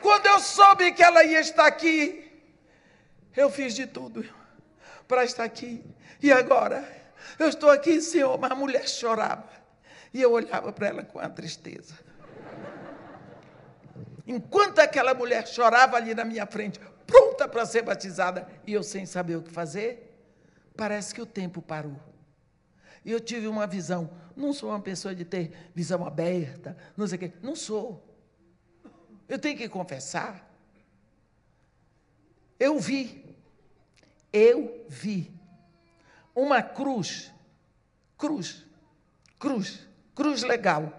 Quando 0.07 0.25
eu 0.25 0.39
soube 0.39 0.93
que 0.93 1.03
ela 1.03 1.21
ia 1.25 1.41
estar 1.41 1.67
aqui, 1.67 2.31
eu 3.35 3.49
fiz 3.49 3.75
de 3.75 3.85
tudo 3.85 4.25
para 5.05 5.25
estar 5.25 5.43
aqui. 5.43 5.83
E 6.23 6.31
agora, 6.31 6.87
eu 7.37 7.49
estou 7.49 7.69
aqui, 7.69 7.99
Senhor, 7.99 8.33
uma 8.33 8.47
mulher 8.55 8.87
chorava. 8.87 9.49
E 10.13 10.21
eu 10.21 10.31
olhava 10.31 10.71
para 10.71 10.87
ela 10.87 11.03
com 11.03 11.19
a 11.19 11.27
tristeza. 11.27 11.93
Enquanto 14.25 14.79
aquela 14.79 15.13
mulher 15.13 15.45
chorava 15.45 15.97
ali 15.97 16.15
na 16.15 16.23
minha 16.23 16.45
frente, 16.45 16.79
pronta 17.05 17.45
para 17.45 17.65
ser 17.65 17.81
batizada, 17.81 18.47
e 18.65 18.71
eu 18.71 18.83
sem 18.83 19.05
saber 19.05 19.35
o 19.35 19.43
que 19.43 19.51
fazer, 19.51 20.17
parece 20.77 21.13
que 21.13 21.21
o 21.21 21.25
tempo 21.25 21.61
parou. 21.61 21.99
E 23.03 23.11
eu 23.11 23.19
tive 23.19 23.45
uma 23.45 23.67
visão. 23.67 24.09
Não 24.37 24.53
sou 24.53 24.69
uma 24.69 24.79
pessoa 24.79 25.13
de 25.13 25.25
ter 25.25 25.69
visão 25.75 26.07
aberta, 26.07 26.77
não 26.95 27.05
sei 27.05 27.17
o 27.17 27.19
quê. 27.19 27.33
Não 27.41 27.57
sou. 27.57 28.06
Eu 29.27 29.39
tenho 29.39 29.57
que 29.57 29.67
confessar. 29.67 30.47
Eu 32.59 32.79
vi. 32.79 33.35
Eu 34.31 34.85
vi 34.87 35.31
uma 36.35 36.61
cruz. 36.61 37.31
Cruz. 38.17 38.65
Cruz. 39.39 39.87
Cruz 40.15 40.43
legal. 40.43 40.91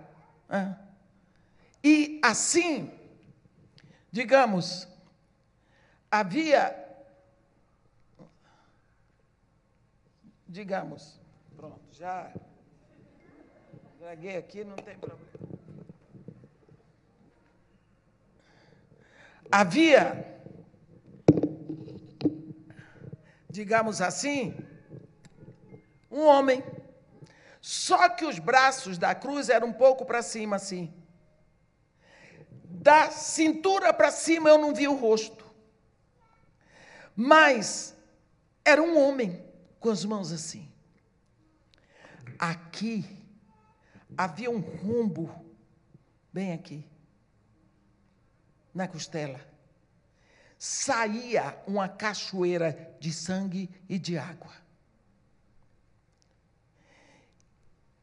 E 1.83 2.21
assim, 2.23 2.93
digamos, 4.11 4.89
havia, 6.11 6.75
digamos, 10.47 11.21
pronto, 11.57 11.81
já 11.93 12.33
draguei 13.99 14.37
aqui, 14.37 14.65
não 14.65 14.77
tem 14.77 14.97
problema. 14.99 15.58
Havia, 19.51 20.27
digamos 23.49 24.01
assim, 24.03 24.55
um 26.11 26.21
homem. 26.21 26.63
Só 27.61 28.09
que 28.09 28.25
os 28.25 28.39
braços 28.39 28.99
da 28.99 29.15
cruz 29.15 29.49
eram 29.49 29.69
um 29.69 29.73
pouco 29.73 30.05
para 30.05 30.23
cima, 30.23 30.57
assim. 30.57 30.93
Da 32.65 33.11
cintura 33.11 33.93
para 33.93 34.11
cima 34.11 34.49
eu 34.49 34.59
não 34.59 34.75
vi 34.75 34.87
o 34.87 34.95
rosto. 34.95 35.45
Mas 37.17 37.97
era 38.65 38.83
um 38.83 38.97
homem 38.97 39.45
com 39.81 39.91
as 39.91 40.05
mãos 40.05 40.31
assim. 40.31 40.71
Aqui 42.39 43.05
havia 44.17 44.51
um 44.51 44.61
rumbo, 44.61 45.29
bem 46.33 46.53
aqui, 46.53 46.85
na 48.79 48.87
costela. 48.87 49.41
Saía 50.57 51.61
uma 51.67 51.89
cachoeira 51.89 52.97
de 53.01 53.13
sangue 53.13 53.69
e 53.89 53.99
de 53.99 54.17
água. 54.17 54.53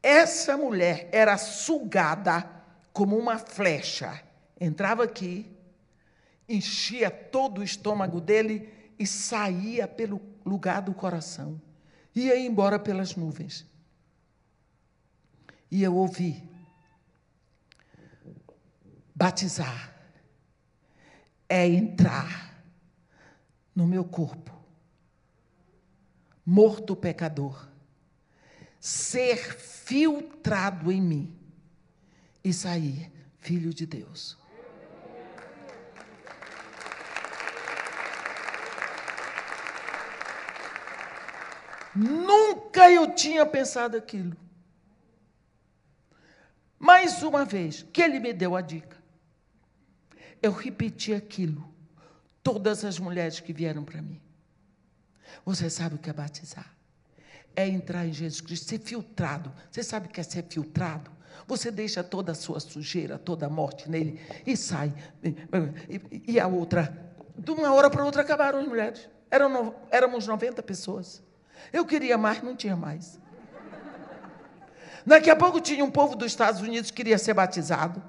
Essa 0.03 0.55
mulher 0.57 1.09
era 1.11 1.37
sugada 1.37 2.49
como 2.93 3.17
uma 3.17 3.37
flecha. 3.37 4.21
Entrava 4.59 5.05
aqui, 5.05 5.49
enchia 6.47 7.09
todo 7.09 7.59
o 7.59 7.63
estômago 7.63 8.19
dele 8.19 8.69
e 8.99 9.07
saía 9.07 9.87
pelo 9.87 10.21
lugar 10.45 10.81
do 10.81 10.93
coração. 10.93 11.59
Ia 12.13 12.37
embora 12.37 12.77
pelas 12.77 13.15
nuvens. 13.15 13.65
E 15.71 15.83
eu 15.83 15.95
ouvi 15.95 16.43
batizar 19.15 19.94
é 21.47 21.67
entrar 21.67 22.63
no 23.75 23.85
meu 23.85 24.03
corpo, 24.03 24.51
morto 26.45 26.95
pecador 26.95 27.67
ser 28.85 29.57
filtrado 29.57 30.91
em 30.91 31.01
mim 31.01 31.35
e 32.43 32.53
sair 32.53 33.11
filho 33.39 33.73
de 33.73 33.83
Deus. 33.83 34.37
Nunca 41.95 42.91
eu 42.91 43.15
tinha 43.15 43.43
pensado 43.43 43.97
aquilo. 43.97 44.37
Mais 46.77 47.23
uma 47.23 47.43
vez, 47.43 47.81
que 47.91 48.03
ele 48.03 48.19
me 48.19 48.33
deu 48.33 48.55
a 48.55 48.61
dica. 48.61 49.01
Eu 50.45 50.51
repeti 50.51 51.13
aquilo. 51.13 51.63
Todas 52.43 52.85
as 52.85 52.99
mulheres 52.99 53.39
que 53.39 53.51
vieram 53.51 53.83
para 53.83 54.01
mim. 54.01 54.21
Você 55.43 55.69
sabe 55.69 55.95
o 55.95 55.97
que 55.97 56.09
é 56.09 56.13
batizar? 56.13 56.75
é 57.55 57.67
entrar 57.67 58.05
em 58.05 58.11
Jesus 58.11 58.41
Cristo, 58.41 58.69
ser 58.69 58.79
filtrado. 58.79 59.51
Você 59.71 59.81
sabe 59.81 60.07
o 60.07 60.09
que 60.09 60.19
é 60.19 60.23
ser 60.23 60.43
filtrado? 60.43 61.09
Você 61.47 61.71
deixa 61.71 62.03
toda 62.03 62.31
a 62.31 62.35
sua 62.35 62.59
sujeira, 62.59 63.17
toda 63.17 63.45
a 63.45 63.49
morte 63.49 63.89
nele 63.89 64.19
e 64.45 64.57
sai. 64.57 64.93
E, 65.23 66.33
e 66.33 66.39
a 66.39 66.47
outra, 66.47 66.95
de 67.37 67.51
uma 67.51 67.73
hora 67.73 67.89
para 67.89 68.03
outra 68.03 68.21
acabaram 68.21 68.59
as 68.59 68.67
mulheres. 68.67 69.07
Eram, 69.29 69.75
éramos 69.89 70.27
90 70.27 70.61
pessoas. 70.63 71.23
Eu 71.71 71.85
queria 71.85 72.17
mais, 72.17 72.41
não 72.41 72.55
tinha 72.55 72.75
mais. 72.75 73.19
Daqui 75.05 75.29
a 75.29 75.35
pouco 75.35 75.61
tinha 75.61 75.85
um 75.85 75.91
povo 75.91 76.15
dos 76.15 76.27
Estados 76.27 76.61
Unidos 76.61 76.89
que 76.89 76.97
queria 76.97 77.17
ser 77.17 77.33
batizado 77.33 78.01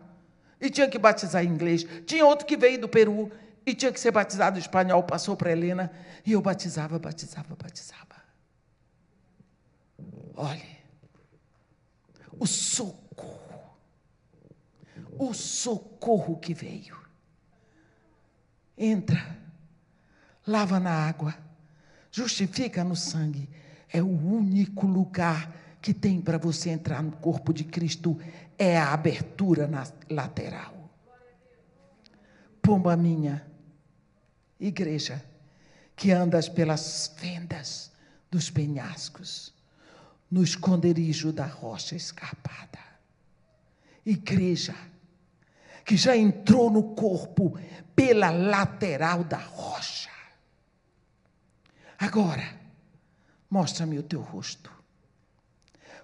e 0.60 0.70
tinha 0.70 0.88
que 0.88 0.98
batizar 0.98 1.44
em 1.44 1.48
inglês. 1.48 1.84
Tinha 2.06 2.24
outro 2.24 2.46
que 2.46 2.56
veio 2.56 2.80
do 2.80 2.88
Peru 2.88 3.30
e 3.64 3.74
tinha 3.74 3.92
que 3.92 4.00
ser 4.00 4.10
batizado 4.10 4.58
em 4.58 4.60
espanhol, 4.60 5.02
passou 5.02 5.36
para 5.36 5.50
Helena 5.50 5.90
e 6.24 6.32
eu 6.32 6.40
batizava, 6.40 6.98
batizava, 6.98 7.56
batizava. 7.56 8.06
Olhe, 10.34 10.76
o 12.38 12.46
socorro, 12.46 13.76
o 15.18 15.32
socorro 15.32 16.36
que 16.38 16.52
veio. 16.52 16.96
Entra, 18.76 19.38
lava 20.46 20.78
na 20.78 20.90
água, 20.90 21.34
justifica 22.10 22.84
no 22.84 22.94
sangue. 22.94 23.48
É 23.90 24.02
o 24.02 24.08
único 24.08 24.86
lugar 24.86 25.54
que 25.80 25.94
tem 25.94 26.20
para 26.20 26.36
você 26.36 26.70
entrar 26.70 27.02
no 27.02 27.12
corpo 27.12 27.54
de 27.54 27.64
Cristo 27.64 28.18
é 28.58 28.78
a 28.78 28.92
abertura 28.92 29.66
na 29.66 29.86
lateral. 30.10 30.90
Pomba 32.62 32.96
minha, 32.96 33.46
igreja, 34.58 35.24
que 35.94 36.10
andas 36.10 36.48
pelas 36.48 37.12
fendas 37.16 37.92
dos 38.30 38.50
penhascos 38.50 39.54
no 40.30 40.42
esconderijo 40.42 41.32
da 41.32 41.46
rocha 41.46 41.94
escarpada. 41.94 42.78
Igreja 44.04 44.74
que 45.86 45.96
já 45.96 46.16
entrou 46.16 46.68
no 46.68 46.94
corpo 46.96 47.56
pela 47.94 48.28
lateral 48.28 49.22
da 49.22 49.38
rocha. 49.38 50.10
Agora, 51.96 52.60
mostra-me 53.48 53.96
o 53.96 54.02
teu 54.02 54.20
rosto. 54.20 54.70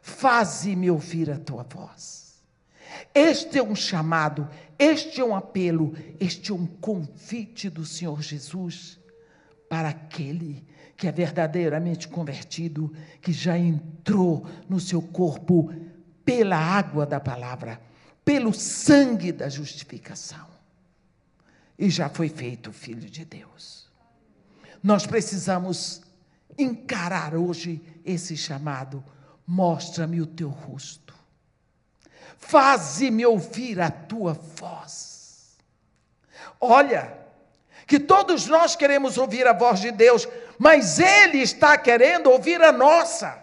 Faze-me 0.01 0.89
ouvir 0.89 1.33
a 1.33 1.39
tua 1.39 1.65
voz. 1.65 2.22
Este 3.15 3.59
é 3.59 3.63
um 3.63 3.75
chamado, 3.75 4.49
este 4.79 5.21
é 5.21 5.25
um 5.25 5.35
apelo, 5.35 5.95
este 6.21 6.51
é 6.51 6.55
um 6.55 6.67
convite 6.67 7.69
do 7.69 7.85
Senhor 7.85 8.21
Jesus 8.23 8.99
para 9.69 9.89
aquele 9.89 10.65
que 10.97 11.09
é 11.09 11.13
verdadeiramente 11.13 12.07
convertido, 12.07 12.95
que 13.21 13.33
já 13.33 13.59
entrou 13.59 14.47
no 14.69 14.79
seu 14.79 15.03
corpo 15.03 15.73
pela 16.25 16.57
água 16.57 17.05
da 17.05 17.19
palavra, 17.19 17.81
pelo 18.25 18.53
sangue 18.53 19.33
da 19.33 19.49
justificação. 19.49 20.47
E 21.77 21.91
já 21.91 22.09
foi 22.09 22.29
feito 22.29 22.73
filho 22.73 23.11
de 23.11 23.25
Deus. 23.25 23.91
Nós 24.81 25.05
precisamos 25.07 26.03
encarar 26.57 27.35
hoje 27.35 27.83
esse 28.05 28.37
chamado. 28.37 29.03
Mostra-me 29.45 30.21
o 30.21 30.27
teu 30.27 30.51
rosto. 30.51 31.02
Faze-me 32.43 33.25
ouvir 33.25 33.81
a 33.81 33.91
tua 33.91 34.35
voz. 34.35 35.57
Olha, 36.61 37.17
que 37.87 37.99
todos 37.99 38.47
nós 38.47 38.77
queremos 38.77 39.17
ouvir 39.17 39.47
a 39.47 39.53
voz 39.53 39.81
de 39.81 39.91
Deus, 39.93 40.29
mas 40.59 40.99
Ele 40.99 41.39
está 41.39 41.79
querendo 41.79 42.29
ouvir 42.31 42.61
a 42.61 42.73
nossa. 42.73 43.43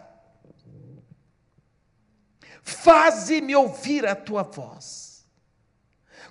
Faze-me 2.61 3.55
ouvir 3.55 4.05
a 4.05 4.15
tua 4.15 4.43
voz. 4.43 5.25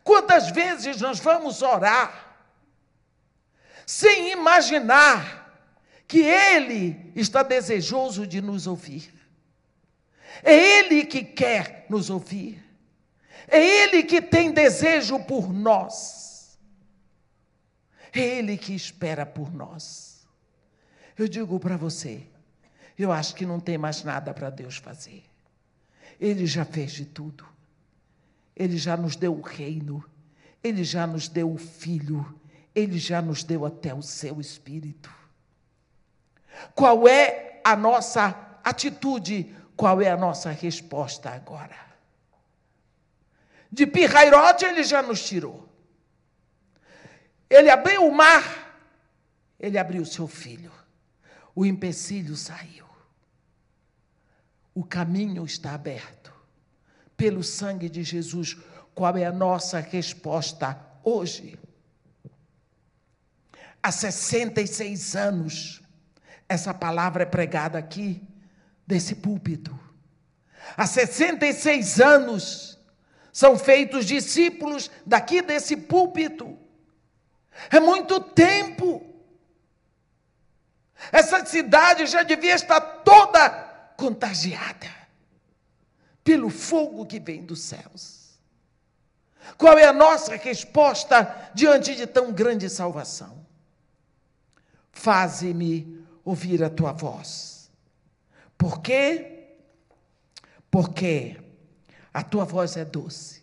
Quantas 0.04 0.50
vezes 0.50 1.00
nós 1.00 1.18
vamos 1.18 1.62
orar 1.62 2.36
sem 3.86 4.30
imaginar 4.30 5.66
que 6.06 6.20
Ele 6.20 7.12
está 7.16 7.42
desejoso 7.42 8.26
de 8.26 8.40
nos 8.40 8.66
ouvir? 8.66 9.12
É 10.44 10.54
Ele 10.54 11.04
que 11.04 11.24
quer 11.24 11.77
nos 11.90 12.10
ouvir. 12.10 12.64
É 13.46 13.58
Ele 13.58 14.02
que 14.02 14.20
tem 14.20 14.52
desejo 14.52 15.18
por 15.20 15.52
nós. 15.52 16.58
É 18.12 18.20
Ele 18.20 18.56
que 18.56 18.74
espera 18.74 19.24
por 19.24 19.52
nós. 19.52 20.26
Eu 21.16 21.28
digo 21.28 21.58
para 21.58 21.76
você, 21.76 22.22
eu 22.98 23.12
acho 23.12 23.34
que 23.34 23.46
não 23.46 23.60
tem 23.60 23.76
mais 23.78 24.02
nada 24.04 24.32
para 24.32 24.50
Deus 24.50 24.76
fazer. 24.76 25.24
Ele 26.20 26.46
já 26.46 26.64
fez 26.64 26.92
de 26.92 27.04
tudo. 27.04 27.44
Ele 28.54 28.76
já 28.76 28.96
nos 28.96 29.14
deu 29.14 29.34
o 29.34 29.40
reino, 29.40 30.04
ele 30.64 30.82
já 30.82 31.06
nos 31.06 31.28
deu 31.28 31.52
o 31.52 31.56
filho, 31.56 32.40
ele 32.74 32.98
já 32.98 33.22
nos 33.22 33.44
deu 33.44 33.64
até 33.64 33.94
o 33.94 34.02
seu 34.02 34.40
espírito. 34.40 35.12
Qual 36.74 37.06
é 37.06 37.60
a 37.64 37.76
nossa 37.76 38.58
atitude? 38.64 39.54
Qual 39.78 40.02
é 40.02 40.10
a 40.10 40.16
nossa 40.16 40.50
resposta 40.50 41.30
agora? 41.30 41.78
De 43.70 43.86
Pirrairote 43.86 44.64
ele 44.64 44.82
já 44.82 45.00
nos 45.00 45.24
tirou. 45.24 45.68
Ele 47.48 47.70
abriu 47.70 48.04
o 48.04 48.12
mar, 48.12 48.82
ele 49.56 49.78
abriu 49.78 50.04
seu 50.04 50.26
filho. 50.26 50.72
O 51.54 51.64
empecilho 51.64 52.34
saiu. 52.34 52.86
O 54.74 54.82
caminho 54.82 55.44
está 55.44 55.74
aberto. 55.74 56.32
Pelo 57.16 57.44
sangue 57.44 57.88
de 57.88 58.02
Jesus, 58.02 58.56
qual 58.96 59.16
é 59.16 59.26
a 59.26 59.32
nossa 59.32 59.78
resposta 59.78 60.76
hoje? 61.04 61.56
Há 63.80 63.92
66 63.92 65.14
anos, 65.14 65.80
essa 66.48 66.74
palavra 66.74 67.22
é 67.22 67.26
pregada 67.26 67.78
aqui, 67.78 68.20
desse 68.88 69.14
púlpito. 69.14 69.78
Há 70.74 70.86
66 70.86 72.00
anos, 72.00 72.78
são 73.30 73.58
feitos 73.58 74.06
discípulos 74.06 74.90
daqui 75.04 75.42
desse 75.42 75.76
púlpito. 75.76 76.58
É 77.70 77.78
muito 77.78 78.18
tempo. 78.18 79.04
Essa 81.12 81.44
cidade 81.44 82.06
já 82.06 82.22
devia 82.22 82.54
estar 82.54 82.80
toda 82.80 83.50
contagiada 83.96 84.88
pelo 86.24 86.48
fogo 86.48 87.04
que 87.04 87.20
vem 87.20 87.44
dos 87.44 87.60
céus. 87.60 88.38
Qual 89.58 89.78
é 89.78 89.84
a 89.84 89.92
nossa 89.92 90.34
resposta 90.36 91.50
diante 91.54 91.94
de 91.94 92.06
tão 92.06 92.32
grande 92.32 92.70
salvação? 92.70 93.46
Faze-me 94.92 96.04
ouvir 96.24 96.64
a 96.64 96.70
tua 96.70 96.92
voz. 96.92 97.57
Por 98.58 98.82
quê? 98.82 99.56
Porque 100.70 101.40
a 102.12 102.22
tua 102.22 102.44
voz 102.44 102.76
é 102.76 102.84
doce 102.84 103.42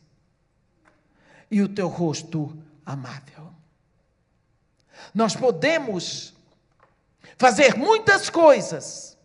e 1.49 1.61
o 1.61 1.69
teu 1.69 1.87
rosto 1.87 2.55
amável. 2.85 3.51
Nós 5.13 5.35
podemos 5.35 6.35
fazer 7.37 7.75
muitas 7.75 8.29
coisas 8.29 9.15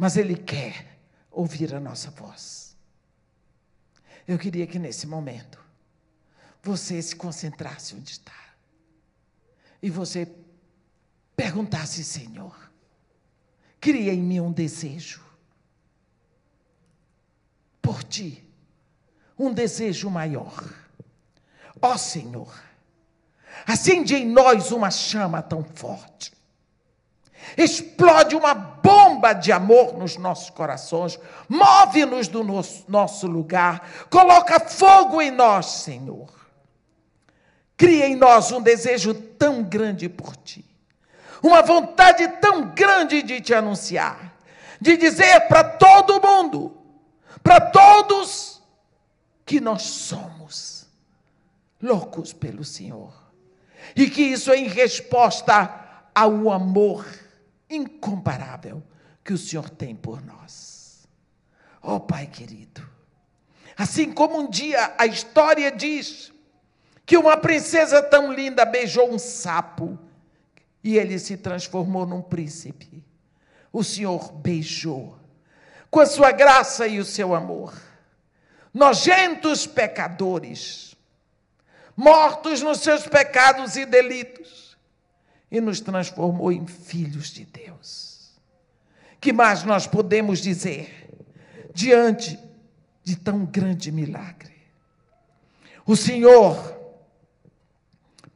mas 0.00 0.16
Ele 0.16 0.34
quer 0.34 0.98
ouvir 1.30 1.74
a 1.74 1.78
nossa 1.78 2.10
voz. 2.10 2.74
Eu 4.26 4.38
queria 4.38 4.66
que 4.66 4.78
nesse 4.78 5.06
momento 5.06 5.62
você 6.62 7.02
se 7.02 7.14
concentrasse 7.14 7.94
onde 7.94 8.12
está 8.12 8.54
e 9.82 9.90
você 9.90 10.26
perguntasse, 11.36 12.02
Senhor, 12.02 12.69
cria 13.80 14.12
em 14.12 14.20
mim 14.20 14.40
um 14.40 14.52
desejo 14.52 15.22
por 17.80 18.04
ti, 18.04 18.46
um 19.38 19.52
desejo 19.52 20.10
maior. 20.10 20.54
Ó 21.80 21.96
Senhor, 21.96 22.52
acende 23.66 24.14
em 24.14 24.26
nós 24.26 24.70
uma 24.70 24.90
chama 24.90 25.42
tão 25.42 25.64
forte 25.64 26.32
explode 27.56 28.34
uma 28.34 28.54
bomba 28.54 29.32
de 29.32 29.52
amor 29.52 29.96
nos 29.96 30.16
nossos 30.16 30.50
corações, 30.50 31.18
move-nos 31.48 32.28
do 32.28 32.44
nosso, 32.44 32.84
nosso 32.88 33.26
lugar, 33.26 34.06
coloca 34.08 34.60
fogo 34.60 35.20
em 35.20 35.30
nós, 35.30 35.66
Senhor. 35.66 36.28
Cria 37.76 38.06
em 38.06 38.14
nós 38.14 38.52
um 38.52 38.60
desejo 38.60 39.14
tão 39.14 39.62
grande 39.62 40.08
por 40.08 40.36
Ti, 40.36 40.64
uma 41.42 41.62
vontade 41.62 42.26
tão 42.40 42.70
grande 42.70 43.22
de 43.22 43.40
Te 43.40 43.54
anunciar, 43.54 44.36
de 44.80 44.96
dizer 44.96 45.40
para 45.48 45.64
todo 45.64 46.20
mundo, 46.20 46.76
para 47.42 47.60
todos, 47.60 48.62
que 49.44 49.60
nós 49.60 49.82
somos 49.82 50.86
loucos 51.82 52.32
pelo 52.32 52.64
Senhor. 52.64 53.12
E 53.96 54.08
que 54.08 54.22
isso 54.22 54.52
é 54.52 54.56
em 54.56 54.68
resposta 54.68 56.04
ao 56.14 56.50
amor 56.50 57.06
incomparável 57.68 58.82
que 59.24 59.32
o 59.32 59.38
Senhor 59.38 59.68
tem 59.70 59.94
por 59.94 60.22
nós. 60.22 61.08
Oh, 61.82 61.98
Pai 61.98 62.26
querido, 62.26 62.86
assim 63.76 64.12
como 64.12 64.38
um 64.38 64.50
dia 64.50 64.94
a 64.98 65.06
história 65.06 65.72
diz 65.72 66.32
que 67.06 67.16
uma 67.16 67.36
princesa 67.36 68.02
tão 68.02 68.32
linda 68.32 68.64
beijou 68.64 69.10
um 69.10 69.18
sapo 69.18 69.98
e 70.82 70.96
ele 70.96 71.18
se 71.18 71.36
transformou 71.36 72.06
num 72.06 72.22
príncipe, 72.22 73.04
o 73.72 73.84
Senhor 73.84 74.32
beijou 74.32 75.18
com 75.90 76.00
a 76.00 76.06
sua 76.06 76.32
graça 76.32 76.86
e 76.86 76.98
o 76.98 77.04
seu 77.04 77.34
amor. 77.34 77.74
Nojentos 78.72 79.66
pecadores, 79.66 80.96
mortos 81.96 82.62
nos 82.62 82.78
seus 82.78 83.06
pecados 83.06 83.76
e 83.76 83.84
delitos, 83.84 84.78
e 85.50 85.60
nos 85.60 85.80
transformou 85.80 86.52
em 86.52 86.66
filhos 86.66 87.30
de 87.30 87.44
Deus. 87.44 88.30
Que 89.20 89.32
mais 89.32 89.64
nós 89.64 89.86
podemos 89.86 90.38
dizer 90.38 91.08
diante 91.74 92.38
de 93.02 93.16
tão 93.16 93.44
grande 93.44 93.90
milagre? 93.90 94.54
O 95.84 95.96
Senhor 95.96 96.56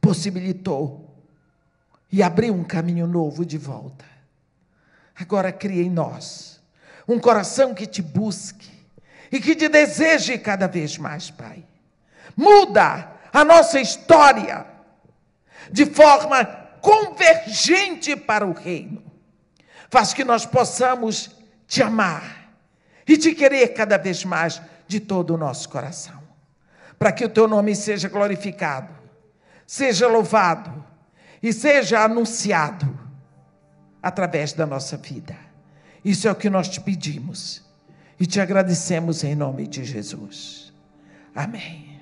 possibilitou 0.01 1.04
e 2.11 2.21
abriu 2.23 2.53
um 2.53 2.63
caminho 2.63 3.07
novo 3.07 3.45
de 3.45 3.57
volta. 3.57 4.05
Agora 5.15 5.51
cria 5.51 5.83
em 5.83 5.89
nós 5.89 6.61
um 7.07 7.19
coração 7.19 7.73
que 7.73 7.85
te 7.85 8.01
busque 8.01 8.71
e 9.31 9.39
que 9.39 9.55
te 9.55 9.69
deseje 9.69 10.37
cada 10.37 10.67
vez 10.67 10.97
mais, 10.97 11.29
Pai. 11.29 11.63
Muda 12.35 13.11
a 13.31 13.43
nossa 13.43 13.79
história 13.79 14.65
de 15.71 15.85
forma 15.85 16.45
convergente 16.81 18.15
para 18.15 18.45
o 18.45 18.53
reino. 18.53 19.03
Faz 19.89 20.13
que 20.13 20.23
nós 20.23 20.45
possamos 20.45 21.31
te 21.67 21.81
amar 21.81 22.51
e 23.07 23.17
te 23.17 23.33
querer 23.33 23.69
cada 23.69 23.97
vez 23.97 24.23
mais 24.23 24.61
de 24.87 24.99
todo 24.99 25.33
o 25.33 25.37
nosso 25.37 25.69
coração. 25.69 26.21
Para 26.97 27.11
que 27.11 27.25
o 27.25 27.29
teu 27.29 27.47
nome 27.47 27.75
seja 27.75 28.07
glorificado, 28.07 28.93
seja 29.65 30.07
louvado 30.07 30.85
e 31.45 31.53
seja 31.53 32.03
anunciado 32.03 32.99
através 34.01 34.51
da 34.51 34.65
nossa 34.65 34.97
vida. 34.97 35.37
Isso 36.03 36.27
é 36.27 36.31
o 36.31 36.35
que 36.35 36.49
nós 36.49 36.67
te 36.67 36.81
pedimos 36.81 37.63
e 38.19 38.25
te 38.25 38.41
agradecemos 38.41 39.23
em 39.23 39.35
nome 39.35 39.67
de 39.67 39.83
Jesus. 39.83 40.73
Amém. 41.35 42.01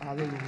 Aleluia. 0.00 0.38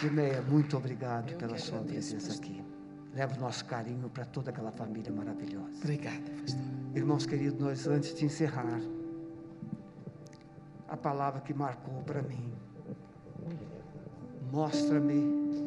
Edmeia, 0.00 0.42
muito 0.42 0.76
obrigado 0.76 1.32
Eu 1.32 1.38
pela 1.38 1.58
sua 1.58 1.80
presença 1.80 2.32
aqui. 2.32 2.62
Leva 3.16 3.34
o 3.34 3.40
nosso 3.40 3.64
carinho 3.64 4.10
para 4.10 4.26
toda 4.26 4.50
aquela 4.50 4.70
família 4.70 5.10
maravilhosa. 5.10 5.70
Obrigado, 5.78 6.30
pastor. 6.42 6.60
Irmãos 6.94 7.24
queridos, 7.24 7.58
nós 7.58 7.86
antes 7.86 8.14
de 8.14 8.26
encerrar, 8.26 8.78
a 10.86 10.96
palavra 10.98 11.40
que 11.40 11.54
marcou 11.54 12.02
para 12.02 12.20
mim. 12.20 12.52
Mostra-me 14.52 15.64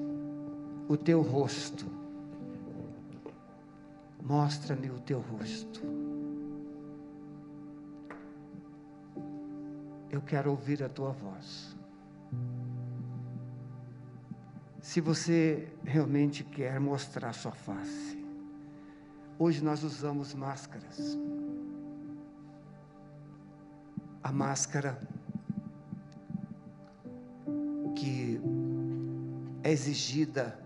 o 0.88 0.96
teu 0.96 1.24
rosto. 1.24 1.88
Mostra-me 4.22 4.92
o 4.92 5.00
teu 5.00 5.20
rosto. 5.20 5.82
Eu 10.12 10.22
quero 10.22 10.52
ouvir 10.52 10.84
a 10.84 10.90
tua 10.90 11.14
voz. 11.14 11.76
Se 14.82 15.02
você 15.02 15.72
realmente 15.84 16.44
quer 16.44 16.80
mostrar 16.80 17.34
sua 17.34 17.52
face, 17.52 18.18
hoje 19.38 19.64
nós 19.64 19.84
usamos 19.84 20.34
máscaras. 20.34 21.18
A 24.24 24.32
máscara 24.32 25.00
que 27.96 28.40
é 29.64 29.72
exigida 29.72 30.58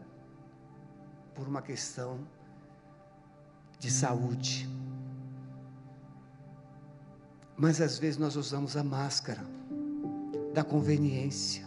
por 1.34 1.48
uma 1.48 1.62
questão 1.62 2.20
de 3.80 3.90
saúde. 3.90 4.70
Mas 7.58 7.82
às 7.82 7.98
vezes 7.98 8.18
nós 8.18 8.36
usamos 8.36 8.78
a 8.78 8.84
máscara 8.84 9.44
da 10.54 10.64
conveniência. 10.64 11.63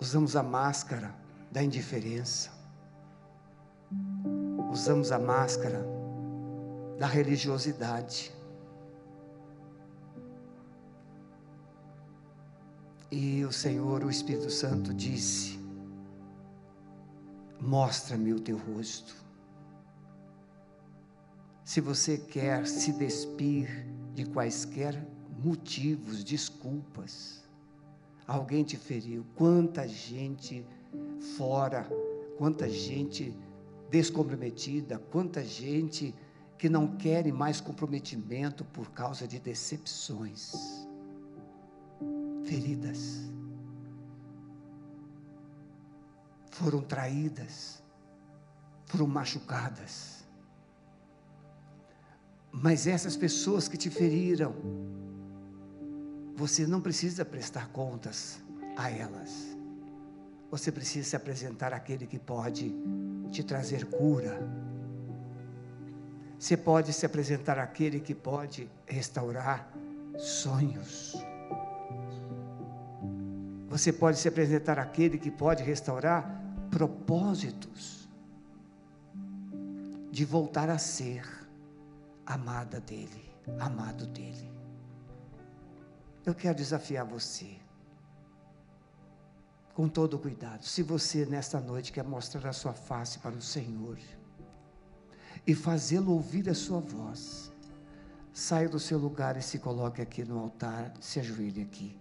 Usamos 0.00 0.36
a 0.36 0.42
máscara 0.42 1.14
da 1.50 1.62
indiferença. 1.62 2.50
Usamos 4.70 5.10
a 5.10 5.18
máscara 5.18 5.84
da 6.98 7.06
religiosidade. 7.06 8.32
E 13.10 13.44
o 13.44 13.52
Senhor, 13.52 14.04
o 14.04 14.10
Espírito 14.10 14.50
Santo, 14.50 14.92
disse: 14.92 15.58
Mostra-me 17.60 18.34
o 18.34 18.40
teu 18.40 18.58
rosto. 18.58 19.14
Se 21.64 21.80
você 21.80 22.18
quer 22.18 22.66
se 22.66 22.92
despir 22.92 23.86
de 24.14 24.26
quaisquer 24.26 25.06
motivos, 25.42 26.22
desculpas, 26.22 27.45
alguém 28.26 28.64
te 28.64 28.76
feriu, 28.76 29.24
quanta 29.34 29.86
gente 29.86 30.66
fora, 31.36 31.88
quanta 32.36 32.68
gente 32.68 33.34
descomprometida, 33.90 34.98
quanta 34.98 35.44
gente 35.44 36.14
que 36.58 36.68
não 36.68 36.96
quer 36.96 37.30
mais 37.32 37.60
comprometimento 37.60 38.64
por 38.64 38.90
causa 38.90 39.28
de 39.28 39.38
decepções, 39.38 40.86
feridas, 42.44 43.30
foram 46.50 46.80
traídas, 46.80 47.82
foram 48.86 49.06
machucadas. 49.06 50.24
Mas 52.50 52.86
essas 52.86 53.14
pessoas 53.16 53.68
que 53.68 53.76
te 53.76 53.90
feriram, 53.90 54.54
você 56.36 56.66
não 56.66 56.82
precisa 56.82 57.24
prestar 57.24 57.68
contas 57.68 58.38
a 58.76 58.90
elas. 58.90 59.56
Você 60.50 60.70
precisa 60.70 61.08
se 61.08 61.16
apresentar 61.16 61.72
àquele 61.72 62.06
que 62.06 62.18
pode 62.18 62.74
te 63.32 63.42
trazer 63.42 63.86
cura. 63.86 64.38
Você 66.38 66.54
pode 66.54 66.92
se 66.92 67.06
apresentar 67.06 67.58
àquele 67.58 68.00
que 68.00 68.14
pode 68.14 68.68
restaurar 68.86 69.72
sonhos. 70.18 71.16
Você 73.70 73.90
pode 73.90 74.18
se 74.18 74.28
apresentar 74.28 74.78
àquele 74.78 75.18
que 75.18 75.30
pode 75.30 75.62
restaurar 75.62 76.42
propósitos 76.70 78.06
de 80.10 80.24
voltar 80.24 80.68
a 80.68 80.78
ser 80.78 81.26
amada 82.26 82.78
dele, 82.78 83.24
amado 83.58 84.06
dele. 84.06 84.55
Eu 86.26 86.34
quero 86.34 86.56
desafiar 86.56 87.06
você, 87.06 87.46
com 89.72 89.88
todo 89.88 90.18
cuidado. 90.18 90.64
Se 90.64 90.82
você 90.82 91.24
nesta 91.24 91.60
noite 91.60 91.92
quer 91.92 92.02
mostrar 92.02 92.48
a 92.48 92.52
sua 92.52 92.72
face 92.72 93.20
para 93.20 93.36
o 93.36 93.40
Senhor 93.40 93.96
e 95.46 95.54
fazê-lo 95.54 96.10
ouvir 96.10 96.48
a 96.48 96.54
sua 96.54 96.80
voz, 96.80 97.52
saia 98.32 98.68
do 98.68 98.80
seu 98.80 98.98
lugar 98.98 99.36
e 99.36 99.42
se 99.42 99.60
coloque 99.60 100.02
aqui 100.02 100.24
no 100.24 100.40
altar, 100.40 100.92
se 101.00 101.20
ajoelhe 101.20 101.62
aqui. 101.62 101.96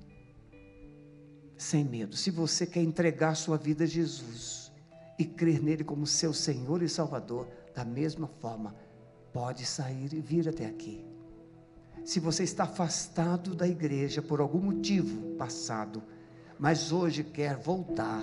Sem 1.55 1.85
medo. 1.85 2.17
Se 2.17 2.31
você 2.31 2.65
quer 2.65 2.81
entregar 2.81 3.35
sua 3.35 3.57
vida 3.57 3.83
a 3.83 3.87
Jesus 3.87 4.71
e 5.19 5.23
crer 5.23 5.61
nele 5.61 5.83
como 5.83 6.07
seu 6.07 6.33
Senhor 6.33 6.81
e 6.81 6.89
Salvador, 6.89 7.47
da 7.75 7.85
mesma 7.85 8.27
forma, 8.27 8.75
pode 9.31 9.67
sair 9.67 10.11
e 10.13 10.19
vir 10.19 10.49
até 10.49 10.65
aqui. 10.65 11.14
Se 12.05 12.19
você 12.19 12.43
está 12.43 12.65
afastado 12.65 13.55
da 13.55 13.67
igreja 13.67 14.21
por 14.21 14.39
algum 14.39 14.59
motivo 14.59 15.35
passado, 15.37 16.03
mas 16.59 16.91
hoje 16.91 17.23
quer 17.23 17.57
voltar 17.57 18.21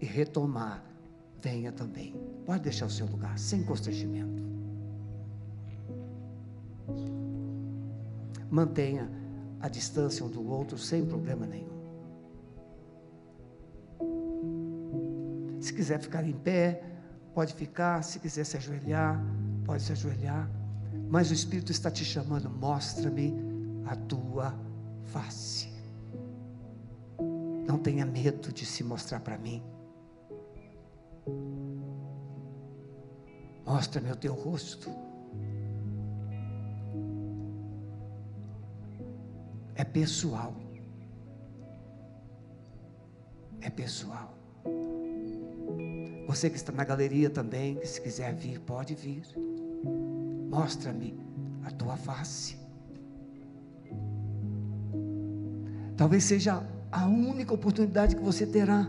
e 0.00 0.06
retomar, 0.06 0.84
venha 1.42 1.72
também. 1.72 2.14
Pode 2.46 2.62
deixar 2.62 2.86
o 2.86 2.90
seu 2.90 3.04
lugar, 3.06 3.36
sem 3.36 3.64
constrangimento. 3.64 4.40
Mantenha 8.48 9.10
a 9.60 9.68
distância 9.68 10.24
um 10.24 10.30
do 10.30 10.48
outro 10.48 10.78
sem 10.78 11.04
problema 11.04 11.46
nenhum. 11.46 11.78
Se 15.60 15.74
quiser 15.74 15.98
ficar 15.98 16.24
em 16.24 16.32
pé, 16.32 16.80
pode 17.34 17.54
ficar. 17.54 18.04
Se 18.04 18.20
quiser 18.20 18.44
se 18.44 18.56
ajoelhar, 18.56 19.20
pode 19.64 19.82
se 19.82 19.90
ajoelhar. 19.90 20.48
Mas 21.08 21.30
o 21.30 21.34
Espírito 21.34 21.72
está 21.72 21.90
te 21.90 22.04
chamando, 22.04 22.50
mostra-me 22.50 23.34
a 23.86 23.96
tua 23.96 24.54
face. 25.04 25.68
Não 27.66 27.78
tenha 27.78 28.04
medo 28.04 28.52
de 28.52 28.66
se 28.66 28.84
mostrar 28.84 29.20
para 29.20 29.38
mim. 29.38 29.62
Mostra-me 33.64 34.10
o 34.10 34.16
teu 34.16 34.34
rosto. 34.34 34.90
É 39.74 39.84
pessoal. 39.84 40.54
É 43.62 43.70
pessoal. 43.70 44.34
Você 46.26 46.50
que 46.50 46.56
está 46.56 46.72
na 46.72 46.84
galeria 46.84 47.30
também, 47.30 47.82
se 47.84 48.00
quiser 48.00 48.34
vir, 48.34 48.60
pode 48.60 48.94
vir. 48.94 49.47
Mostra-me 50.48 51.18
a 51.64 51.70
tua 51.70 51.96
face. 51.96 52.58
Talvez 55.96 56.24
seja 56.24 56.62
a 56.90 57.06
única 57.06 57.52
oportunidade 57.52 58.16
que 58.16 58.22
você 58.22 58.46
terá 58.46 58.86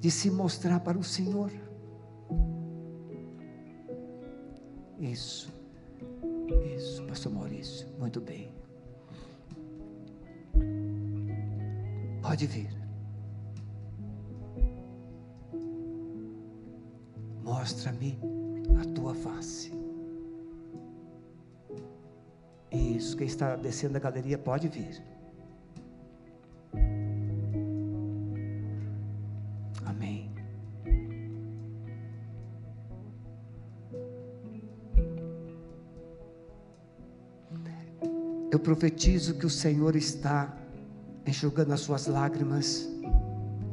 de 0.00 0.10
se 0.10 0.30
mostrar 0.30 0.80
para 0.80 0.96
o 0.96 1.04
Senhor. 1.04 1.50
Isso, 4.98 5.52
isso, 6.76 7.04
Pastor 7.04 7.32
Maurício, 7.32 7.88
muito 7.98 8.20
bem. 8.20 8.54
Pode 12.22 12.46
vir. 12.46 12.70
Mostra-me 17.42 18.18
a 18.80 18.84
tua 18.94 19.12
face. 19.12 19.81
Isso, 23.02 23.16
quem 23.16 23.26
está 23.26 23.56
descendo 23.56 23.96
a 23.96 24.00
galeria 24.00 24.38
pode 24.38 24.68
vir. 24.68 25.02
Amém. 29.84 30.30
Eu 38.52 38.60
profetizo 38.60 39.34
que 39.34 39.46
o 39.46 39.50
Senhor 39.50 39.96
está 39.96 40.56
enxugando 41.26 41.72
as 41.72 41.80
suas 41.80 42.06
lágrimas, 42.06 42.88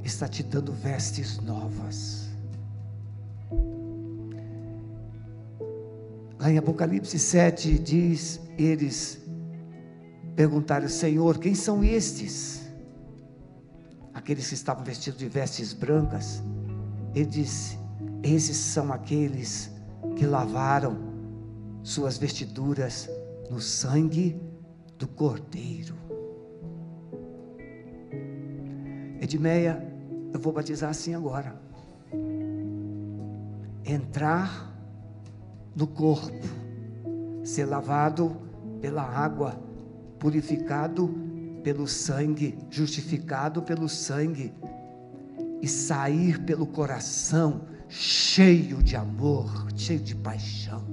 está 0.04 0.28
te 0.28 0.42
dando 0.42 0.74
vestes 0.74 1.40
novas. 1.40 2.28
Lá 6.40 6.50
em 6.50 6.58
Apocalipse 6.58 7.20
7 7.20 7.78
diz: 7.78 8.49
Eles 8.62 9.20
perguntaram, 10.36 10.88
Senhor, 10.88 11.40
quem 11.40 11.56
são 11.56 11.84
estes? 11.84 12.60
aqueles 14.30 14.48
que 14.48 14.54
estavam 14.54 14.84
vestidos 14.84 15.18
de 15.18 15.28
vestes 15.28 15.74
brancas, 15.74 16.44
ele 17.16 17.26
disse: 17.26 17.80
Esses 18.22 18.58
são 18.58 18.94
aqueles 18.94 19.72
que 20.16 20.26
lavaram 20.26 20.98
suas 21.82 22.18
vestiduras 22.18 23.10
no 23.50 23.60
sangue 23.60 24.40
do 25.00 25.08
Cordeiro. 25.08 25.96
Edmeia, 29.20 29.84
eu 30.32 30.40
vou 30.40 30.54
batizar 30.54 30.92
assim 30.92 31.16
agora. 31.16 31.60
Entrar 33.84 34.72
no 35.76 35.88
corpo, 35.88 36.46
ser 37.44 37.66
lavado 37.66 38.38
pela 38.82 39.04
água, 39.04 39.60
purificado 40.20 41.10
pelo 41.64 41.88
sangue, 41.88 42.58
justificado 42.70 43.62
pelo 43.62 43.88
sangue, 43.88 44.54
e 45.62 45.68
sair 45.68 46.40
pelo 46.44 46.66
coração 46.66 47.62
cheio 47.90 48.82
de 48.82 48.96
amor, 48.96 49.68
cheio 49.76 50.00
de 50.00 50.16
paixão. 50.16 50.84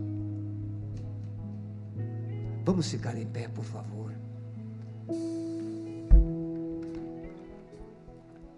Vamos 2.65 2.91
ficar 2.91 3.17
em 3.17 3.27
pé, 3.27 3.47
por 3.49 3.65
favor. 3.65 4.13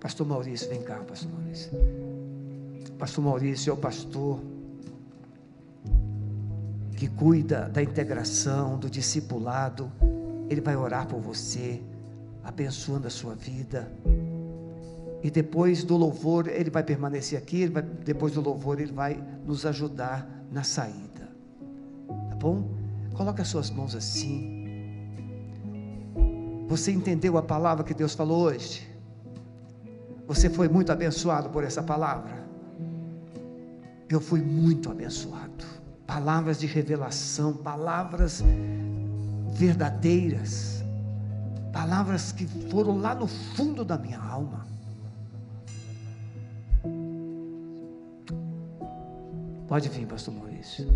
Pastor 0.01 0.26
Maurício, 0.26 0.68
vem 0.68 0.83
cá, 0.83 0.97
Pastor 1.01 1.31
Maurício. 1.31 1.70
Pastor 2.99 3.24
Maurício 3.24 3.70
é 3.70 3.74
o 3.74 3.76
pastor 3.76 4.41
que 6.99 7.07
cuida 7.07 7.69
da 7.69 7.81
integração, 7.81 8.77
do 8.77 8.91
discipulado. 8.91 9.91
Ele 10.51 10.61
vai 10.61 10.75
orar 10.75 11.07
por 11.07 11.21
você, 11.21 11.81
abençoando 12.43 13.07
a 13.07 13.11
sua 13.11 13.37
vida. 13.37 13.89
E 15.23 15.31
depois 15.31 15.85
do 15.85 15.97
louvor, 15.97 16.49
ele 16.49 16.71
vai 16.71 16.83
permanecer 16.83 17.39
aqui. 17.39 17.69
Vai, 17.69 17.83
depois 17.83 18.33
do 18.33 18.41
louvor, 18.41 18.81
ele 18.81 18.91
vai 18.91 19.23
nos 19.47 19.65
ajudar 19.65 20.29
na 20.51 20.65
saída. 20.65 21.29
Tá 22.31 22.35
bom? 22.35 22.69
Coloque 23.15 23.43
as 23.43 23.47
suas 23.47 23.71
mãos 23.71 23.95
assim. 23.95 24.67
Você 26.67 26.91
entendeu 26.91 27.39
a 27.39 27.43
palavra 27.43 27.85
que 27.85 27.95
Deus 27.95 28.13
falou 28.13 28.43
hoje? 28.43 28.89
Você 30.27 30.51
foi 30.51 30.69
muito 30.69 30.91
abençoado 30.91 31.49
por 31.49 31.63
essa 31.63 31.83
palavra? 31.83 32.45
Eu 34.09 34.21
fui 34.21 34.43
muito 34.43 34.91
abençoado. 34.91 35.78
Palavras 36.09 36.59
de 36.59 36.67
revelação, 36.67 37.53
palavras 37.53 38.43
verdadeiras, 39.53 40.83
palavras 41.71 42.33
que 42.33 42.47
foram 42.71 42.97
lá 42.97 43.15
no 43.15 43.27
fundo 43.27 43.85
da 43.85 43.99
minha 43.99 44.19
alma. 44.19 44.67
Pode 49.69 49.91
vir, 49.91 50.07
Pastor 50.07 50.33
Maurício. 50.33 50.89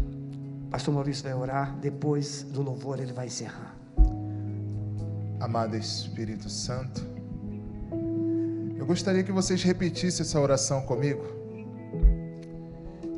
Pastor 0.70 0.94
Maurício 0.94 1.24
vai 1.24 1.34
orar, 1.34 1.76
depois 1.76 2.44
do 2.44 2.62
louvor 2.62 2.98
ele 2.98 3.12
vai 3.12 3.26
encerrar. 3.26 3.76
Amado 5.38 5.76
Espírito 5.76 6.48
Santo, 6.48 7.06
eu 8.78 8.86
gostaria 8.86 9.22
que 9.22 9.30
vocês 9.30 9.62
repetissem 9.62 10.24
essa 10.24 10.40
oração 10.40 10.80
comigo. 10.82 11.22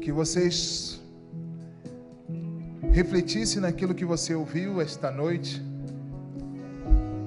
Que 0.00 0.10
vocês 0.10 1.00
refletissem 2.94 3.60
naquilo 3.60 3.94
que 3.94 4.04
você 4.04 4.34
ouviu 4.34 4.80
esta 4.80 5.10
noite. 5.10 5.60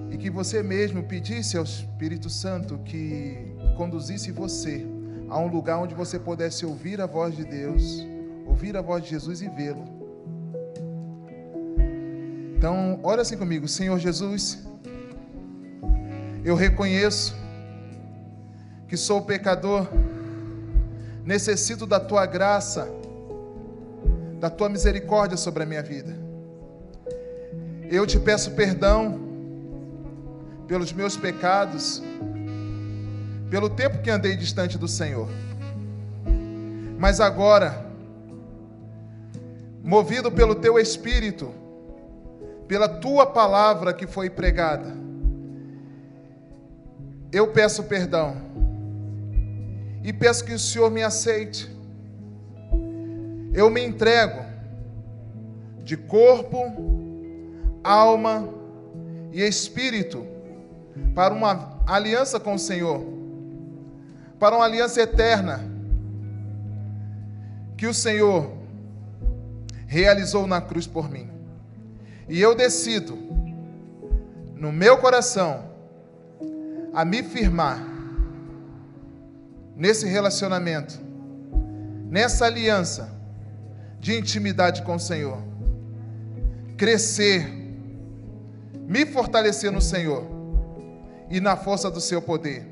E 0.10 0.18
que 0.18 0.30
você 0.32 0.64
mesmo 0.64 1.04
pedisse 1.04 1.58
ao 1.58 1.64
Espírito 1.64 2.30
Santo 2.30 2.80
que 2.80 3.38
conduzisse 3.76 4.32
você 4.32 4.88
a 5.30 5.38
um 5.38 5.48
lugar 5.48 5.78
onde 5.78 5.94
você 5.94 6.18
pudesse 6.18 6.66
ouvir 6.66 7.00
a 7.00 7.06
voz 7.06 7.36
de 7.36 7.44
Deus 7.44 8.08
ouvir 8.48 8.78
a 8.78 8.82
voz 8.82 9.04
de 9.04 9.10
Jesus 9.10 9.42
e 9.42 9.50
vê-lo. 9.50 9.84
Então, 12.58 13.00
ora 13.04 13.22
assim 13.22 13.38
comigo, 13.38 13.68
Senhor 13.68 14.00
Jesus, 14.00 14.66
eu 16.44 16.56
reconheço 16.56 17.36
que 18.88 18.96
sou 18.96 19.22
pecador, 19.22 19.86
necessito 21.26 21.86
da 21.86 22.00
tua 22.00 22.26
graça, 22.26 22.90
da 24.40 24.50
tua 24.50 24.70
misericórdia 24.70 25.38
sobre 25.38 25.64
a 25.64 25.66
minha 25.66 25.82
vida. 25.82 26.16
Eu 27.90 28.06
te 28.06 28.20
peço 28.20 28.52
perdão 28.52 29.20
pelos 30.68 30.92
meus 30.92 31.16
pecados, 31.16 32.04
pelo 33.50 33.70
tempo 33.70 34.02
que 34.02 34.10
andei 34.10 34.36
distante 34.36 34.78
do 34.78 34.88
Senhor. 34.88 35.30
Mas 37.00 37.22
agora, 37.22 37.86
movido 39.84 40.32
pelo 40.32 40.56
teu 40.56 40.78
espírito, 40.78 41.54
pela 42.68 42.90
tua 42.90 43.26
palavra 43.26 43.94
que 43.94 44.06
foi 44.06 44.30
pregada. 44.30 44.94
Eu 47.32 47.48
peço 47.48 47.84
perdão 47.84 48.36
e 50.04 50.12
peço 50.12 50.44
que 50.44 50.54
o 50.54 50.60
Senhor 50.60 50.92
me 50.92 51.04
aceite. 51.04 51.77
Eu 53.58 53.72
me 53.72 53.84
entrego 53.84 54.46
de 55.84 55.98
corpo, 55.98 56.60
alma 57.84 58.48
e 59.32 59.42
espírito 59.42 60.24
para 61.16 61.34
uma 61.34 61.82
aliança 61.88 62.40
com 62.40 62.54
o 62.54 62.60
Senhor, 62.60 63.04
para 64.40 64.56
uma 64.56 64.64
aliança 64.64 65.02
eterna. 65.02 65.60
Que 67.76 67.88
o 67.88 67.94
Senhor 67.96 68.52
realizou 69.88 70.46
na 70.46 70.62
cruz 70.62 70.86
por 70.86 71.10
mim. 71.10 71.28
E 72.30 72.40
eu 72.40 72.54
decido, 72.54 73.18
no 74.56 74.72
meu 74.72 75.00
coração, 75.00 75.64
a 76.94 77.04
me 77.04 77.24
firmar 77.24 77.84
nesse 79.76 80.06
relacionamento, 80.06 81.00
nessa 82.08 82.46
aliança 82.46 83.17
de 84.08 84.18
intimidade 84.18 84.84
com 84.84 84.96
o 84.96 85.00
Senhor, 85.00 85.38
crescer, 86.78 87.46
me 88.88 89.06
fortalecer 89.06 89.70
no 89.70 89.82
Senhor 89.82 90.24
e 91.30 91.42
na 91.42 91.58
força 91.58 91.92
do 91.92 92.00
seu 92.00 92.22
poder, 92.22 92.66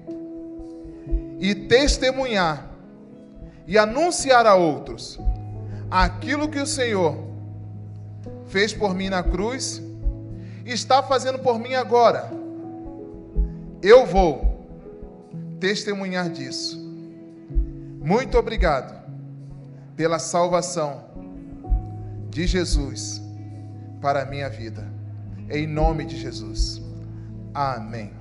e 1.38 1.54
testemunhar 1.54 2.72
e 3.68 3.78
anunciar 3.78 4.46
a 4.46 4.56
outros 4.56 5.20
aquilo 5.92 6.48
que 6.48 6.58
o 6.58 6.66
Senhor 6.66 7.18
fez 8.48 8.72
por 8.72 8.96
mim 8.96 9.10
na 9.10 9.22
cruz, 9.22 9.82
está 10.66 11.04
fazendo 11.04 11.40
por 11.40 11.60
mim 11.60 11.74
agora. 11.74 12.32
Eu 13.82 14.06
vou 14.06 14.66
testemunhar 15.60 16.30
disso. 16.30 16.80
Muito 18.00 18.38
obrigado 18.38 19.04
pela 19.98 20.18
salvação 20.18 21.04
de 22.36 22.46
Jesus 22.46 23.22
para 24.02 24.24
a 24.24 24.26
minha 24.26 24.50
vida. 24.50 24.86
Em 25.50 25.66
nome 25.66 26.04
de 26.04 26.18
Jesus. 26.18 26.82
Amém. 27.54 28.12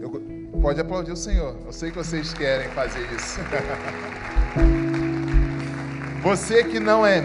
Eu, 0.00 0.22
pode 0.60 0.80
aplaudir 0.80 1.10
o 1.10 1.16
Senhor. 1.16 1.58
Eu 1.66 1.72
sei 1.72 1.90
que 1.90 1.96
vocês 1.96 2.32
querem 2.32 2.68
fazer 2.68 3.04
isso. 3.12 3.40
Você 6.22 6.62
que 6.62 6.78
não 6.78 7.04
é 7.04 7.20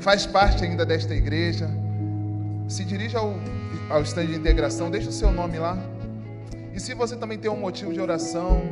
faz 0.00 0.24
parte 0.24 0.64
ainda 0.64 0.86
desta 0.86 1.14
igreja, 1.14 1.68
se 2.66 2.82
dirija 2.82 3.18
ao, 3.18 3.34
ao 3.90 4.00
stand 4.00 4.28
de 4.28 4.36
integração, 4.36 4.90
deixa 4.90 5.10
o 5.10 5.12
seu 5.12 5.30
nome 5.30 5.58
lá. 5.58 5.76
E 6.72 6.80
se 6.80 6.94
você 6.94 7.14
também 7.14 7.36
tem 7.36 7.50
um 7.50 7.60
motivo 7.60 7.92
de 7.92 8.00
oração, 8.00 8.62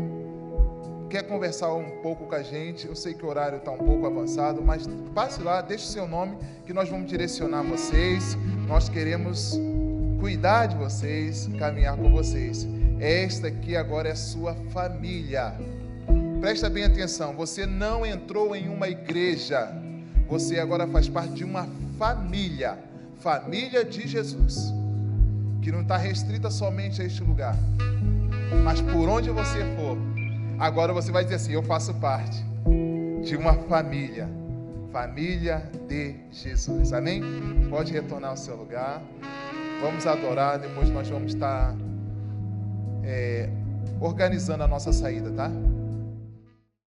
quer 1.16 1.22
conversar 1.22 1.72
um 1.72 2.02
pouco 2.02 2.26
com 2.26 2.34
a 2.34 2.42
gente, 2.42 2.86
eu 2.86 2.94
sei 2.94 3.14
que 3.14 3.24
o 3.24 3.28
horário 3.28 3.56
está 3.56 3.70
um 3.70 3.78
pouco 3.78 4.06
avançado, 4.06 4.60
mas 4.60 4.86
passe 5.14 5.42
lá, 5.42 5.62
deixe 5.62 5.86
seu 5.86 6.06
nome, 6.06 6.36
que 6.66 6.74
nós 6.74 6.90
vamos 6.90 7.08
direcionar 7.08 7.62
vocês. 7.62 8.36
Nós 8.68 8.90
queremos 8.90 9.58
cuidar 10.20 10.66
de 10.66 10.76
vocês, 10.76 11.48
caminhar 11.58 11.96
com 11.96 12.10
vocês. 12.10 12.68
Esta 13.00 13.48
aqui 13.48 13.74
agora 13.74 14.10
é 14.10 14.14
sua 14.14 14.54
família. 14.74 15.54
Presta 16.38 16.68
bem 16.68 16.84
atenção, 16.84 17.34
você 17.34 17.64
não 17.64 18.04
entrou 18.04 18.54
em 18.54 18.68
uma 18.68 18.86
igreja, 18.86 19.72
você 20.28 20.60
agora 20.60 20.86
faz 20.86 21.08
parte 21.08 21.32
de 21.32 21.44
uma 21.44 21.66
família, 21.98 22.78
família 23.20 23.82
de 23.86 24.06
Jesus, 24.06 24.70
que 25.62 25.72
não 25.72 25.80
está 25.80 25.96
restrita 25.96 26.50
somente 26.50 27.00
a 27.00 27.06
este 27.06 27.22
lugar, 27.22 27.56
mas 28.62 28.82
por 28.82 29.08
onde 29.08 29.30
você 29.30 29.64
for, 29.76 30.15
agora 30.58 30.92
você 30.92 31.10
vai 31.12 31.24
dizer 31.24 31.36
assim: 31.36 31.52
Eu 31.52 31.62
faço 31.62 31.94
parte 31.94 32.44
de 33.22 33.36
uma 33.36 33.54
família, 33.54 34.28
família 34.92 35.70
de 35.88 36.16
Jesus, 36.30 36.92
amém? 36.92 37.22
Pode 37.68 37.92
retornar 37.92 38.30
ao 38.30 38.36
seu 38.36 38.56
lugar, 38.56 39.02
vamos 39.80 40.06
adorar, 40.06 40.58
depois 40.58 40.90
nós 40.90 41.08
vamos 41.08 41.34
estar. 41.34 41.74
É, 43.04 43.48
organizando 44.00 44.62
a 44.62 44.68
nossa 44.68 44.92
saída, 44.92 45.30
tá? 45.30 45.50